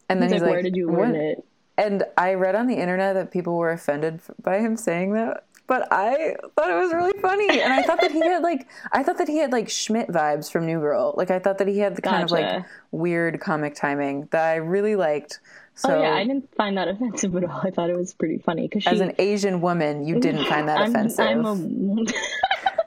and 0.08 0.22
then 0.22 0.28
He's 0.28 0.34
he's, 0.34 0.42
like, 0.42 0.50
"Where 0.50 0.62
did 0.62 0.76
you 0.76 0.86
learn 0.90 1.12
"What?" 1.12 1.20
it?" 1.20 1.44
And 1.76 2.04
I 2.16 2.34
read 2.34 2.54
on 2.54 2.66
the 2.66 2.74
internet 2.74 3.14
that 3.14 3.30
people 3.30 3.56
were 3.56 3.70
offended 3.70 4.20
by 4.42 4.58
him 4.58 4.76
saying 4.76 5.12
that, 5.12 5.44
but 5.68 5.86
I 5.92 6.34
thought 6.56 6.70
it 6.70 6.80
was 6.80 6.92
really 6.92 7.20
funny, 7.20 7.60
and 7.60 7.72
I 7.72 7.82
thought 7.82 8.00
that 8.00 8.10
he 8.10 8.20
had 8.20 8.42
like 8.42 8.66
I 8.92 9.02
thought 9.02 9.18
that 9.18 9.28
he 9.28 9.38
had 9.38 9.52
like 9.52 9.68
Schmidt 9.68 10.08
vibes 10.08 10.50
from 10.50 10.66
New 10.66 10.80
Girl. 10.80 11.14
Like 11.16 11.30
I 11.30 11.38
thought 11.38 11.58
that 11.58 11.68
he 11.68 11.78
had 11.78 11.94
the 11.94 12.02
kind 12.02 12.22
of 12.22 12.30
like 12.30 12.64
weird 12.90 13.38
comic 13.40 13.74
timing 13.74 14.28
that 14.30 14.44
I 14.44 14.56
really 14.56 14.96
liked. 14.96 15.40
So 15.74 15.96
oh 15.96 16.02
yeah, 16.02 16.14
I 16.14 16.24
didn't 16.24 16.52
find 16.54 16.76
that 16.78 16.88
offensive 16.92 17.36
at 17.36 17.44
all. 17.44 17.60
I 17.62 17.70
thought 17.70 17.90
it 17.90 17.96
was 17.96 18.14
pretty 18.14 18.38
funny 18.38 18.66
because 18.66 18.86
as 18.86 19.00
an 19.00 19.14
Asian 19.18 19.60
woman, 19.60 20.06
you 20.06 20.20
didn't 20.20 20.46
find 20.46 20.68
that 20.68 20.78
I'm, 20.78 20.90
offensive. 20.90 21.26
I'm 21.26 21.44
a, 21.44 22.04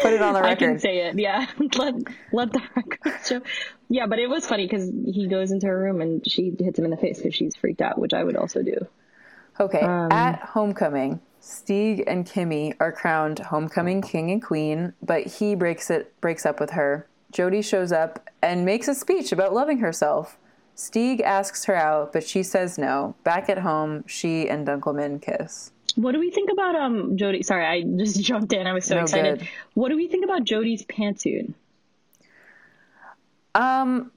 Put 0.00 0.12
it 0.12 0.22
on 0.22 0.34
the 0.34 0.40
record. 0.40 0.50
I 0.50 0.54
can 0.72 0.78
say 0.78 0.98
it. 1.06 1.18
Yeah, 1.18 1.46
let 1.76 1.94
let 2.32 2.52
the 2.52 2.62
record 2.76 3.14
show. 3.24 3.40
Yeah, 3.88 4.06
but 4.06 4.18
it 4.18 4.28
was 4.30 4.46
funny 4.46 4.66
because 4.66 4.88
he 4.88 5.26
goes 5.26 5.50
into 5.50 5.66
her 5.66 5.78
room 5.78 6.00
and 6.00 6.26
she 6.30 6.54
hits 6.58 6.78
him 6.78 6.84
in 6.84 6.90
the 6.90 6.96
face 6.96 7.18
because 7.18 7.34
she's 7.34 7.56
freaked 7.56 7.80
out, 7.82 7.98
which 7.98 8.12
I 8.14 8.22
would 8.22 8.36
also 8.36 8.62
do. 8.62 8.86
Okay, 9.58 9.80
Um, 9.80 10.10
at 10.12 10.40
homecoming, 10.40 11.20
Stig 11.40 12.04
and 12.06 12.24
Kimmy 12.24 12.74
are 12.80 12.92
crowned 12.92 13.40
homecoming 13.40 14.00
king 14.00 14.30
and 14.30 14.42
queen, 14.42 14.94
but 15.02 15.26
he 15.26 15.54
breaks 15.54 15.90
it 15.90 16.18
breaks 16.20 16.46
up 16.46 16.60
with 16.60 16.70
her. 16.70 17.06
Jody 17.32 17.60
shows 17.62 17.92
up 17.92 18.28
and 18.42 18.64
makes 18.64 18.88
a 18.88 18.94
speech 18.94 19.32
about 19.32 19.52
loving 19.52 19.78
herself. 19.78 20.38
Stig 20.74 21.20
asks 21.20 21.64
her 21.66 21.74
out, 21.74 22.12
but 22.12 22.24
she 22.24 22.42
says 22.42 22.78
no. 22.78 23.14
Back 23.22 23.50
at 23.50 23.58
home, 23.58 24.04
she 24.06 24.48
and 24.48 24.66
Dunkleman 24.66 25.20
kiss. 25.20 25.72
What 25.96 26.12
do 26.12 26.18
we 26.20 26.30
think 26.30 26.50
about 26.50 26.74
um 26.74 27.16
Jodie? 27.16 27.44
Sorry, 27.44 27.64
I 27.66 27.82
just 27.82 28.20
jumped 28.22 28.52
in. 28.52 28.66
I 28.66 28.72
was 28.72 28.84
so 28.84 28.96
No 28.96 29.02
excited. 29.02 29.40
good. 29.40 29.48
What 29.74 29.88
do 29.90 29.96
we 29.96 30.08
think 30.08 30.24
about 30.24 30.44
Jodie's 30.44 30.84
pantsuit? 30.84 31.52
Um, 33.54 34.12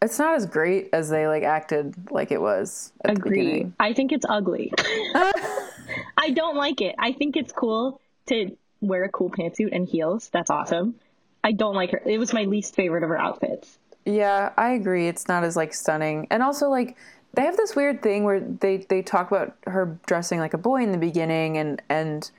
it's 0.00 0.18
not 0.18 0.36
as 0.36 0.46
great 0.46 0.90
as 0.92 1.08
they 1.08 1.26
like 1.26 1.42
acted 1.42 1.94
like 2.10 2.30
it 2.30 2.40
was 2.40 2.92
Agree. 3.04 3.70
I 3.80 3.92
think 3.92 4.12
it's 4.12 4.26
ugly. 4.28 4.72
I 6.16 6.30
don't 6.34 6.56
like 6.56 6.80
it. 6.80 6.94
I 6.98 7.12
think 7.12 7.36
it's 7.36 7.52
cool 7.52 8.00
to 8.26 8.56
wear 8.80 9.04
a 9.04 9.08
cool 9.08 9.30
pantsuit 9.30 9.70
and 9.72 9.88
heels. 9.88 10.28
That's 10.32 10.50
awesome. 10.50 10.94
I 11.42 11.52
don't 11.52 11.74
like 11.74 11.90
her. 11.92 12.02
It 12.04 12.18
was 12.18 12.32
my 12.32 12.44
least 12.44 12.74
favorite 12.74 13.02
of 13.02 13.08
her 13.08 13.18
outfits. 13.18 13.78
Yeah, 14.04 14.52
I 14.56 14.70
agree. 14.70 15.08
It's 15.08 15.26
not 15.26 15.42
as 15.42 15.56
like 15.56 15.74
stunning, 15.74 16.28
and 16.30 16.42
also 16.42 16.68
like 16.68 16.96
they 17.36 17.42
have 17.42 17.56
this 17.56 17.76
weird 17.76 18.02
thing 18.02 18.24
where 18.24 18.40
they 18.40 18.78
they 18.78 19.02
talk 19.02 19.30
about 19.30 19.56
her 19.66 19.98
dressing 20.06 20.40
like 20.40 20.54
a 20.54 20.58
boy 20.58 20.82
in 20.82 20.90
the 20.90 20.98
beginning, 20.98 21.58
and 21.58 21.80
and 21.88 22.30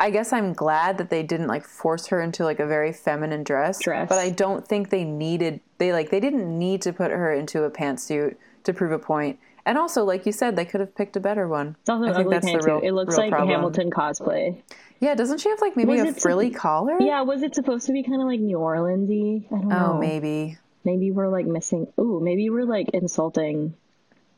I 0.00 0.10
guess 0.10 0.32
I'm 0.32 0.52
glad 0.52 0.98
that 0.98 1.10
they 1.10 1.22
didn't 1.22 1.46
like 1.46 1.64
force 1.64 2.06
her 2.08 2.20
into 2.20 2.42
like 2.44 2.58
a 2.58 2.66
very 2.66 2.92
feminine 2.92 3.44
dress. 3.44 3.80
Dress. 3.80 4.08
But 4.08 4.18
I 4.18 4.30
don't 4.30 4.66
think 4.66 4.90
they 4.90 5.04
needed 5.04 5.60
they 5.78 5.92
like 5.92 6.10
they 6.10 6.20
didn't 6.20 6.58
need 6.58 6.82
to 6.82 6.92
put 6.92 7.10
her 7.10 7.32
into 7.32 7.64
a 7.64 7.70
pantsuit 7.70 8.36
to 8.64 8.72
prove 8.72 8.92
a 8.92 8.98
point. 8.98 9.38
And 9.66 9.76
also, 9.76 10.04
like 10.04 10.26
you 10.26 10.32
said, 10.32 10.54
they 10.54 10.64
could 10.64 10.80
have 10.80 10.94
picked 10.94 11.16
a 11.16 11.20
better 11.20 11.48
one. 11.48 11.76
It's 11.80 11.88
also 11.88 12.04
I 12.04 12.14
think 12.14 12.26
ugly 12.26 12.36
that's 12.36 12.46
the 12.46 12.52
pantsuit. 12.52 12.66
real- 12.66 12.80
it 12.82 12.92
looks 12.92 13.16
real 13.16 13.26
like 13.26 13.30
problem. 13.30 13.50
Hamilton 13.50 13.90
cosplay. 13.90 14.62
Yeah, 15.00 15.14
doesn't 15.14 15.38
she 15.38 15.50
have 15.50 15.60
like 15.60 15.76
maybe 15.76 16.00
Was 16.00 16.16
a 16.16 16.20
frilly 16.20 16.52
some- 16.52 16.60
collar? 16.60 16.96
Yeah, 17.00 17.22
was 17.22 17.42
it 17.42 17.54
supposed 17.54 17.86
to 17.86 17.92
be 17.92 18.02
kind 18.02 18.22
of 18.22 18.28
like 18.28 18.40
New 18.40 18.58
Orleansy? 18.58 19.46
I 19.46 19.50
don't 19.50 19.64
oh, 19.64 19.68
know. 19.68 19.92
Oh, 19.94 19.98
maybe. 19.98 20.56
Maybe 20.84 21.10
we're 21.10 21.28
like 21.28 21.46
missing. 21.46 21.88
Ooh, 21.98 22.20
maybe 22.22 22.48
we're 22.48 22.64
like 22.64 22.90
insulting 22.94 23.74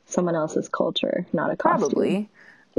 someone 0.08 0.34
else's 0.34 0.68
culture, 0.68 1.26
not 1.32 1.50
a 1.50 1.56
costume. 1.56 1.90
Probably. 1.90 2.28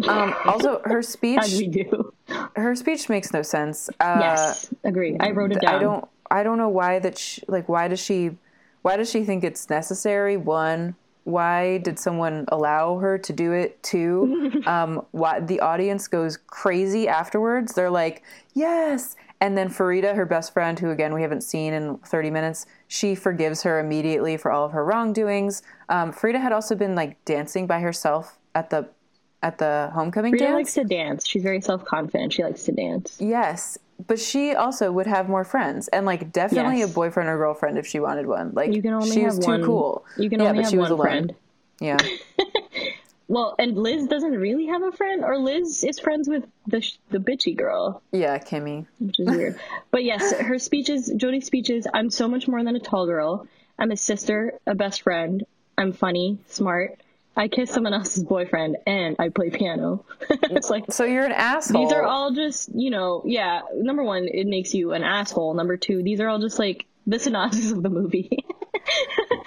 Um, 0.07 0.33
also, 0.45 0.81
her 0.85 0.99
As 0.99 1.17
we 1.21 1.37
speech 1.37 1.71
do. 1.71 2.13
her 2.55 2.75
speech 2.75 3.09
makes 3.09 3.31
no 3.31 3.41
sense. 3.41 3.89
Uh, 3.99 4.17
yes, 4.19 4.73
agree. 4.83 5.15
I 5.19 5.31
wrote 5.31 5.51
it 5.51 5.61
down. 5.61 5.75
I 5.75 5.79
don't 5.79 6.07
I 6.31 6.43
don't 6.43 6.57
know 6.57 6.69
why 6.69 6.99
that 6.99 7.17
she, 7.17 7.41
like 7.47 7.69
why 7.69 7.87
does 7.87 7.99
she 7.99 8.31
why 8.81 8.97
does 8.97 9.09
she 9.09 9.23
think 9.23 9.43
it's 9.43 9.69
necessary? 9.69 10.37
One, 10.37 10.95
why 11.23 11.79
did 11.79 11.99
someone 11.99 12.45
allow 12.49 12.97
her 12.97 13.17
to 13.17 13.33
do 13.33 13.51
it? 13.51 13.81
Two, 13.83 14.61
um, 14.65 15.05
why 15.11 15.39
the 15.39 15.59
audience 15.59 16.07
goes 16.07 16.37
crazy 16.37 17.07
afterwards? 17.07 17.73
They're 17.73 17.89
like, 17.89 18.23
yes. 18.53 19.15
And 19.41 19.57
then 19.57 19.69
Farida, 19.69 20.15
her 20.15 20.25
best 20.25 20.51
friend, 20.53 20.77
who 20.79 20.89
again 20.91 21.13
we 21.13 21.21
haven't 21.21 21.41
seen 21.43 21.73
in 21.73 21.97
30 21.99 22.29
minutes, 22.29 22.65
she 22.87 23.15
forgives 23.15 23.63
her 23.63 23.79
immediately 23.79 24.35
for 24.35 24.51
all 24.51 24.65
of 24.65 24.73
her 24.73 24.83
wrongdoings. 24.83 25.63
Um, 25.87 26.11
Farida 26.11 26.41
had 26.41 26.51
also 26.51 26.75
been 26.75 26.93
like 26.95 27.23
dancing 27.25 27.65
by 27.65 27.79
herself 27.79 28.37
at 28.53 28.69
the 28.69 28.89
at 29.41 29.57
the 29.57 29.89
homecoming 29.93 30.33
Rita 30.33 30.43
dance. 30.43 30.55
likes 30.55 30.73
to 30.73 30.83
dance. 30.83 31.25
She's 31.25 31.43
very 31.43 31.61
self 31.61 31.85
confident. 31.85 32.33
She 32.33 32.43
likes 32.43 32.63
to 32.65 32.73
dance. 32.73 33.17
Yes, 33.21 33.77
but 34.07 34.19
she 34.19 34.53
also 34.53 34.91
would 34.91 35.07
have 35.07 35.29
more 35.29 35.45
friends, 35.45 35.87
and 35.89 36.05
like 36.05 36.33
definitely 36.33 36.79
Yes. 36.79 36.91
a 36.91 36.93
boyfriend 36.93 37.29
or 37.29 37.37
girlfriend 37.37 37.77
if 37.77 37.87
she 37.87 38.01
wanted 38.01 38.27
one. 38.27 38.51
Like 38.53 38.73
You 38.73 38.81
can 38.81 38.93
only 38.93 39.09
she 39.11 39.21
have 39.21 39.37
was 39.37 39.45
too 39.45 39.63
cool. 39.63 40.05
You 40.17 40.29
can 40.29 40.41
yeah, 40.41 40.47
only 40.49 40.57
but 40.57 40.63
have 40.65 40.71
she 40.71 40.77
was 40.77 40.89
one 40.89 40.99
alone. 40.99 41.07
friend. 41.07 41.35
Yeah, 41.79 41.97
well, 43.29 43.55
and 43.57 43.77
Liz 43.77 44.07
doesn't 44.07 44.33
really 44.33 44.65
have 44.65 44.81
a 44.83 44.91
friend, 44.91 45.23
or 45.23 45.37
Liz 45.37 45.83
is 45.85 45.99
friends 45.99 46.27
with 46.27 46.45
the 46.67 46.81
sh- 46.81 46.97
the 47.11 47.19
bitchy 47.19 47.55
girl, 47.55 48.01
Yeah, 48.11 48.37
Kimmy. 48.39 48.87
which 48.99 49.19
is 49.19 49.27
weird. 49.29 49.57
but 49.91 50.03
yes, 50.03 50.33
her 50.33 50.59
speeches, 50.59 51.09
Jodie's 51.15 51.45
speeches. 51.45 51.87
I'm 51.93 52.09
so 52.09 52.27
much 52.27 52.47
more 52.47 52.61
than 52.63 52.75
a 52.75 52.79
tall 52.79 53.05
girl. 53.05 53.47
I'm 53.77 53.91
a 53.91 53.95
sister, 53.97 54.55
a 54.67 54.75
best 54.75 55.03
friend. 55.03 55.45
I'm 55.77 55.93
funny, 55.93 56.39
smart. 56.47 56.99
I 57.37 57.47
kiss 57.47 57.71
someone 57.71 57.93
else's 57.93 58.23
boyfriend, 58.23 58.75
and 58.85 59.15
I 59.17 59.29
play 59.29 59.49
piano. 59.51 60.03
it's 60.29 60.69
like 60.69 60.91
So 60.91 61.05
you're 61.05 61.23
an 61.25 61.31
asshole. 61.31 61.85
these 61.85 61.93
are 61.93 62.03
all 62.03 62.31
just, 62.33 62.67
you 62.75 62.89
know, 62.89 63.21
yeah. 63.25 63.61
Number 63.73 64.03
one, 64.03 64.27
it 64.27 64.45
makes 64.47 64.73
you 64.73 64.91
an 64.91 65.03
asshole. 65.03 65.53
Number 65.53 65.77
two, 65.77 66.03
these 66.03 66.19
are 66.19 66.27
all 66.27 66.39
just 66.39 66.59
like 66.59 66.85
the 67.07 67.17
synopsis 67.19 67.71
of 67.71 67.81
the 67.83 67.89
movie. 67.89 68.43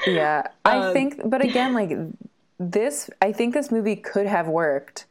Yeah, 0.07 0.49
I 0.65 0.79
Um, 0.79 0.93
think, 0.93 1.21
but 1.25 1.45
again, 1.45 1.75
like 1.75 1.91
this, 2.59 3.11
I 3.21 3.33
think 3.33 3.55
this 3.55 3.71
movie 3.71 3.97
could 3.97 4.27
have 4.27 4.49
worked 4.49 5.07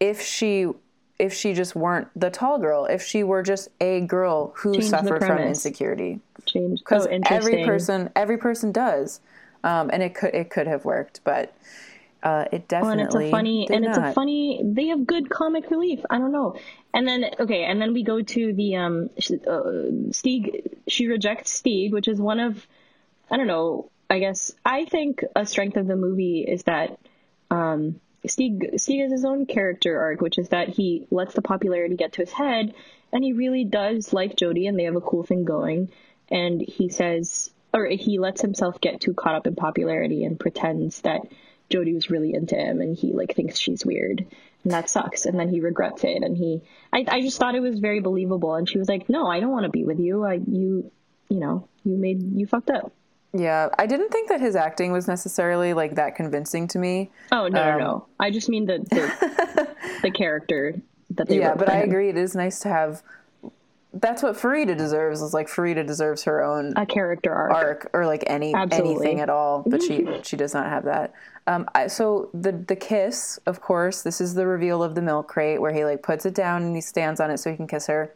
if 0.00 0.20
she, 0.22 0.66
if 1.18 1.32
she 1.32 1.52
just 1.52 1.74
weren't 1.74 2.08
the 2.18 2.30
tall 2.30 2.58
girl, 2.58 2.86
if 2.86 3.02
she 3.02 3.22
were 3.22 3.42
just 3.42 3.68
a 3.80 4.00
girl 4.02 4.52
who 4.56 4.74
Change 4.74 4.90
suffered 4.90 5.24
from 5.24 5.38
insecurity, 5.38 6.20
Change. 6.46 6.80
because 6.80 7.06
Oh, 7.06 7.20
every 7.24 7.64
person, 7.64 8.10
every 8.14 8.38
person 8.38 8.72
does, 8.72 9.20
um, 9.64 9.90
and 9.92 10.02
it 10.02 10.14
could, 10.14 10.34
it 10.34 10.50
could 10.50 10.66
have 10.66 10.84
worked, 10.84 11.20
but 11.24 11.54
uh, 12.22 12.46
it 12.50 12.66
definitely 12.66 13.00
and 13.00 13.06
it's 13.06 13.14
a 13.14 13.30
funny 13.30 13.68
and 13.70 13.84
it's 13.84 13.96
a 13.96 14.12
funny 14.12 14.60
they 14.64 14.88
have 14.88 15.06
good 15.06 15.30
comic 15.30 15.70
relief. 15.70 16.00
I 16.10 16.18
don't 16.18 16.32
know. 16.32 16.56
And 16.92 17.06
then 17.06 17.26
okay 17.38 17.64
and 17.64 17.80
then 17.80 17.92
we 17.92 18.02
go 18.02 18.22
to 18.22 18.52
the 18.52 18.76
um 18.76 19.10
uh, 19.46 20.12
stig 20.12 20.78
she 20.88 21.06
rejects 21.06 21.52
stig 21.52 21.92
which 21.92 22.08
is 22.08 22.20
one 22.20 22.40
of 22.40 22.66
i 23.30 23.36
don't 23.36 23.46
know 23.46 23.90
i 24.10 24.18
guess 24.18 24.52
i 24.64 24.84
think 24.84 25.22
a 25.36 25.46
strength 25.46 25.76
of 25.76 25.86
the 25.86 25.96
movie 25.96 26.44
is 26.46 26.62
that 26.64 26.98
um 27.50 28.00
stig 28.26 28.78
stig 28.78 29.00
has 29.00 29.12
his 29.12 29.24
own 29.24 29.46
character 29.46 30.00
arc 30.00 30.20
which 30.20 30.38
is 30.38 30.48
that 30.50 30.68
he 30.68 31.06
lets 31.10 31.34
the 31.34 31.42
popularity 31.42 31.96
get 31.96 32.12
to 32.12 32.22
his 32.22 32.32
head 32.32 32.74
and 33.12 33.24
he 33.24 33.32
really 33.32 33.64
does 33.64 34.12
like 34.12 34.36
jodie 34.36 34.68
and 34.68 34.78
they 34.78 34.84
have 34.84 34.96
a 34.96 35.00
cool 35.00 35.22
thing 35.22 35.44
going 35.44 35.90
and 36.30 36.60
he 36.60 36.88
says 36.88 37.50
or 37.72 37.86
he 37.86 38.18
lets 38.18 38.40
himself 38.40 38.80
get 38.80 39.00
too 39.00 39.14
caught 39.14 39.34
up 39.34 39.46
in 39.46 39.54
popularity 39.54 40.24
and 40.24 40.40
pretends 40.40 41.00
that 41.02 41.20
Jodie 41.70 41.94
was 41.94 42.10
really 42.10 42.32
into 42.32 42.54
him 42.54 42.80
and 42.80 42.96
he 42.96 43.12
like 43.12 43.34
thinks 43.34 43.58
she's 43.58 43.84
weird 43.84 44.26
and 44.64 44.72
that 44.72 44.88
sucks 44.88 45.26
and 45.26 45.38
then 45.38 45.48
he 45.48 45.60
regrets 45.60 46.02
it 46.04 46.22
and 46.22 46.36
he 46.36 46.62
I, 46.92 47.04
I 47.06 47.20
just 47.20 47.38
thought 47.38 47.54
it 47.54 47.60
was 47.60 47.78
very 47.78 48.00
believable 48.00 48.54
and 48.54 48.68
she 48.68 48.78
was 48.78 48.88
like 48.88 49.08
no 49.08 49.26
I 49.26 49.40
don't 49.40 49.50
want 49.50 49.64
to 49.64 49.70
be 49.70 49.84
with 49.84 50.00
you. 50.00 50.24
I 50.24 50.34
you 50.34 50.90
you 51.28 51.40
know 51.40 51.68
you 51.84 51.96
made 51.96 52.22
you 52.36 52.46
fucked 52.46 52.70
up 52.70 52.92
Yeah, 53.34 53.68
I 53.78 53.86
didn't 53.86 54.10
think 54.10 54.28
that 54.30 54.40
his 54.40 54.56
acting 54.56 54.90
was 54.90 55.06
necessarily 55.06 55.74
like 55.74 55.96
that 55.96 56.16
convincing 56.16 56.66
to 56.68 56.78
me. 56.78 57.10
oh 57.32 57.48
no 57.48 57.60
Um, 57.62 57.78
no 57.78 57.78
no 57.78 58.06
I 58.18 58.30
just 58.30 58.48
mean 58.48 58.66
the 58.66 58.78
the, 58.78 59.68
the 60.02 60.10
character 60.10 60.74
that 61.10 61.28
they 61.28 61.38
yeah, 61.38 61.54
but 61.54 61.68
I 61.68 61.78
him. 61.82 61.88
agree. 61.90 62.08
It 62.08 62.16
is 62.16 62.34
nice 62.34 62.60
to 62.60 62.68
have. 62.68 63.02
That's 63.94 64.22
what 64.22 64.34
Farida 64.34 64.76
deserves. 64.76 65.22
Is 65.22 65.32
like 65.34 65.48
Farida 65.48 65.86
deserves 65.86 66.22
her 66.24 66.42
own 66.44 66.74
a 66.76 66.84
character 66.86 67.32
arc, 67.32 67.52
arc 67.52 67.90
or 67.94 68.06
like 68.06 68.22
any 68.26 68.54
Absolutely. 68.54 68.94
anything 69.06 69.20
at 69.20 69.30
all, 69.30 69.62
but 69.66 69.82
she 69.82 70.06
she 70.22 70.36
does 70.36 70.52
not 70.54 70.66
have 70.66 70.84
that. 70.84 71.12
Um, 71.46 71.66
I, 71.74 71.86
so 71.86 72.28
the 72.34 72.52
the 72.52 72.76
kiss, 72.76 73.38
of 73.46 73.60
course, 73.62 74.02
this 74.02 74.20
is 74.20 74.34
the 74.34 74.46
reveal 74.46 74.82
of 74.82 74.94
the 74.94 75.00
milk 75.02 75.28
crate 75.28 75.60
where 75.60 75.72
he 75.72 75.84
like 75.84 76.02
puts 76.02 76.26
it 76.26 76.34
down 76.34 76.62
and 76.62 76.74
he 76.74 76.82
stands 76.82 77.20
on 77.20 77.30
it 77.30 77.38
so 77.38 77.50
he 77.50 77.56
can 77.56 77.66
kiss 77.66 77.86
her. 77.86 78.14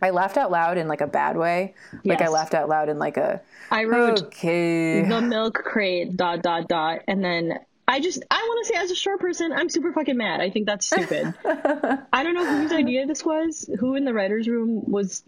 I 0.00 0.10
laughed 0.10 0.36
out 0.36 0.50
loud 0.50 0.78
in 0.78 0.88
like 0.88 1.00
a 1.00 1.06
bad 1.06 1.36
way. 1.36 1.74
Like 2.04 2.22
I 2.22 2.28
laughed 2.28 2.54
out 2.54 2.68
loud 2.68 2.88
in 2.88 2.98
like 2.98 3.16
a 3.16 3.40
I 3.70 3.84
wrote 3.84 4.22
okay. 4.24 5.02
the 5.02 5.20
milk 5.20 5.54
crate 5.54 6.16
dot 6.16 6.42
dot 6.42 6.68
dot 6.68 7.00
and 7.08 7.24
then 7.24 7.58
I 7.86 8.00
just 8.00 8.22
I 8.30 8.36
want 8.36 8.66
to 8.66 8.72
say 8.72 8.80
as 8.80 8.90
a 8.90 8.94
short 8.94 9.20
person 9.20 9.52
I'm 9.52 9.68
super 9.68 9.92
fucking 9.92 10.16
mad. 10.16 10.40
I 10.40 10.50
think 10.50 10.66
that's 10.66 10.86
stupid. 10.86 11.34
I 11.44 12.22
don't 12.22 12.34
know 12.34 12.46
whose 12.46 12.72
idea 12.72 13.06
this 13.06 13.24
was. 13.24 13.68
Who 13.80 13.94
in 13.94 14.04
the 14.04 14.14
writers 14.14 14.48
room 14.48 14.84
was 14.90 15.22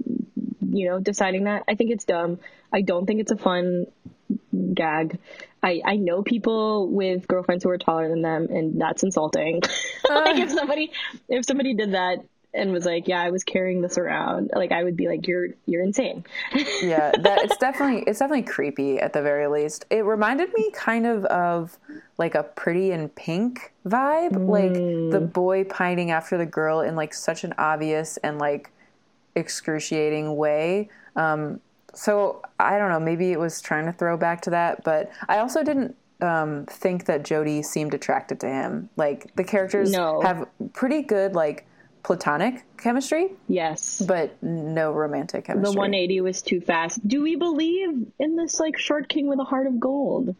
you 0.60 0.88
know 0.88 1.00
deciding 1.00 1.44
that? 1.44 1.64
I 1.68 1.74
think 1.74 1.90
it's 1.90 2.04
dumb. 2.04 2.38
I 2.72 2.80
don't 2.80 3.06
think 3.06 3.20
it's 3.20 3.32
a 3.32 3.36
fun 3.36 3.86
gag. 4.72 5.18
I 5.62 5.80
I 5.84 5.96
know 5.96 6.22
people 6.22 6.88
with 6.88 7.26
girlfriends 7.26 7.64
who 7.64 7.70
are 7.70 7.78
taller 7.78 8.08
than 8.08 8.22
them 8.22 8.48
and 8.50 8.80
that's 8.80 9.02
insulting. 9.02 9.62
like 10.08 10.36
if 10.36 10.50
somebody 10.58 10.92
if 11.28 11.44
somebody 11.44 11.74
did 11.74 11.92
that 11.92 12.24
and 12.54 12.72
was 12.72 12.84
like, 12.86 13.08
"Yeah, 13.08 13.20
I 13.20 13.30
was 13.30 13.44
carrying 13.44 13.82
this 13.82 13.98
around." 13.98 14.50
Like 14.54 14.72
I 14.72 14.84
would 14.84 14.96
be 14.96 15.08
like, 15.08 15.26
"You're 15.26 15.48
you're 15.66 15.82
insane." 15.82 16.24
yeah, 16.82 17.10
that 17.20 17.42
it's 17.44 17.56
definitely 17.58 18.04
it's 18.06 18.18
definitely 18.20 18.44
creepy 18.44 18.98
at 18.98 19.12
the 19.12 19.22
very 19.22 19.46
least. 19.46 19.84
It 19.90 20.04
reminded 20.04 20.50
me 20.54 20.70
kind 20.72 21.06
of 21.06 21.24
of 21.26 21.78
like 22.16 22.34
a 22.34 22.42
pretty 22.44 22.92
in 22.92 23.08
pink 23.10 23.72
vibe, 23.86 24.48
like 24.48 24.72
the 24.72 25.20
boy 25.20 25.64
pining 25.64 26.10
after 26.10 26.38
the 26.38 26.46
girl 26.46 26.80
in 26.80 26.94
like 26.96 27.12
such 27.12 27.44
an 27.44 27.52
obvious 27.58 28.16
and 28.18 28.38
like 28.38 28.70
excruciating 29.34 30.36
way. 30.36 30.88
Um, 31.16 31.60
so 31.92 32.42
I 32.58 32.78
don't 32.78 32.90
know, 32.90 33.00
maybe 33.00 33.32
it 33.32 33.38
was 33.38 33.60
trying 33.60 33.86
to 33.86 33.92
throw 33.92 34.16
back 34.16 34.42
to 34.42 34.50
that, 34.50 34.84
but 34.84 35.10
I 35.28 35.38
also 35.38 35.62
didn't 35.62 35.96
um, 36.20 36.66
think 36.66 37.06
that 37.06 37.24
Jody 37.24 37.62
seemed 37.62 37.94
attracted 37.94 38.40
to 38.40 38.48
him. 38.48 38.88
Like 38.96 39.34
the 39.36 39.44
characters 39.44 39.92
No. 39.92 40.20
have 40.22 40.48
pretty 40.72 41.02
good 41.02 41.34
like 41.34 41.66
platonic 42.04 42.62
chemistry, 42.76 43.30
Yes. 43.48 44.00
but 44.06 44.40
no 44.42 44.92
romantic 44.92 45.46
chemistry. 45.46 45.72
The 45.72 45.78
180 45.78 46.20
was 46.20 46.42
too 46.42 46.60
fast. 46.60 47.06
Do 47.06 47.22
we 47.22 47.34
believe 47.34 48.06
in 48.18 48.36
this 48.36 48.60
like 48.60 48.78
short 48.78 49.08
king 49.08 49.26
with 49.26 49.40
a 49.40 49.44
heart 49.44 49.66
of 49.66 49.80
gold? 49.80 50.36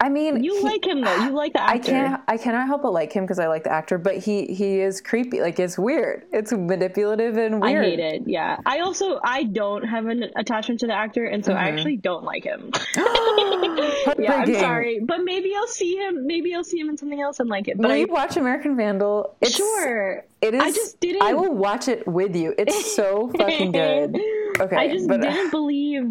I 0.00 0.08
mean, 0.08 0.42
You 0.42 0.56
he- 0.56 0.62
like 0.62 0.84
him 0.86 1.00
though. 1.02 1.16
You 1.24 1.30
like 1.30 1.52
the 1.52 1.62
I 1.62 1.78
can't. 1.78 2.20
I 2.28 2.36
cannot 2.36 2.66
help 2.66 2.82
but 2.82 2.92
like 2.92 3.12
him 3.12 3.24
because 3.24 3.38
I 3.38 3.46
like 3.46 3.64
the 3.64 3.72
actor, 3.72 3.96
but 3.98 4.16
he 4.18 4.46
he 4.46 4.80
is 4.80 5.00
creepy. 5.00 5.40
Like 5.40 5.58
it's 5.58 5.78
weird. 5.78 6.24
It's 6.32 6.52
manipulative 6.52 7.36
and 7.36 7.60
weird. 7.62 7.84
I 7.84 7.88
hate 7.90 7.98
it. 8.00 8.22
Yeah. 8.26 8.58
I 8.66 8.80
also 8.80 9.20
I 9.24 9.44
don't 9.44 9.84
have 9.84 10.06
an 10.06 10.24
attachment 10.36 10.80
to 10.80 10.86
the 10.86 10.94
actor, 10.94 11.24
and 11.26 11.44
so 11.44 11.52
I 11.52 11.64
Mm-hmm. 11.68 11.76
actually 11.78 11.96
don't 11.96 12.24
like 12.24 12.44
him. 12.44 12.70
yeah, 14.18 14.34
I'm 14.42 14.54
sorry, 14.54 15.00
but 15.00 15.22
maybe 15.24 15.52
I'll 15.56 15.66
see 15.66 15.96
him. 15.96 16.26
Maybe 16.26 16.54
I'll 16.54 16.64
see 16.64 16.78
him 16.78 16.88
in 16.88 16.96
something 16.96 17.20
else 17.20 17.40
and 17.40 17.48
like 17.48 17.68
it. 17.68 17.76
But 17.76 17.86
Will 17.88 17.92
I, 17.94 17.98
you 17.98 18.06
watch 18.08 18.36
American 18.36 18.76
Vandal? 18.76 19.34
It's, 19.40 19.56
sure. 19.56 20.24
It 20.42 20.54
is. 20.54 20.60
I 20.60 20.70
just 20.70 21.00
didn't. 21.00 21.22
I 21.22 21.32
will 21.34 21.54
watch 21.54 21.88
it 21.88 22.06
with 22.06 22.36
you. 22.36 22.54
It's 22.58 22.94
so 22.94 23.30
fucking 23.38 23.72
good. 23.72 24.20
Okay, 24.60 24.76
I 24.76 24.88
just 24.92 25.08
but 25.08 25.20
didn't 25.20 25.50
believe 25.50 26.04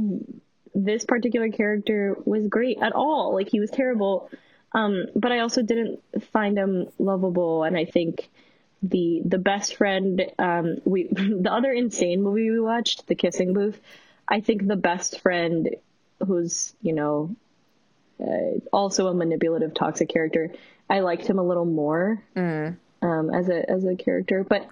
this 0.76 1.06
particular 1.06 1.50
character 1.50 2.18
was 2.26 2.48
great 2.48 2.78
at 2.82 2.94
all. 2.94 3.34
Like 3.34 3.50
he 3.50 3.60
was 3.60 3.70
terrible. 3.72 4.30
Um, 4.74 5.06
but 5.16 5.32
I 5.32 5.40
also 5.40 5.62
didn't 5.62 6.02
find 6.32 6.58
him 6.58 6.88
lovable, 6.98 7.64
and 7.64 7.78
I 7.78 7.86
think 7.86 8.30
the 8.82 9.22
the 9.24 9.38
best 9.38 9.76
friend 9.78 10.22
um 10.40 10.78
we 10.84 11.04
the 11.12 11.52
other 11.52 11.72
insane 11.72 12.22
movie 12.22 12.50
we 12.50 12.60
watched, 12.60 13.08
The 13.08 13.16
Kissing 13.16 13.54
Booth. 13.54 13.80
I 14.28 14.40
think 14.42 14.66
the 14.68 14.76
best 14.76 15.20
friend 15.22 15.70
who's 16.26 16.74
you 16.82 16.94
know 16.94 17.36
uh, 18.20 18.60
also 18.72 19.08
a 19.08 19.14
manipulative 19.14 19.74
toxic 19.74 20.10
character. 20.10 20.52
I 20.90 21.00
liked 21.00 21.26
him 21.28 21.40
a 21.40 21.44
little 21.44 21.66
more 21.66 22.24
Mm. 22.36 22.78
um, 23.02 23.34
as 23.34 23.50
a 23.50 23.70
as 23.70 23.86
a 23.86 23.96
character, 23.96 24.44
but 24.44 24.68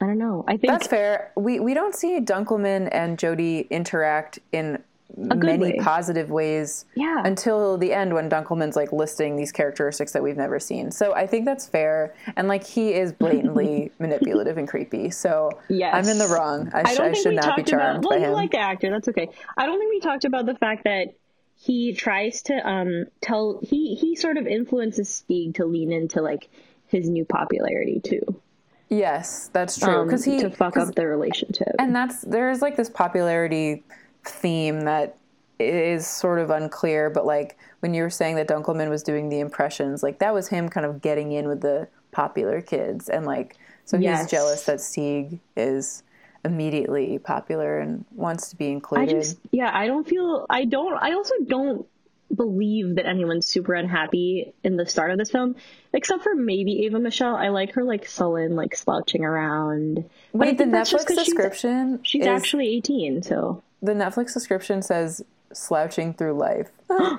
I 0.00 0.06
don't 0.06 0.18
know. 0.18 0.44
I 0.46 0.56
think 0.56 0.72
that's 0.72 0.86
fair. 0.86 1.32
We 1.36 1.60
we 1.60 1.74
don't 1.74 1.94
see 1.94 2.20
Dunkleman 2.20 2.88
and 2.92 3.18
Jody 3.18 3.66
interact 3.70 4.38
in 4.52 4.82
many 5.16 5.58
way. 5.58 5.76
positive 5.80 6.30
ways 6.30 6.84
Yeah. 6.94 7.22
until 7.24 7.78
the 7.78 7.92
end 7.92 8.12
when 8.14 8.28
Dunkleman's 8.28 8.76
like 8.76 8.92
listing 8.92 9.36
these 9.36 9.50
characteristics 9.52 10.12
that 10.12 10.22
we've 10.22 10.36
never 10.36 10.58
seen. 10.60 10.90
So 10.90 11.14
I 11.14 11.26
think 11.26 11.44
that's 11.44 11.66
fair. 11.66 12.14
And 12.36 12.46
like 12.48 12.64
he 12.64 12.92
is 12.92 13.12
blatantly 13.12 13.90
manipulative 13.98 14.58
and 14.58 14.68
creepy. 14.68 15.10
So 15.10 15.50
Yes. 15.68 15.94
I'm 15.94 16.08
in 16.10 16.18
the 16.18 16.28
wrong. 16.28 16.70
I, 16.74 16.80
I 16.80 16.94
sh- 16.94 17.00
I 17.00 17.04
think 17.12 17.16
should 17.16 17.34
not 17.34 17.56
be 17.56 17.62
charmed 17.62 18.04
about. 18.04 18.10
Well, 18.10 18.18
by 18.18 18.24
you 18.24 18.30
him. 18.30 18.32
like 18.34 18.50
the 18.50 18.58
actor. 18.58 18.90
That's 18.90 19.08
okay. 19.08 19.28
I 19.56 19.66
don't 19.66 19.78
think 19.78 19.90
we 19.90 20.00
talked 20.00 20.24
about 20.24 20.46
the 20.46 20.54
fact 20.54 20.84
that 20.84 21.14
he 21.56 21.92
tries 21.94 22.42
to 22.42 22.54
um 22.68 23.06
tell 23.20 23.58
he 23.62 23.96
he 23.96 24.14
sort 24.14 24.36
of 24.36 24.46
influences 24.46 25.08
Stig 25.08 25.54
to 25.54 25.64
lean 25.64 25.90
into 25.90 26.22
like 26.22 26.48
his 26.86 27.08
new 27.08 27.24
popularity 27.24 28.00
too, 28.04 28.40
yes, 28.88 29.50
that's 29.52 29.78
true. 29.78 29.92
um, 29.92 30.06
Because 30.06 30.24
he 30.24 30.38
to 30.40 30.50
fuck 30.50 30.76
up 30.76 30.94
their 30.94 31.08
relationship. 31.08 31.74
and 31.78 31.94
that's 31.94 32.22
there's 32.22 32.62
like 32.62 32.76
this 32.76 32.88
popularity 32.88 33.82
theme 34.28 34.82
that 34.82 35.16
is 35.58 36.06
sort 36.06 36.38
of 36.38 36.50
unclear 36.50 37.10
but 37.10 37.26
like 37.26 37.58
when 37.80 37.92
you 37.94 38.02
were 38.02 38.10
saying 38.10 38.36
that 38.36 38.46
dunkleman 38.46 38.88
was 38.88 39.02
doing 39.02 39.28
the 39.28 39.40
impressions 39.40 40.02
like 40.04 40.18
that 40.20 40.32
was 40.32 40.46
him 40.48 40.68
kind 40.68 40.86
of 40.86 41.00
getting 41.02 41.32
in 41.32 41.48
with 41.48 41.60
the 41.60 41.88
popular 42.12 42.60
kids 42.60 43.08
and 43.08 43.26
like 43.26 43.56
so 43.84 43.96
Yes. 43.96 44.20
he's 44.22 44.30
jealous 44.30 44.64
that 44.66 44.80
Stig 44.80 45.40
is 45.56 46.02
immediately 46.44 47.18
popular 47.18 47.78
and 47.80 48.04
wants 48.14 48.50
to 48.50 48.56
be 48.56 48.66
I 48.66 48.70
included 48.70 49.08
just 49.10 49.38
yeah, 49.50 49.70
I 49.74 49.86
don't 49.86 50.06
feel 50.06 50.46
I 50.48 50.64
don't 50.64 50.96
I 51.02 51.12
also 51.12 51.34
don't 51.46 51.86
believe 52.34 52.96
that 52.96 53.06
anyone's 53.06 53.46
super 53.46 53.74
unhappy 53.74 54.52
in 54.62 54.76
the 54.76 54.84
start 54.86 55.10
of 55.10 55.16
this 55.18 55.30
film, 55.30 55.56
except 55.94 56.22
for 56.22 56.34
maybe 56.34 56.84
Ava 56.84 56.98
Michelle. 57.00 57.34
I 57.34 57.48
like 57.48 57.72
her 57.72 57.82
like 57.82 58.06
sullen, 58.06 58.54
like 58.54 58.76
slouching 58.76 59.24
around. 59.24 60.04
Wait 60.34 60.58
the 60.58 60.64
Netflix 60.64 60.70
that's 60.72 60.90
just 60.90 61.04
netflix 61.04 61.06
'cause 61.08 61.16
she's- 61.16 61.26
description 61.26 62.00
She's, 62.02 62.22
is, 62.22 62.28
actually 62.28 62.68
eighteen, 62.68 63.22
so 63.22 63.62
the 63.82 63.92
netflix 63.92 64.34
description 64.34 64.82
says 64.82 65.22
slouching 65.52 66.12
through 66.14 66.34
life 66.34 66.70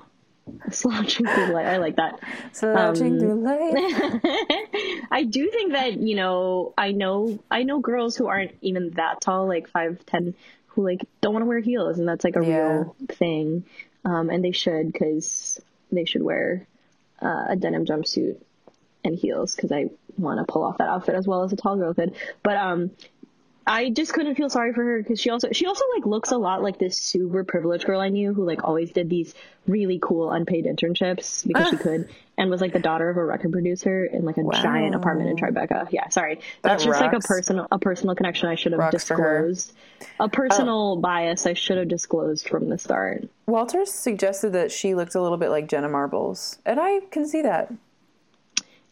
Slouching 0.72 1.28
through 1.28 1.54
life. 1.54 1.68
I 1.68 1.78
like 1.78 1.96
that. 1.98 2.20
Slouching 2.54 3.14
Um, 3.14 3.20
through 3.20 3.36
life. 3.44 4.24
I 5.12 5.24
do 5.24 5.48
think 5.52 5.74
that 5.74 5.98
you 6.00 6.16
know 6.16 6.74
I 6.76 6.92
know 6.92 7.38
I 7.52 7.62
know 7.62 7.80
girls 7.80 8.16
who 8.16 8.26
aren't 8.26 8.52
even 8.62 8.90
that 8.92 9.22
tall, 9.22 9.48
like 9.48 9.68
five 9.70 10.04
ten, 10.08 10.34
who 10.70 10.84
like 10.84 11.02
don't 11.22 11.34
want 11.34 11.44
to 11.44 11.48
wear 11.48 11.60
heels, 11.60 12.00
and 12.00 12.08
that's 12.08 12.24
like 12.24 12.36
a 12.36 12.44
Yeah. 12.44 12.68
real 12.68 12.96
thing. 13.10 13.64
Um, 14.06 14.32
and 14.32 14.44
they 14.44 14.52
should 14.52 14.92
because 14.92 15.62
they 15.92 16.06
should 16.06 16.24
wear 16.24 16.66
uh, 17.22 17.46
a 17.50 17.56
denim 17.56 17.86
jumpsuit 17.86 18.38
and 19.04 19.16
heels 19.16 19.56
because 19.56 19.72
I 19.72 19.92
want 20.18 20.40
to 20.40 20.52
pull 20.52 20.64
off 20.64 20.80
that 20.80 20.90
outfit 20.90 21.14
as 21.14 21.28
well 21.28 21.44
as 21.44 21.54
a 21.54 21.58
tall 21.58 21.76
girl 21.78 21.94
could. 21.94 22.16
But 22.42 22.58
um, 22.58 22.90
I 23.70 23.92
just 23.92 24.14
couldn't 24.14 24.34
feel 24.34 24.50
sorry 24.50 24.74
for 24.74 24.84
her 24.84 24.98
because 24.98 25.22
she 25.22 25.30
also 25.30 25.50
she 25.52 25.68
also 25.68 25.84
like 25.96 26.08
looks 26.08 26.32
a 26.32 26.38
lot 26.38 26.64
like 26.64 26.80
this 26.80 26.98
super 26.98 27.44
privileged 27.44 27.86
girl 27.86 28.02
I 28.02 28.10
knew 28.10 28.34
who 28.34 28.44
like 28.44 28.64
always 28.64 28.92
did 28.92 29.12
these 29.12 29.36
really 29.68 30.00
cool 30.02 30.32
unpaid 30.32 30.66
internships 30.66 31.46
because 31.46 31.70
she 31.70 31.78
could 31.78 32.10
and 32.36 32.50
was 32.50 32.62
like 32.62 32.74
the 32.74 32.80
daughter 32.80 33.12
of 33.12 33.18
a 33.18 33.24
record 33.24 33.52
producer 33.52 34.06
in 34.06 34.26
like 34.26 34.38
a 34.38 34.44
giant 34.60 34.96
apartment 34.96 35.30
in 35.30 35.36
Tribeca. 35.36 35.88
Yeah, 35.92 36.10
sorry, 36.10 36.40
that's 36.64 36.84
just 36.84 37.00
like 37.00 37.14
a 37.14 37.20
personal 37.20 37.68
a 37.72 37.78
personal 37.78 38.16
connection 38.16 38.50
I 38.50 38.56
should 38.56 38.72
have 38.72 38.80
Rocks 38.80 38.94
disclosed. 38.94 39.74
A 40.20 40.24
oh. 40.24 40.28
personal 40.30 40.96
bias 40.96 41.46
I 41.46 41.54
should 41.54 41.78
have 41.78 41.90
disclosed 41.90 42.50
from 42.50 42.70
the 42.70 42.80
start. 42.80 43.30
Walter 43.46 43.86
suggested 43.86 44.50
that 44.54 44.72
she 44.72 44.96
looked 44.96 45.14
a 45.14 45.22
little 45.22 45.38
bit 45.38 45.50
like 45.50 45.68
Jenna 45.68 45.90
Marbles, 45.90 46.58
and 46.66 46.80
I 46.80 47.02
can 47.12 47.28
see 47.28 47.44
that. 47.44 47.72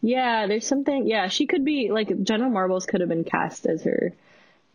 Yeah, 0.04 0.46
there's 0.46 0.68
something. 0.68 1.08
Yeah, 1.08 1.30
she 1.30 1.48
could 1.48 1.66
be 1.66 1.90
like 1.90 2.22
Jenna 2.22 2.48
Marbles 2.48 2.86
could 2.86 3.02
have 3.02 3.10
been 3.10 3.24
cast 3.24 3.66
as 3.66 3.82
her 3.82 4.14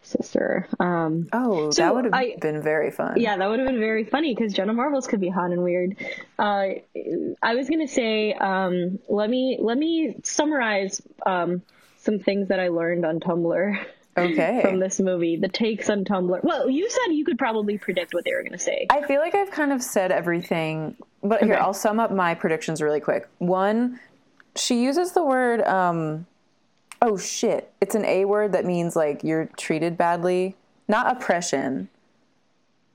sister. 0.03 0.66
Um, 0.80 1.28
Oh, 1.32 1.70
So 1.70 1.82
that 1.82 1.94
would 1.94 2.05
have 2.07 2.14
I- 2.14 2.36
been 2.40 2.61
very 2.62 2.90
fun. 2.90 3.20
Yeah, 3.20 3.36
that 3.36 3.48
would 3.48 3.59
have 3.61 3.68
been 3.68 3.80
very 3.80 4.05
funny 4.05 4.34
because 4.34 4.53
Jenna 4.53 4.72
Marbles 4.72 5.07
could 5.07 5.20
be 5.20 5.28
hot 5.28 5.50
and 5.53 5.62
weird. 5.62 5.96
Uh, 6.38 6.68
I 7.42 7.55
was 7.55 7.68
gonna 7.68 7.88
say, 7.88 8.32
um, 8.34 8.98
let 9.09 9.30
me 9.30 9.59
let 9.61 9.78
me 9.78 10.16
summarize 10.24 11.00
um, 11.24 11.62
some 11.98 12.18
things 12.18 12.48
that 12.48 12.59
I 12.61 12.68
learned 12.68 13.05
on 13.07 13.20
Tumblr 13.20 13.78
Okay. 14.18 14.61
from 14.62 14.78
this 14.80 15.00
movie. 15.00 15.36
The 15.36 15.48
takes 15.48 15.88
on 15.88 16.05
Tumblr. 16.05 16.42
Well, 16.44 16.68
you 16.68 16.90
said 16.90 17.12
you 17.14 17.24
could 17.24 17.38
probably 17.38 17.78
predict 17.78 18.12
what 18.12 18.24
they 18.24 18.32
were 18.34 18.42
gonna 18.42 18.59
say. 18.59 18.86
I 18.90 19.03
feel 19.03 19.20
like 19.20 19.34
I've 19.34 19.50
kind 19.50 19.72
of 19.72 19.82
said 19.82 20.11
everything, 20.12 20.96
but 21.22 21.42
here 21.42 21.55
I'll 21.55 21.72
sum 21.74 21.98
up 22.00 22.11
my 22.12 22.34
predictions 22.34 22.82
really 22.82 23.00
quick. 23.00 23.28
One, 23.38 24.00
she 24.57 24.82
uses 24.82 25.12
the 25.12 25.24
word 25.24 25.62
um 25.62 26.26
oh 27.03 27.18
shit. 27.18 27.70
It's 27.82 27.94
an 27.94 28.05
A 28.07 28.24
word 28.24 28.53
that 28.53 28.64
means 28.64 28.96
like 28.96 29.22
you're 29.22 29.46
treated 29.59 29.98
badly, 29.98 30.57
not 30.88 31.14
oppression. 31.14 31.88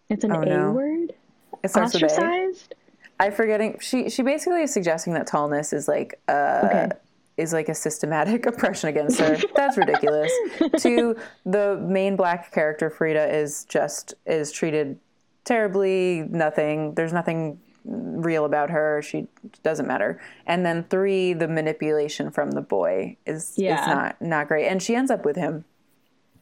It's 0.10 0.24
an 0.24 0.32
Oh, 0.32 0.42
A 0.42 0.46
no. 0.46 0.72
word. 0.72 1.14
It 1.64 1.70
starts 1.70 1.94
with 1.94 2.04
A. 2.04 2.06
Ostracized. 2.08 2.74
I 3.20 3.30
forgetting 3.32 3.78
she 3.82 4.10
she 4.10 4.22
basically 4.24 4.62
is 4.64 4.72
suggesting 4.74 5.14
that 5.14 5.28
tallness 5.28 5.74
is 5.74 5.88
like 5.88 6.20
uh 6.28 6.62
Okay. 6.66 6.90
is 7.38 7.52
like 7.54 7.68
a 7.70 7.76
systematic 7.76 8.46
oppression 8.52 8.90
against 8.90 9.20
her. 9.20 9.38
That's 9.56 9.78
ridiculous. 9.78 10.32
Two, 10.78 11.16
the 11.46 11.78
main 11.78 12.16
black 12.16 12.52
character 12.52 12.90
Fareeda 12.90 13.32
is 13.34 13.66
just 13.66 14.14
is 14.26 14.52
treated 14.52 15.00
terribly. 15.46 16.26
Nothing. 16.30 16.94
There's 16.94 17.14
nothing 17.14 17.60
real 17.88 18.46
about 18.46 18.70
her. 18.70 19.02
She 19.02 19.28
doesn't 19.64 19.88
matter. 19.88 20.20
And 20.46 20.66
then 20.66 20.84
three, 20.90 21.34
the 21.34 21.48
manipulation 21.48 22.30
from 22.32 22.52
the 22.52 22.62
boy 22.62 23.18
is 23.26 23.54
Yeah. 23.58 23.82
is 23.82 23.88
not 23.88 24.22
not 24.22 24.48
great. 24.48 24.68
And 24.68 24.82
she 24.84 24.96
ends 24.96 25.10
up 25.10 25.26
with 25.26 25.36
him. 25.38 25.64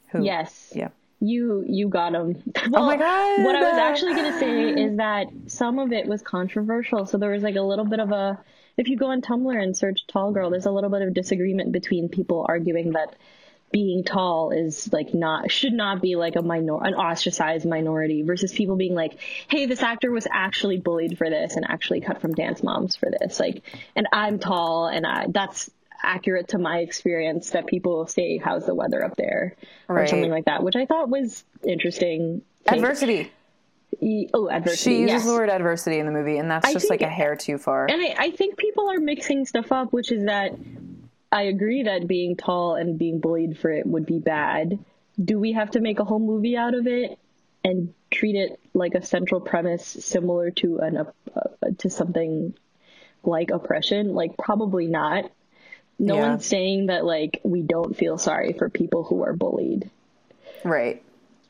Who? 0.10 0.24
Yes. 0.24 0.74
Yeah. 0.76 0.90
You 1.20 1.64
you 1.68 1.88
got 1.88 2.14
him. 2.14 2.42
Oh 2.58 2.70
my 2.86 2.98
God. 2.98 3.46
What 3.46 3.56
I 3.56 3.62
was 3.62 3.78
actually 3.80 4.16
gonna 4.16 4.38
say 4.40 4.70
is 4.84 4.98
that 4.98 5.28
some 5.48 5.80
of 5.80 5.92
it 5.94 6.08
was 6.08 6.22
controversial. 6.22 7.06
So 7.06 7.18
there 7.18 7.32
was 7.32 7.44
like 7.44 7.56
a 7.56 7.62
little 7.62 7.86
bit 7.86 8.00
of 8.00 8.12
a. 8.12 8.40
If 8.78 8.90
you 8.90 8.98
go 8.98 9.06
on 9.08 9.22
Tumblr 9.22 9.64
and 9.64 9.76
search 9.78 10.06
"tall 10.08 10.32
girl," 10.34 10.50
there's 10.50 10.66
a 10.66 10.72
little 10.72 10.90
bit 10.90 11.02
of 11.02 11.14
disagreement 11.14 11.72
between 11.72 12.10
people 12.10 12.46
arguing 12.50 12.92
that 12.92 13.16
being 13.72 14.04
tall 14.04 14.52
is 14.52 14.92
like 14.94 15.14
not 15.14 15.52
should 15.52 15.74
not 15.74 16.02
be 16.02 16.16
like 16.16 16.36
a 16.36 16.42
minor 16.42 16.82
an 16.84 16.94
ostracized 16.94 17.66
minority 17.66 18.22
versus 18.22 18.54
people 18.54 18.76
being 18.78 18.96
like, 18.96 19.18
hey, 19.50 19.66
this 19.66 19.82
actor 19.84 20.12
was 20.12 20.28
actually 20.32 20.78
bullied 20.78 21.18
for 21.18 21.30
this 21.30 21.56
and 21.56 21.66
actually 21.70 22.00
cut 22.02 22.22
from 22.22 22.34
Dance 22.34 22.64
Moms 22.64 22.96
for 22.96 23.10
this. 23.20 23.40
Like, 23.40 23.64
and 23.96 24.08
I'm 24.14 24.40
tall 24.40 24.88
and 24.88 25.06
I 25.06 25.28
that's 25.30 25.70
accurate 26.02 26.50
to 26.50 26.58
my 26.58 26.80
experience 26.80 27.50
that 27.52 27.66
people 27.66 28.06
say 28.08 28.38
how's 28.38 28.66
the 28.66 28.76
weather 28.76 29.04
up 29.04 29.16
there 29.18 29.56
or 29.90 30.06
something 30.08 30.32
like 30.32 30.46
that, 30.46 30.62
which 30.64 30.76
I 30.76 30.86
thought 30.86 31.10
was 31.10 31.44
interesting. 31.64 32.44
Adversity. 32.68 33.32
E- 34.02 34.30
Oh, 34.34 34.50
adversity. 34.50 34.92
She 34.92 35.00
uses 35.02 35.14
yes. 35.14 35.26
the 35.26 35.32
word 35.34 35.50
adversity 35.50 36.00
in 36.00 36.06
the 36.06 36.12
movie, 36.12 36.38
and 36.38 36.52
that's 36.52 36.68
I 36.68 36.74
just 36.74 36.88
think 36.90 37.02
like 37.02 37.10
a 37.10 37.14
hair 37.14 37.36
too 37.36 37.58
far. 37.58 37.86
And 37.86 38.02
I, 38.02 38.16
I 38.18 38.32
think 38.32 38.58
people 38.58 38.90
are 38.92 39.00
mixing 39.00 39.46
stuff 39.46 39.72
up, 39.72 39.94
which 39.94 40.12
is 40.12 40.26
that 40.26 40.54
I 41.36 41.44
agree 41.44 41.84
that 41.84 42.08
being 42.08 42.38
tall 42.38 42.76
and 42.76 42.98
being 42.98 43.20
bullied 43.20 43.58
for 43.60 43.70
it 43.70 43.86
would 43.86 44.06
be 44.06 44.20
bad. 44.20 44.80
Do 45.22 45.40
we 45.40 45.52
have 45.52 45.72
to 45.72 45.82
make 45.82 46.00
a 46.00 46.06
whole 46.06 46.20
movie 46.20 46.56
out 46.58 46.74
of 46.74 46.88
it 46.88 47.20
and 47.64 47.94
treat 48.10 48.36
it 48.36 48.60
like 48.74 48.96
a 48.96 49.06
central 49.06 49.42
premise 49.42 49.86
similar 49.86 50.52
to 50.52 50.80
an 50.80 50.98
uh, 50.98 51.50
to 51.80 51.90
something 51.90 52.54
like 53.24 53.52
oppression? 53.52 54.14
Like 54.14 54.38
probably 54.38 54.88
not. 54.88 55.30
No 56.00 56.16
Yeah. 56.16 56.30
one's 56.30 56.46
saying 56.46 56.88
that 56.88 57.04
like 57.06 57.42
we 57.44 57.62
don't 57.64 57.98
feel 57.98 58.18
sorry 58.18 58.54
for 58.54 58.70
people 58.70 59.04
who 59.04 59.24
are 59.24 59.34
bullied. 59.36 59.90
Right. 60.64 61.04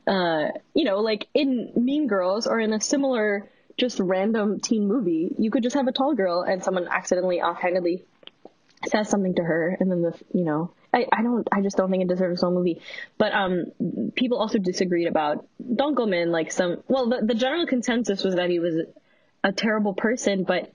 uh, 0.07 0.49
you 0.73 0.83
know, 0.85 0.99
like 0.99 1.27
in 1.33 1.71
Mean 1.75 2.07
Girls 2.07 2.47
or 2.47 2.59
in 2.59 2.73
a 2.73 2.81
similar 2.81 3.49
just 3.77 3.99
random 3.99 4.59
teen 4.59 4.87
movie, 4.87 5.35
you 5.37 5.51
could 5.51 5.63
just 5.63 5.75
have 5.75 5.87
a 5.87 5.91
tall 5.91 6.15
girl 6.15 6.41
and 6.41 6.63
someone 6.63 6.87
accidentally 6.87 7.41
offhandedly 7.41 8.05
says 8.89 9.09
something 9.09 9.35
to 9.35 9.43
her 9.43 9.75
and 9.79 9.91
then 9.91 10.01
the 10.01 10.13
you 10.33 10.43
know 10.43 10.71
I, 10.93 11.05
I 11.11 11.21
don't 11.23 11.47
I 11.51 11.61
just 11.61 11.75
don't 11.77 11.91
think 11.91 12.03
it 12.03 12.07
deserves 12.07 12.35
its 12.35 12.43
own 12.43 12.53
movie. 12.53 12.81
But 13.17 13.33
um 13.33 14.11
people 14.15 14.37
also 14.37 14.59
disagreed 14.59 15.07
about 15.07 15.45
Dunkleman 15.63 16.27
like 16.27 16.51
some 16.51 16.83
well 16.87 17.09
the, 17.09 17.21
the 17.23 17.35
general 17.35 17.65
consensus 17.67 18.23
was 18.23 18.35
that 18.35 18.49
he 18.49 18.59
was 18.59 18.75
a 19.43 19.51
terrible 19.51 19.93
person 19.93 20.43
but 20.43 20.71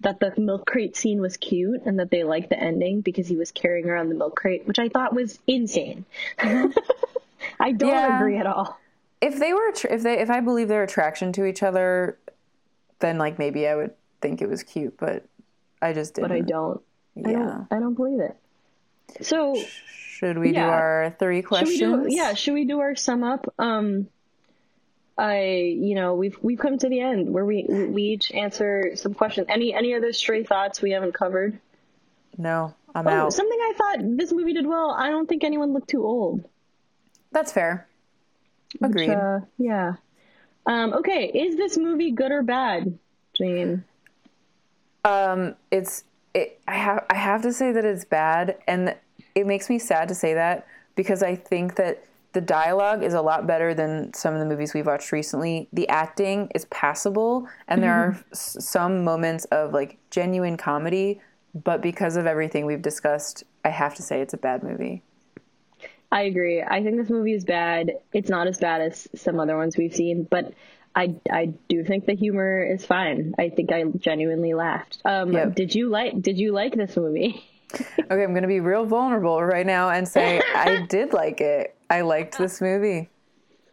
that 0.00 0.20
the 0.20 0.32
milk 0.38 0.66
crate 0.66 0.96
scene 0.96 1.20
was 1.20 1.36
cute 1.36 1.82
and 1.86 1.98
that 1.98 2.10
they 2.10 2.24
liked 2.24 2.50
the 2.50 2.58
ending 2.58 3.00
because 3.00 3.26
he 3.26 3.36
was 3.36 3.52
carrying 3.52 3.88
around 3.88 4.08
the 4.10 4.14
milk 4.14 4.36
crate, 4.36 4.66
which 4.66 4.78
I 4.78 4.88
thought 4.88 5.14
was 5.14 5.38
insane. 5.46 6.04
I 6.38 7.72
don't 7.72 7.90
Yeah. 7.90 8.16
agree 8.16 8.36
at 8.36 8.46
all. 8.46 8.78
if 9.20 9.38
they 9.38 9.52
were 9.54 9.72
if 9.90 10.02
they 10.02 10.18
if 10.20 10.28
I 10.30 10.40
believe 10.40 10.68
their 10.68 10.82
attraction 10.82 11.32
to 11.34 11.44
each 11.46 11.62
other, 11.62 12.18
then 12.98 13.16
like 13.18 13.38
maybe 13.38 13.66
I 13.66 13.74
would 13.76 13.92
think 14.20 14.42
it 14.42 14.48
was 14.48 14.62
cute, 14.62 14.96
but 14.98 15.24
I 15.80 15.92
just 15.92 16.14
didn't. 16.14 16.28
but 16.28 16.36
I 16.36 16.40
don't. 16.40 16.82
I 17.16 17.30
Yeah. 17.30 17.38
don't. 17.38 17.66
I 17.70 17.80
don't 17.80 17.94
believe 17.94 18.20
it. 18.20 18.36
So 19.24 19.56
Should 19.86 20.38
we 20.38 20.52
do 20.52 20.60
our 20.60 21.14
three 21.18 21.42
questions? 21.42 21.80
we 21.80 22.08
do? 22.08 22.14
Yeah, 22.16 22.34
should 22.34 22.54
we 22.54 22.64
do 22.64 22.80
our 22.80 22.94
sum 22.96 23.22
up? 23.22 23.52
Um, 23.58 24.08
I 25.16 25.76
you 25.78 25.94
know 25.94 26.14
we've 26.14 26.36
we've 26.42 26.58
come 26.58 26.76
to 26.78 26.88
the 26.88 27.00
end 27.00 27.32
where 27.32 27.44
we 27.44 27.64
we 27.68 28.02
each 28.02 28.32
answer 28.32 28.96
some 28.96 29.14
questions. 29.14 29.46
Any 29.48 29.72
any 29.74 29.94
other 29.94 30.12
stray 30.12 30.42
thoughts 30.42 30.82
we 30.82 30.90
haven't 30.90 31.12
covered? 31.14 31.58
No, 32.36 32.74
I'm 32.94 33.06
Oh, 33.06 33.10
out. 33.10 33.32
something 33.32 33.58
I 33.60 33.72
thought 33.76 33.98
this 34.16 34.32
movie 34.32 34.54
did 34.54 34.66
well. 34.66 34.90
I 34.90 35.10
don't 35.10 35.28
think 35.28 35.44
anyone 35.44 35.72
looked 35.72 35.88
too 35.90 36.04
old. 36.04 36.44
That's 37.30 37.52
fair. 37.52 37.86
Agreed. 38.82 39.10
Which, 39.10 39.16
uh, 39.18 39.40
yeah. 39.56 39.92
Um, 40.66 40.94
okay, 40.94 41.26
is 41.28 41.56
this 41.56 41.76
movie 41.78 42.10
good 42.10 42.32
or 42.32 42.42
bad, 42.42 42.98
Jane? 43.34 43.84
um, 45.04 45.54
it's 45.70 46.02
it, 46.34 46.60
I 46.66 46.74
have 46.74 47.06
I 47.08 47.14
have 47.14 47.42
to 47.42 47.52
say 47.52 47.72
that 47.72 47.84
it's 47.84 48.04
bad, 48.04 48.58
and 48.66 48.94
it 49.34 49.46
makes 49.46 49.70
me 49.70 49.78
sad 49.78 50.08
to 50.08 50.14
say 50.14 50.34
that 50.34 50.66
because 50.96 51.22
I 51.22 51.36
think 51.36 51.76
that 51.76 52.04
the 52.32 52.40
dialogue 52.40 53.04
is 53.04 53.14
a 53.14 53.22
lot 53.22 53.46
better 53.46 53.74
than 53.74 54.12
some 54.12 54.34
of 54.34 54.40
the 54.40 54.46
movies 54.46 54.74
we've 54.74 54.86
watched 54.86 55.12
recently. 55.12 55.68
The 55.72 55.88
acting 55.88 56.50
is 56.54 56.64
passable, 56.66 57.48
and 57.68 57.82
there 57.82 57.92
are 57.92 58.10
mm-hmm. 58.10 58.32
s- 58.32 58.56
some 58.60 59.04
moments 59.04 59.44
of 59.46 59.72
like 59.72 59.98
genuine 60.10 60.56
comedy, 60.56 61.20
but 61.54 61.80
because 61.80 62.16
of 62.16 62.26
everything 62.26 62.66
we've 62.66 62.82
discussed, 62.82 63.44
I 63.64 63.68
have 63.68 63.94
to 63.94 64.02
say 64.02 64.20
it's 64.20 64.34
a 64.34 64.38
bad 64.38 64.64
movie. 64.64 65.02
I 66.10 66.22
agree. 66.22 66.62
I 66.62 66.82
think 66.82 66.96
this 66.96 67.10
movie 67.10 67.34
is 67.34 67.44
bad. 67.44 67.92
It's 68.12 68.28
not 68.28 68.46
as 68.46 68.58
bad 68.58 68.80
as 68.80 69.08
some 69.14 69.40
other 69.40 69.56
ones 69.56 69.76
we've 69.76 69.94
seen, 69.94 70.26
but 70.28 70.52
I, 70.96 71.16
I 71.30 71.46
do 71.68 71.82
think 71.84 72.06
the 72.06 72.14
humor 72.14 72.62
is 72.64 72.86
fine. 72.86 73.34
I 73.38 73.48
think 73.50 73.72
I 73.72 73.82
genuinely 73.98 74.54
laughed. 74.54 74.98
Um, 75.04 75.32
Yep. 75.32 75.54
Did 75.56 75.74
you 75.74 75.88
like 75.88 76.20
Did 76.22 76.38
you 76.38 76.52
like 76.52 76.74
this 76.74 76.96
movie? 76.96 77.44
Okay, 77.74 78.22
I'm 78.22 78.30
going 78.30 78.42
to 78.42 78.48
be 78.48 78.60
real 78.60 78.84
vulnerable 78.86 79.42
right 79.42 79.66
now 79.66 79.88
and 79.90 80.06
say 80.06 80.40
I 80.54 80.86
did 80.88 81.12
like 81.12 81.40
it. 81.40 81.74
I 81.90 82.02
liked 82.02 82.38
this 82.38 82.60
movie. 82.60 83.08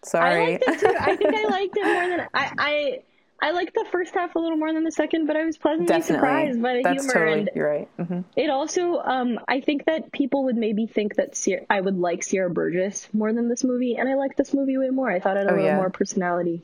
I 0.03 0.07
Sorry. 0.07 0.51
liked 0.53 0.63
it 0.67 0.79
too. 0.79 0.95
I 0.99 1.15
think 1.15 1.35
I 1.35 1.45
liked 1.49 1.77
it 1.77 1.85
more 1.85 2.07
than 2.07 2.27
I. 2.33 2.51
I 2.57 2.99
I 3.43 3.51
liked 3.51 3.73
the 3.75 3.85
first 3.91 4.13
half 4.15 4.33
a 4.35 4.39
little 4.39 4.57
more 4.57 4.73
than 4.73 4.83
the 4.83 4.91
second, 4.91 5.27
but 5.27 5.35
I 5.35 5.45
was 5.45 5.57
pleasantly 5.57 5.87
Definitely. 5.87 6.15
surprised 6.15 6.61
by 6.61 6.73
the 6.77 6.81
That's 6.83 7.03
humor. 7.11 7.13
totally, 7.13 7.39
and 7.41 7.49
you're 7.55 7.69
right. 7.69 7.89
hmm 7.97 8.19
it 8.35 8.49
also, 8.49 8.97
um, 8.99 9.39
I 9.47 9.61
think 9.61 9.85
that 9.85 10.11
people 10.11 10.45
would 10.45 10.55
maybe 10.57 10.87
think 10.87 11.15
that 11.17 11.35
Sierra, 11.35 11.63
I 11.69 11.81
would 11.81 11.97
like 11.99 12.23
Sierra 12.23 12.49
Burgess 12.49 13.07
more 13.13 13.31
than 13.33 13.49
this 13.49 13.63
movie, 13.63 13.97
and 13.97 14.07
I 14.09 14.15
like 14.15 14.35
this 14.35 14.53
movie 14.53 14.77
way 14.77 14.89
more. 14.89 15.11
I 15.11 15.19
thought 15.19 15.37
it 15.37 15.41
had 15.41 15.47
a 15.47 15.51
Oh, 15.51 15.55
little 15.55 15.69
yeah. 15.69 15.75
more 15.75 15.89
personality. 15.91 16.63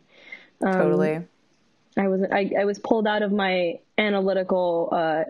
Um, 0.66 0.74
Totally. 0.74 1.22
I 1.98 2.08
was 2.08 2.22
I, 2.32 2.52
I 2.60 2.66
was 2.66 2.80
pulled 2.80 3.08
out 3.08 3.22
of 3.24 3.32
my 3.32 3.80
analytical 3.98 4.90
uh, 4.92 5.24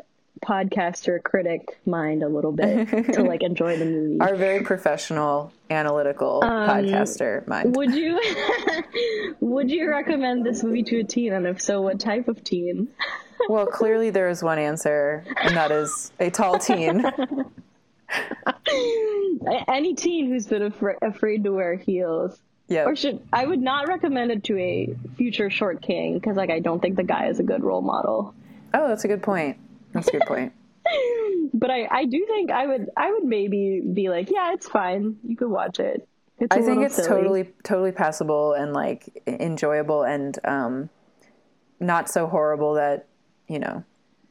podcaster 0.45 1.21
critic 1.23 1.79
mind 1.85 2.21
a 2.23 2.27
little 2.27 2.51
bit 2.51 2.87
to 3.13 3.23
like 3.23 3.41
enjoy 3.43 3.77
the 3.77 3.85
movie. 3.85 4.19
Our 4.19 4.35
very 4.35 4.63
professional, 4.63 5.51
analytical 5.69 6.43
Um, 6.43 6.69
podcaster 6.69 7.45
mind. 7.47 7.75
Would 7.75 7.93
you 7.95 8.19
would 9.39 9.71
you 9.71 9.89
recommend 9.89 10.45
this 10.45 10.63
movie 10.63 10.83
to 10.83 10.99
a 10.99 11.03
teen, 11.03 11.33
and 11.33 11.47
if 11.47 11.61
so, 11.61 11.81
what 11.81 11.99
type 11.99 12.27
of 12.27 12.43
teen? 12.43 12.87
Well, 13.49 13.67
clearly 13.67 14.09
there 14.09 14.29
is 14.29 14.41
one 14.41 14.57
answer, 14.57 15.23
and 15.43 15.55
that 15.55 15.69
is 15.71 16.11
a 16.19 16.31
tall 16.31 16.57
teen. 16.57 17.05
Any 19.67 19.93
teen 19.93 20.27
who's 20.27 20.47
been 20.47 20.63
afra- 20.63 20.97
afraid 21.03 21.43
to 21.43 21.51
wear 21.51 21.75
heels. 21.75 22.39
Yeah. 22.67 22.83
Or 22.85 22.95
should 22.95 23.21
I 23.31 23.45
would 23.45 23.61
not 23.61 23.87
recommend 23.87 24.31
it 24.31 24.43
to 24.45 24.57
a 24.57 24.95
future 25.15 25.49
short 25.49 25.81
king 25.81 26.15
because 26.15 26.35
like 26.35 26.49
I 26.49 26.59
don't 26.59 26.81
think 26.81 26.97
the 26.97 27.03
guy 27.03 27.27
is 27.27 27.39
a 27.39 27.43
good 27.43 27.63
role 27.63 27.81
model. 27.81 28.33
Oh, 28.73 28.87
that's 28.89 29.05
a 29.05 29.07
good 29.07 29.23
point. 29.23 29.57
That's 29.93 30.07
a 30.09 30.11
good 30.11 30.25
point. 30.27 30.53
But 31.53 31.71
I, 31.71 31.87
I 31.89 32.05
do 32.05 32.23
think 32.27 32.51
I 32.51 32.67
would 32.67 32.89
I 32.95 33.11
would 33.11 33.23
maybe 33.23 33.81
be 33.81 34.09
like 34.09 34.29
yeah 34.29 34.53
it's 34.53 34.67
fine 34.67 35.17
you 35.23 35.35
could 35.35 35.49
watch 35.49 35.79
it. 35.79 36.07
It's 36.39 36.55
I 36.55 36.61
think 36.61 36.83
it's 36.83 36.95
silly. 36.95 37.07
totally 37.07 37.53
totally 37.63 37.91
passable 37.91 38.53
and 38.53 38.73
like 38.73 39.23
enjoyable 39.25 40.03
and 40.03 40.37
um, 40.45 40.89
not 41.79 42.09
so 42.09 42.27
horrible 42.27 42.75
that 42.75 43.07
you 43.47 43.57
know 43.57 43.83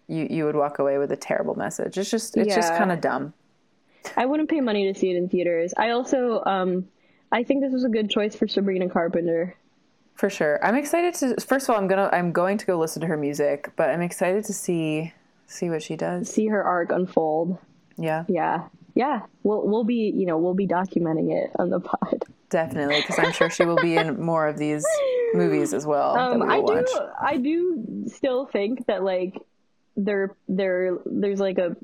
you 0.07 0.27
you 0.31 0.45
would 0.45 0.55
walk 0.55 0.79
away 0.79 0.99
with 0.99 1.11
a 1.11 1.17
terrible 1.17 1.57
message. 1.57 1.99
It's 1.99 2.11
just 2.11 2.37
it's 2.37 2.55
just 2.55 2.73
kind 2.75 2.93
of 2.93 3.01
dumb. 3.01 3.33
I 4.17 4.27
wouldn't 4.27 4.49
pay 4.49 4.61
money 4.61 4.93
to 4.93 4.99
see 4.99 5.11
it 5.11 5.17
in 5.17 5.29
theaters. 5.29 5.75
I 5.77 5.91
also 5.91 6.45
um 6.45 6.87
I 7.33 7.43
think 7.43 7.63
this 7.63 7.73
was 7.73 7.85
a 7.85 7.89
good 7.89 8.11
choice 8.11 8.35
for 8.35 8.47
Sabrina 8.49 8.89
Carpenter. 8.89 9.57
For 10.15 10.31
sure. 10.31 10.59
I'm 10.65 10.77
excited 10.77 11.15
to 11.15 11.41
first 11.41 11.69
of 11.69 11.75
all 11.75 11.81
I'm 11.81 11.89
going 11.89 11.99
to 11.99 12.15
I'm 12.15 12.33
going 12.33 12.57
to 12.59 12.67
go 12.67 12.79
listen 12.79 13.03
to 13.03 13.07
her 13.07 13.17
music, 13.17 13.71
but 13.77 13.91
I'm 13.91 14.01
excited 14.01 14.45
to 14.45 14.53
see 14.53 15.13
see 15.47 15.69
what 15.69 15.83
she 15.83 15.97
does. 15.97 16.31
See 16.31 16.47
her 16.47 16.63
arc 16.63 16.91
unfold. 16.91 17.59
Yeah. 17.99 18.25
Yeah. 18.29 18.69
Yeah. 18.95 19.23
We'll 19.43 19.67
we'll 19.67 19.85
be 19.85 20.13
you 20.17 20.25
know, 20.27 20.39
we'll 20.39 20.55
be 20.55 20.67
documenting 20.67 21.33
it 21.33 21.51
on 21.59 21.69
the 21.71 21.81
pod. 21.81 22.25
Definitely 22.49 23.03
because 23.03 23.19
I'm 23.19 23.33
sure 23.33 23.51
she 23.51 23.65
will 23.65 23.77
be 23.77 23.97
in 23.97 24.21
more 24.23 24.47
of 24.47 24.57
these 24.57 24.87
movies 25.35 25.75
as 25.75 25.85
well 25.85 26.17
Um, 26.17 26.41
we 26.41 26.47
I 26.47 26.57
do 26.59 26.63
watch. 26.63 27.11
I 27.21 27.37
do 27.37 28.05
still 28.07 28.47
think 28.47 28.87
that 28.87 29.03
like 29.03 29.37
there 29.97 30.35
there 30.49 30.97
there's 31.05 31.41
like 31.41 31.59
a 31.59 31.77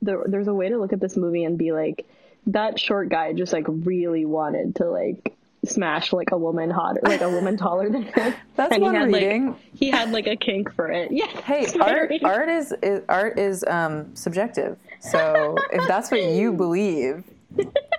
there, 0.00 0.22
there's 0.26 0.46
a 0.46 0.54
way 0.54 0.68
to 0.68 0.78
look 0.78 0.92
at 0.92 1.00
this 1.00 1.16
movie 1.16 1.44
and 1.44 1.58
be 1.58 1.72
like 1.72 2.06
that 2.46 2.78
short 2.78 3.08
guy 3.08 3.32
just 3.32 3.52
like 3.52 3.66
really 3.68 4.24
wanted 4.24 4.76
to 4.76 4.84
like 4.90 5.36
smash 5.64 6.12
like 6.12 6.30
a 6.30 6.38
woman 6.38 6.70
hotter 6.70 7.00
like 7.02 7.20
a 7.20 7.28
woman 7.28 7.56
taller 7.56 7.88
than 7.90 8.02
him. 8.04 8.34
That's 8.56 8.74
and 8.74 8.82
one 8.82 8.94
he 8.94 9.00
had 9.00 9.12
reading. 9.12 9.46
like 9.48 9.56
he 9.74 9.90
had 9.90 10.10
like 10.12 10.26
a 10.26 10.36
kink 10.36 10.72
for 10.72 10.90
it. 10.90 11.10
Yeah. 11.10 11.26
Hey, 11.26 11.66
art 11.80 12.10
reading. 12.10 12.26
art 12.26 12.48
is, 12.48 12.72
is 12.82 13.02
art 13.08 13.38
is 13.38 13.64
um, 13.64 14.14
subjective. 14.14 14.78
So 15.00 15.56
if 15.72 15.86
that's 15.88 16.10
what 16.10 16.22
you 16.22 16.52
believe, 16.64 17.24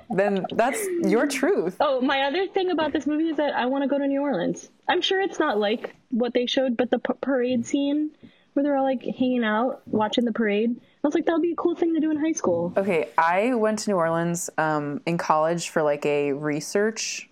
then 0.10 0.46
that's 0.54 0.84
your 1.04 1.28
truth. 1.28 1.76
Oh, 1.80 2.00
my 2.02 2.22
other 2.22 2.48
thing 2.48 2.72
about 2.72 2.94
this 2.94 3.06
movie 3.06 3.30
is 3.30 3.38
that 3.38 3.54
I 3.54 3.66
want 3.66 3.84
to 3.84 3.88
go 3.88 3.98
to 3.98 4.08
New 4.08 4.22
Orleans. 4.22 4.70
I'm 4.88 5.02
sure 5.02 5.22
it's 5.22 5.40
not 5.40 5.60
like 5.60 5.96
what 6.10 6.34
they 6.34 6.46
showed, 6.46 6.78
but 6.78 6.90
the 6.90 7.00
p- 7.00 7.14
parade 7.22 7.66
scene 7.66 8.12
where 8.54 8.64
they're 8.64 8.78
all 8.78 8.84
like 8.84 9.04
hanging 9.04 9.44
out 9.44 9.82
watching 9.88 10.26
the 10.26 10.32
parade. 10.32 10.80
I 11.08 11.10
was 11.10 11.16
like, 11.16 11.26
that 11.28 11.32
would 11.32 11.42
be 11.42 11.54
a 11.54 11.56
cool 11.56 11.74
thing 11.74 11.94
to 11.94 12.02
do 12.02 12.12
in 12.12 12.18
high 12.18 12.34
school. 12.34 12.74
Okay, 12.76 13.08
I 13.18 13.54
went 13.54 13.80
to 13.80 13.92
New 13.92 13.96
Orleans 13.96 14.50
um, 14.58 15.00
in 15.06 15.18
college 15.18 15.70
for 15.70 15.82
like 15.82 16.06
a 16.06 16.34
research 16.34 17.30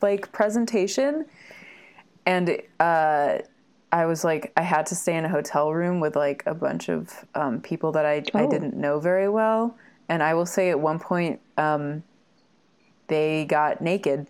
like 0.00 0.30
presentation, 0.30 1.26
and 2.24 2.62
uh, 2.78 3.38
I 3.90 4.06
was 4.06 4.22
like, 4.22 4.52
I 4.56 4.62
had 4.62 4.86
to 4.86 4.94
stay 4.94 5.16
in 5.16 5.24
a 5.24 5.28
hotel 5.28 5.72
room 5.74 5.98
with 5.98 6.14
like 6.14 6.44
a 6.46 6.54
bunch 6.54 6.88
of 6.88 7.24
um, 7.34 7.60
people 7.60 7.90
that 7.92 8.06
I 8.06 8.22
I 8.32 8.44
Oh. 8.44 8.48
didn't 8.48 8.76
know 8.76 9.00
very 9.00 9.28
well, 9.28 9.76
and 10.08 10.22
I 10.22 10.34
will 10.34 10.46
say 10.46 10.70
at 10.70 10.78
one 10.78 11.00
point 11.00 11.40
um, 11.58 12.04
they 13.08 13.44
got 13.44 13.80
naked. 13.80 14.28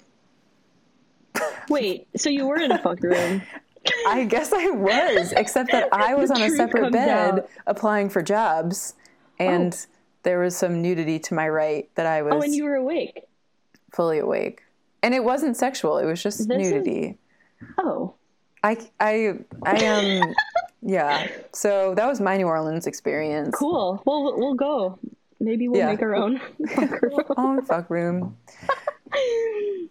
Wait, 1.69 2.09
so 2.17 2.31
you 2.31 2.47
were 2.47 2.57
in 2.57 2.73
a 2.73 2.79
fuck 2.79 3.03
room? 3.03 3.43
I 4.09 4.25
guess 4.25 4.53
I 4.53 4.69
was, 4.71 5.33
except 5.33 5.73
that 5.73 5.89
I 5.93 6.15
was 6.15 6.31
on 6.31 6.41
a 6.43 6.51
separate 6.51 6.93
bed 6.93 7.09
out. 7.09 7.41
Oh. 7.41 7.49
applying 7.67 8.09
for 8.11 8.23
jobs, 8.23 8.95
oh. 9.41 9.45
and 9.45 9.87
there 10.23 10.39
was 10.41 10.57
some 10.57 10.83
nudity 10.83 11.19
to 11.21 11.35
my 11.35 11.49
right 11.49 11.89
that 11.95 12.07
I 12.07 12.23
was 12.23 12.35
Oh, 12.35 12.41
and 12.43 12.55
you 12.55 12.65
were 12.65 12.75
awake. 12.75 13.23
fully 13.95 14.19
awake. 14.19 14.63
And 15.03 15.15
it 15.15 15.23
wasn't 15.25 15.57
sexual; 15.57 15.99
it 15.99 16.07
was 16.07 16.23
just 16.23 16.39
This 16.39 16.47
is- 16.47 16.73
nudity. 16.73 17.19
Oh, 17.79 18.15
I, 18.63 18.77
I, 19.01 19.35
I 19.65 19.77
am, 19.83 20.23
um, 20.23 20.35
yeah. 20.83 21.29
So 21.53 21.95
that 21.95 22.07
was 22.07 22.21
my 22.21 22.37
New 22.37 22.47
Orleans 22.47 22.87
experience. 22.87 23.55
cool. 23.57 24.03
Well, 24.05 24.35
we'll- 24.37 24.55
go. 24.55 24.99
Maybe 25.39 25.69
we'll 25.69 25.79
Yeah. 25.79 25.91
make 25.91 26.01
our 26.03 26.15
own. 26.17 26.41
fuck 26.75 27.03
room. 27.03 27.21
Oh, 27.37 27.61
fuck 27.63 27.91
room. 27.91 28.37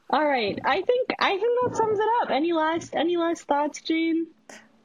All 0.09 0.25
right. 0.25 0.59
I 0.63 0.81
think 0.81 1.09
I 1.19 1.31
think 1.31 1.59
that 1.63 1.75
sums 1.75 1.99
it 1.99 2.05
up. 2.21 2.29
Any 2.31 2.53
last 2.53 2.95
any 2.95 3.17
last 3.17 3.43
thoughts, 3.43 3.81
Jane? 3.81 4.27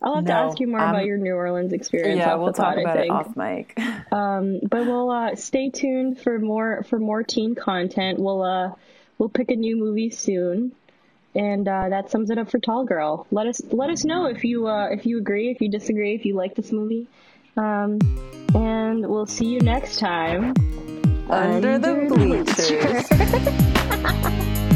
I'll 0.02 0.16
have 0.16 0.24
to 0.26 0.32
ask 0.32 0.60
you 0.60 0.66
more 0.66 0.80
um, 0.80 0.90
about 0.90 1.04
your 1.04 1.18
New 1.18 1.34
Orleans 1.34 1.74
experience. 1.74 2.18
Yeah, 2.18 2.34
we'll 2.36 2.46
the 2.46 2.52
pod, 2.54 2.76
talk 2.76 2.84
about 2.84 2.96
it 2.98 3.10
off 3.10 3.36
mic. 3.36 3.78
Um, 4.12 4.58
but 4.68 4.86
we'll 4.86 5.10
uh, 5.10 5.36
stay 5.36 5.70
tuned 5.70 6.20
for 6.20 6.40
more 6.40 6.82
for 6.84 6.98
more 6.98 7.22
teen 7.22 7.54
content. 7.54 8.18
We'll 8.18 8.42
uh, 8.42 8.72
we'll 9.18 9.28
pick 9.28 9.52
a 9.52 9.56
new 9.56 9.76
movie 9.76 10.10
soon, 10.10 10.72
and 11.34 11.68
uh, 11.68 11.90
that 11.90 12.10
sums 12.10 12.30
it 12.30 12.38
up 12.38 12.50
for 12.50 12.58
Tall 12.58 12.84
Girl. 12.84 13.28
Let 13.30 13.46
us 13.46 13.62
let 13.70 13.88
us 13.88 14.04
know 14.04 14.26
if 14.26 14.42
you 14.42 14.66
uh, 14.66 14.88
if 14.90 15.06
you 15.06 15.18
agree, 15.18 15.50
if 15.50 15.60
you 15.60 15.70
disagree, 15.70 16.14
if 16.16 16.24
you 16.24 16.34
like 16.34 16.56
this 16.56 16.72
movie. 16.72 17.06
Um, 17.56 18.00
and 18.54 19.06
we'll 19.06 19.26
see 19.26 19.46
you 19.46 19.60
next 19.60 20.00
time. 20.00 20.54
Under 21.28 21.78
the 21.78 21.90
Under 21.90 22.08
the 22.08 22.14
bleachers. 22.14 23.06